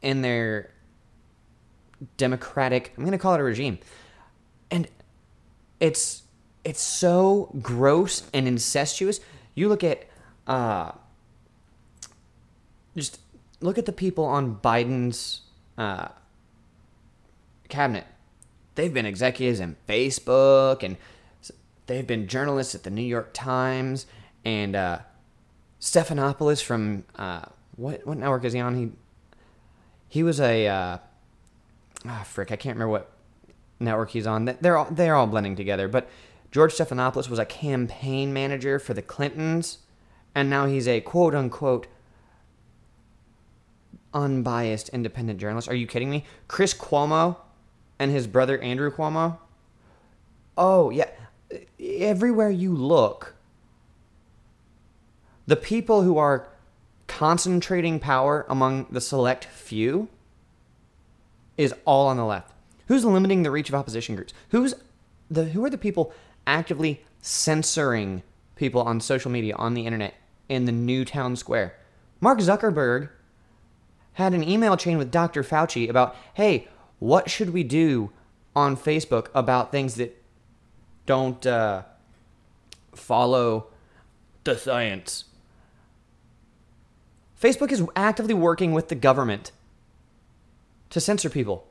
in 0.00 0.22
their 0.22 0.70
democratic 2.16 2.92
i'm 2.96 3.04
going 3.04 3.12
to 3.12 3.18
call 3.18 3.34
it 3.34 3.40
a 3.40 3.44
regime. 3.44 3.78
And 4.70 4.88
it's 5.78 6.22
it's 6.64 6.80
so 6.80 7.50
gross 7.60 8.28
and 8.32 8.48
incestuous. 8.48 9.20
You 9.54 9.68
look 9.68 9.84
at 9.84 10.06
uh 10.46 10.92
just 12.96 13.20
look 13.60 13.78
at 13.78 13.86
the 13.86 13.92
people 13.92 14.24
on 14.24 14.56
biden's 14.56 15.42
uh 15.78 16.08
cabinet 17.68 18.06
they've 18.74 18.94
been 18.94 19.06
executives 19.06 19.60
in 19.60 19.76
facebook 19.88 20.82
and 20.82 20.96
they've 21.86 22.06
been 22.06 22.26
journalists 22.26 22.74
at 22.74 22.82
the 22.82 22.90
new 22.90 23.02
york 23.02 23.30
times 23.32 24.06
and 24.44 24.74
uh 24.74 24.98
Stephanopoulos 25.82 26.62
from 26.62 27.04
uh, 27.16 27.42
what 27.74 28.06
what 28.06 28.16
network 28.16 28.44
is 28.44 28.52
he 28.52 28.60
on? 28.60 28.76
He 28.76 28.92
he 30.08 30.22
was 30.22 30.40
a 30.40 30.68
uh, 30.68 30.98
ah 32.06 32.22
frick, 32.24 32.52
I 32.52 32.56
can't 32.56 32.76
remember 32.76 32.92
what 32.92 33.10
network 33.80 34.10
he's 34.10 34.26
on. 34.26 34.44
They're 34.60 34.78
all, 34.78 34.86
they're 34.90 35.16
all 35.16 35.26
blending 35.26 35.56
together. 35.56 35.88
But 35.88 36.08
George 36.52 36.72
Stephanopoulos 36.72 37.28
was 37.28 37.40
a 37.40 37.44
campaign 37.44 38.32
manager 38.32 38.78
for 38.78 38.94
the 38.94 39.02
Clintons, 39.02 39.78
and 40.36 40.48
now 40.48 40.66
he's 40.66 40.86
a 40.86 41.00
quote 41.00 41.34
unquote 41.34 41.88
unbiased 44.14 44.88
independent 44.90 45.40
journalist. 45.40 45.68
Are 45.68 45.74
you 45.74 45.88
kidding 45.88 46.10
me? 46.10 46.24
Chris 46.46 46.74
Cuomo 46.74 47.38
and 48.02 48.10
his 48.10 48.26
brother 48.26 48.58
Andrew 48.58 48.90
Cuomo. 48.90 49.38
Oh 50.58 50.90
yeah, 50.90 51.08
everywhere 51.78 52.50
you 52.50 52.74
look, 52.74 53.36
the 55.46 55.54
people 55.54 56.02
who 56.02 56.18
are 56.18 56.48
concentrating 57.06 58.00
power 58.00 58.44
among 58.48 58.86
the 58.90 59.00
select 59.00 59.44
few 59.44 60.08
is 61.56 61.72
all 61.84 62.08
on 62.08 62.16
the 62.16 62.24
left. 62.24 62.52
Who's 62.88 63.04
limiting 63.04 63.44
the 63.44 63.52
reach 63.52 63.68
of 63.68 63.74
opposition 63.76 64.16
groups? 64.16 64.34
Who's 64.48 64.74
the 65.30 65.44
who 65.44 65.64
are 65.64 65.70
the 65.70 65.78
people 65.78 66.12
actively 66.44 67.04
censoring 67.20 68.24
people 68.56 68.82
on 68.82 69.00
social 69.00 69.30
media 69.30 69.54
on 69.54 69.74
the 69.74 69.86
internet 69.86 70.14
in 70.48 70.64
the 70.64 70.72
new 70.72 71.04
town 71.04 71.36
square? 71.36 71.76
Mark 72.20 72.40
Zuckerberg 72.40 73.10
had 74.14 74.34
an 74.34 74.42
email 74.42 74.76
chain 74.76 74.98
with 74.98 75.12
Dr. 75.12 75.44
Fauci 75.44 75.88
about, 75.88 76.16
"Hey, 76.34 76.66
what 77.02 77.28
should 77.28 77.50
we 77.50 77.64
do 77.64 78.12
on 78.54 78.76
Facebook 78.76 79.26
about 79.34 79.72
things 79.72 79.96
that 79.96 80.22
don't 81.04 81.44
uh, 81.44 81.82
follow 82.94 83.66
the 84.44 84.56
science?" 84.56 85.24
Facebook 87.40 87.72
is 87.72 87.84
actively 87.96 88.34
working 88.34 88.70
with 88.72 88.86
the 88.88 88.94
government 88.94 89.50
to 90.90 91.00
censor 91.00 91.28
people. 91.28 91.66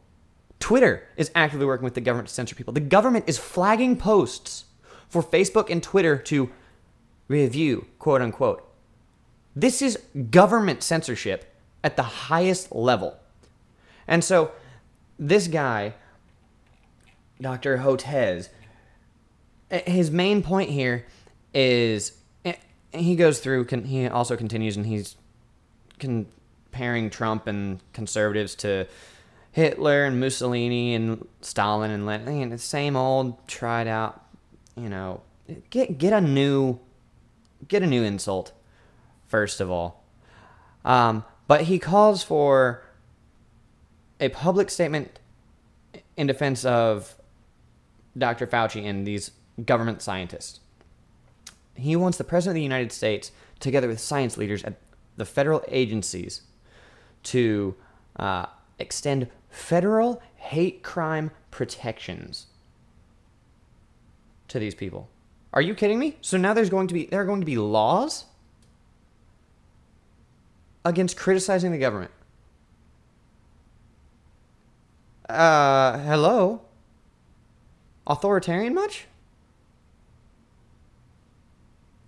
Twitter 0.59 1.07
is 1.15 1.31
actively 1.33 1.65
working 1.65 1.85
with 1.85 1.93
the 1.93 2.01
government 2.01 2.27
to 2.27 2.33
censor 2.33 2.55
people. 2.55 2.73
The 2.73 2.81
government 2.81 3.25
is 3.25 3.37
flagging 3.37 3.95
posts 3.95 4.65
for 5.07 5.23
Facebook 5.23 5.69
and 5.69 5.81
Twitter 5.81 6.17
to 6.17 6.49
review, 7.29 7.87
quote 7.99 8.21
unquote. 8.21 8.67
This 9.55 9.81
is 9.81 9.97
government 10.29 10.83
censorship 10.83 11.55
at 11.83 11.95
the 11.95 12.03
highest 12.03 12.73
level. 12.73 13.17
And 14.07 14.23
so 14.23 14.51
this 15.21 15.47
guy, 15.47 15.93
Dr. 17.39 17.77
Hotez, 17.77 18.49
his 19.69 20.09
main 20.09 20.41
point 20.41 20.71
here 20.71 21.05
is 21.53 22.13
he 22.91 23.15
goes 23.15 23.39
through, 23.39 23.65
he 23.85 24.07
also 24.07 24.35
continues 24.35 24.75
and 24.75 24.85
he's 24.85 25.15
comparing 25.99 27.11
Trump 27.11 27.45
and 27.45 27.79
conservatives 27.93 28.55
to 28.55 28.87
Hitler 29.51 30.05
and 30.05 30.19
Mussolini 30.19 30.95
and 30.95 31.27
Stalin 31.41 31.91
and 31.91 32.05
Lenin. 32.07 32.49
The 32.49 32.57
same 32.57 32.95
old 32.95 33.47
tried 33.47 33.87
out, 33.87 34.25
you 34.75 34.89
know, 34.89 35.21
get 35.69 35.97
get 35.97 36.13
a 36.13 36.21
new 36.21 36.79
get 37.67 37.83
a 37.83 37.87
new 37.87 38.03
insult 38.03 38.53
first 39.27 39.61
of 39.61 39.69
all. 39.69 40.03
Um, 40.83 41.25
but 41.47 41.63
he 41.63 41.77
calls 41.79 42.23
for 42.23 42.83
a 44.21 44.29
public 44.29 44.69
statement 44.69 45.19
in 46.15 46.27
defense 46.27 46.63
of 46.63 47.15
Dr. 48.17 48.47
Fauci 48.47 48.85
and 48.85 49.05
these 49.05 49.31
government 49.65 50.01
scientists. 50.01 50.59
He 51.75 51.95
wants 51.95 52.17
the 52.17 52.23
President 52.23 52.51
of 52.51 52.55
the 52.55 52.63
United 52.63 52.91
States, 52.91 53.31
together 53.59 53.87
with 53.87 53.99
science 53.99 54.37
leaders 54.37 54.63
at 54.63 54.75
the 55.17 55.25
federal 55.25 55.63
agencies, 55.67 56.41
to 57.23 57.75
uh, 58.17 58.45
extend 58.77 59.27
federal 59.49 60.21
hate 60.35 60.83
crime 60.83 61.31
protections 61.49 62.47
to 64.47 64.59
these 64.59 64.75
people. 64.75 65.09
Are 65.53 65.61
you 65.61 65.75
kidding 65.75 65.99
me? 65.99 66.17
So 66.21 66.37
now 66.37 66.53
there's 66.53 66.69
going 66.69 66.87
to 66.87 66.93
be 66.93 67.05
there 67.05 67.21
are 67.21 67.25
going 67.25 67.41
to 67.41 67.45
be 67.45 67.57
laws 67.57 68.25
against 70.85 71.17
criticizing 71.17 71.71
the 71.71 71.77
government. 71.77 72.11
Uh, 75.31 75.97
hello? 75.99 76.61
Authoritarian 78.05 78.73
much? 78.73 79.05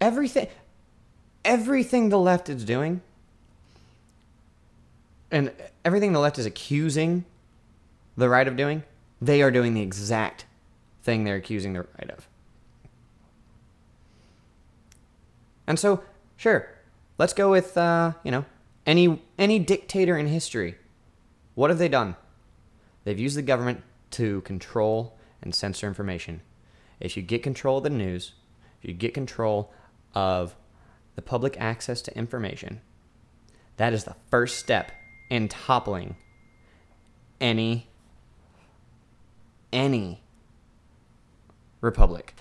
Everything 0.02 0.48
everything 1.46 2.10
the 2.10 2.20
left 2.20 2.50
is 2.50 2.66
doing 2.66 3.02
and 5.32 5.52
everything 5.86 6.12
the 6.12 6.20
left 6.20 6.38
is 6.38 6.46
accusing 6.46 7.26
the 8.16 8.30
right 8.30 8.48
of 8.48 8.56
doing, 8.56 8.84
they 9.22 9.42
are 9.42 9.52
doing 9.52 9.74
the 9.74 9.82
exact 9.82 10.46
thing 11.02 11.24
they're 11.24 11.36
accusing 11.38 11.74
the 11.74 11.80
right 11.80 12.12
of. 12.12 12.28
And 15.66 15.80
so, 15.80 16.04
sure, 16.36 16.70
let's 17.18 17.34
go 17.34 17.50
with 17.50 17.78
uh, 17.78 18.14
you 18.26 18.32
know 18.32 18.44
any 18.86 19.22
any 19.40 19.60
dictator 19.60 20.18
in 20.18 20.28
history. 20.28 20.76
What 21.56 21.70
have 21.70 21.80
they 21.80 21.88
done? 21.88 22.18
They've 23.04 23.20
used 23.20 23.38
the 23.38 23.42
government 23.42 23.84
to 24.12 24.42
control 24.42 25.18
and 25.42 25.54
censor 25.54 25.88
information. 25.88 26.42
If 27.00 27.18
you 27.18 27.24
get 27.24 27.44
control 27.44 27.78
of 27.78 27.84
the 27.84 27.90
news, 27.90 28.34
if 28.82 28.88
you 28.88 28.94
get 28.94 29.14
control 29.14 29.74
of 30.16 30.56
the 31.16 31.22
public 31.22 31.60
access 31.60 32.02
to 32.04 32.18
information, 32.18 32.82
that 33.78 33.94
is 33.94 34.04
the 34.04 34.16
first 34.30 34.58
step 34.58 34.92
in 35.30 35.48
toppling 35.48 36.16
any 37.42 37.90
any 39.72 40.22
republic. 41.82 42.34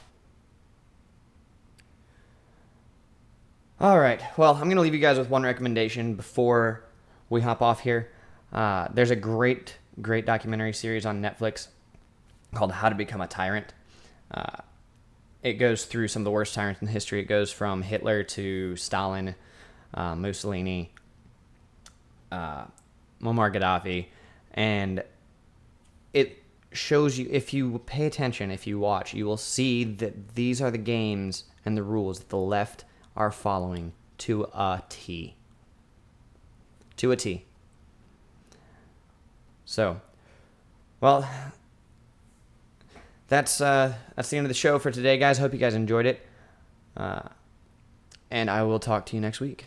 All 3.81 3.99
right. 3.99 4.23
Well, 4.37 4.55
I'm 4.55 4.65
going 4.65 4.77
to 4.77 4.81
leave 4.81 4.95
you 4.95 5.01
guys 5.01 5.19
with 5.19 5.29
one 5.29 5.43
recommendation 5.43 6.15
before 6.15 6.85
we 7.29 7.41
hop 7.41 7.63
off 7.63 7.81
here. 7.81 8.13
Uh, 8.53 8.87
there's 8.95 9.11
a 9.11 9.17
great, 9.17 9.77
great 10.03 10.27
documentary 10.27 10.73
series 10.73 11.07
on 11.07 11.23
Netflix 11.23 11.69
called 12.55 12.73
How 12.73 12.89
to 12.89 12.95
Become 12.95 13.21
a 13.21 13.27
Tyrant. 13.27 13.73
Uh, 14.31 14.59
it 15.43 15.55
goes 15.55 15.85
through 15.85 16.09
some 16.09 16.23
of 16.23 16.25
the 16.25 16.31
worst 16.31 16.55
tyrants 16.55 16.83
in 16.83 16.89
history. 16.89 17.21
It 17.21 17.25
goes 17.25 17.51
from 17.53 17.83
Hitler 17.83 18.23
to 18.25 18.77
Stalin, 18.77 19.35
uh, 19.95 20.15
Mussolini, 20.15 20.93
uh, 22.31 22.65
Muammar 23.21 23.53
Gaddafi, 23.53 24.07
and 24.55 25.03
it 26.13 26.43
shows 26.73 27.19
you 27.19 27.29
if 27.31 27.53
you 27.53 27.79
pay 27.87 28.07
attention, 28.07 28.51
if 28.51 28.67
you 28.67 28.79
watch, 28.79 29.15
you 29.15 29.27
will 29.27 29.37
see 29.37 29.85
that 29.85 30.35
these 30.35 30.63
are 30.63 30.71
the 30.71 30.79
games 30.79 31.45
and 31.65 31.77
the 31.77 31.83
rules 31.83 32.19
that 32.19 32.29
the 32.29 32.37
left 32.37 32.85
are 33.17 33.31
following 33.31 33.93
to 34.19 34.45
a 34.55 34.83
T. 34.89 35.37
To 36.97 37.11
a 37.11 37.17
T. 37.17 37.45
So, 39.73 39.99
well, 41.01 41.27
that's 43.29 43.59
uh, 43.63 43.95
that's 44.15 44.29
the 44.29 44.37
end 44.37 44.45
of 44.45 44.51
the 44.51 44.55
show 44.55 44.79
for 44.79 44.91
today, 44.91 45.17
guys. 45.17 45.39
Hope 45.39 45.55
you 45.55 45.59
guys 45.59 45.75
enjoyed 45.75 46.05
it, 46.05 46.21
uh, 46.95 47.23
and 48.31 48.51
I 48.51 48.65
will 48.65 48.79
talk 48.79 49.07
to 49.07 49.17
you 49.17 49.23
next 49.23 49.41
week. 49.41 49.65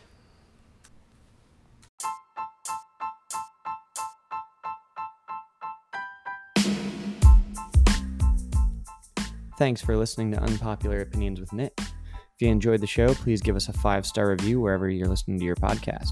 Thanks 9.58 9.82
for 9.82 9.98
listening 9.98 10.34
to 10.34 10.40
Unpopular 10.40 11.02
Opinions 11.02 11.40
with 11.40 11.52
Nick. 11.52 11.74
If 11.80 12.42
you 12.42 12.50
enjoyed 12.50 12.82
the 12.82 12.86
show, 12.86 13.16
please 13.16 13.42
give 13.42 13.56
us 13.56 13.70
a 13.70 13.74
five 13.74 14.06
star 14.06 14.30
review 14.30 14.60
wherever 14.60 14.88
you're 14.88 15.08
listening 15.08 15.40
to 15.40 15.46
your 15.46 15.56
podcast. 15.56 16.12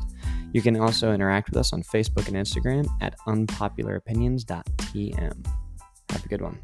You 0.54 0.62
can 0.62 0.80
also 0.80 1.12
interact 1.12 1.50
with 1.50 1.58
us 1.58 1.74
on 1.74 1.84
Facebook 1.84 2.28
and 2.28 2.38
Instagram 2.38 2.88
at 3.02 3.18
unpopularopinions.tm. 3.28 5.48
Have 6.10 6.26
a 6.26 6.30
good 6.30 6.42
one. 6.42 6.60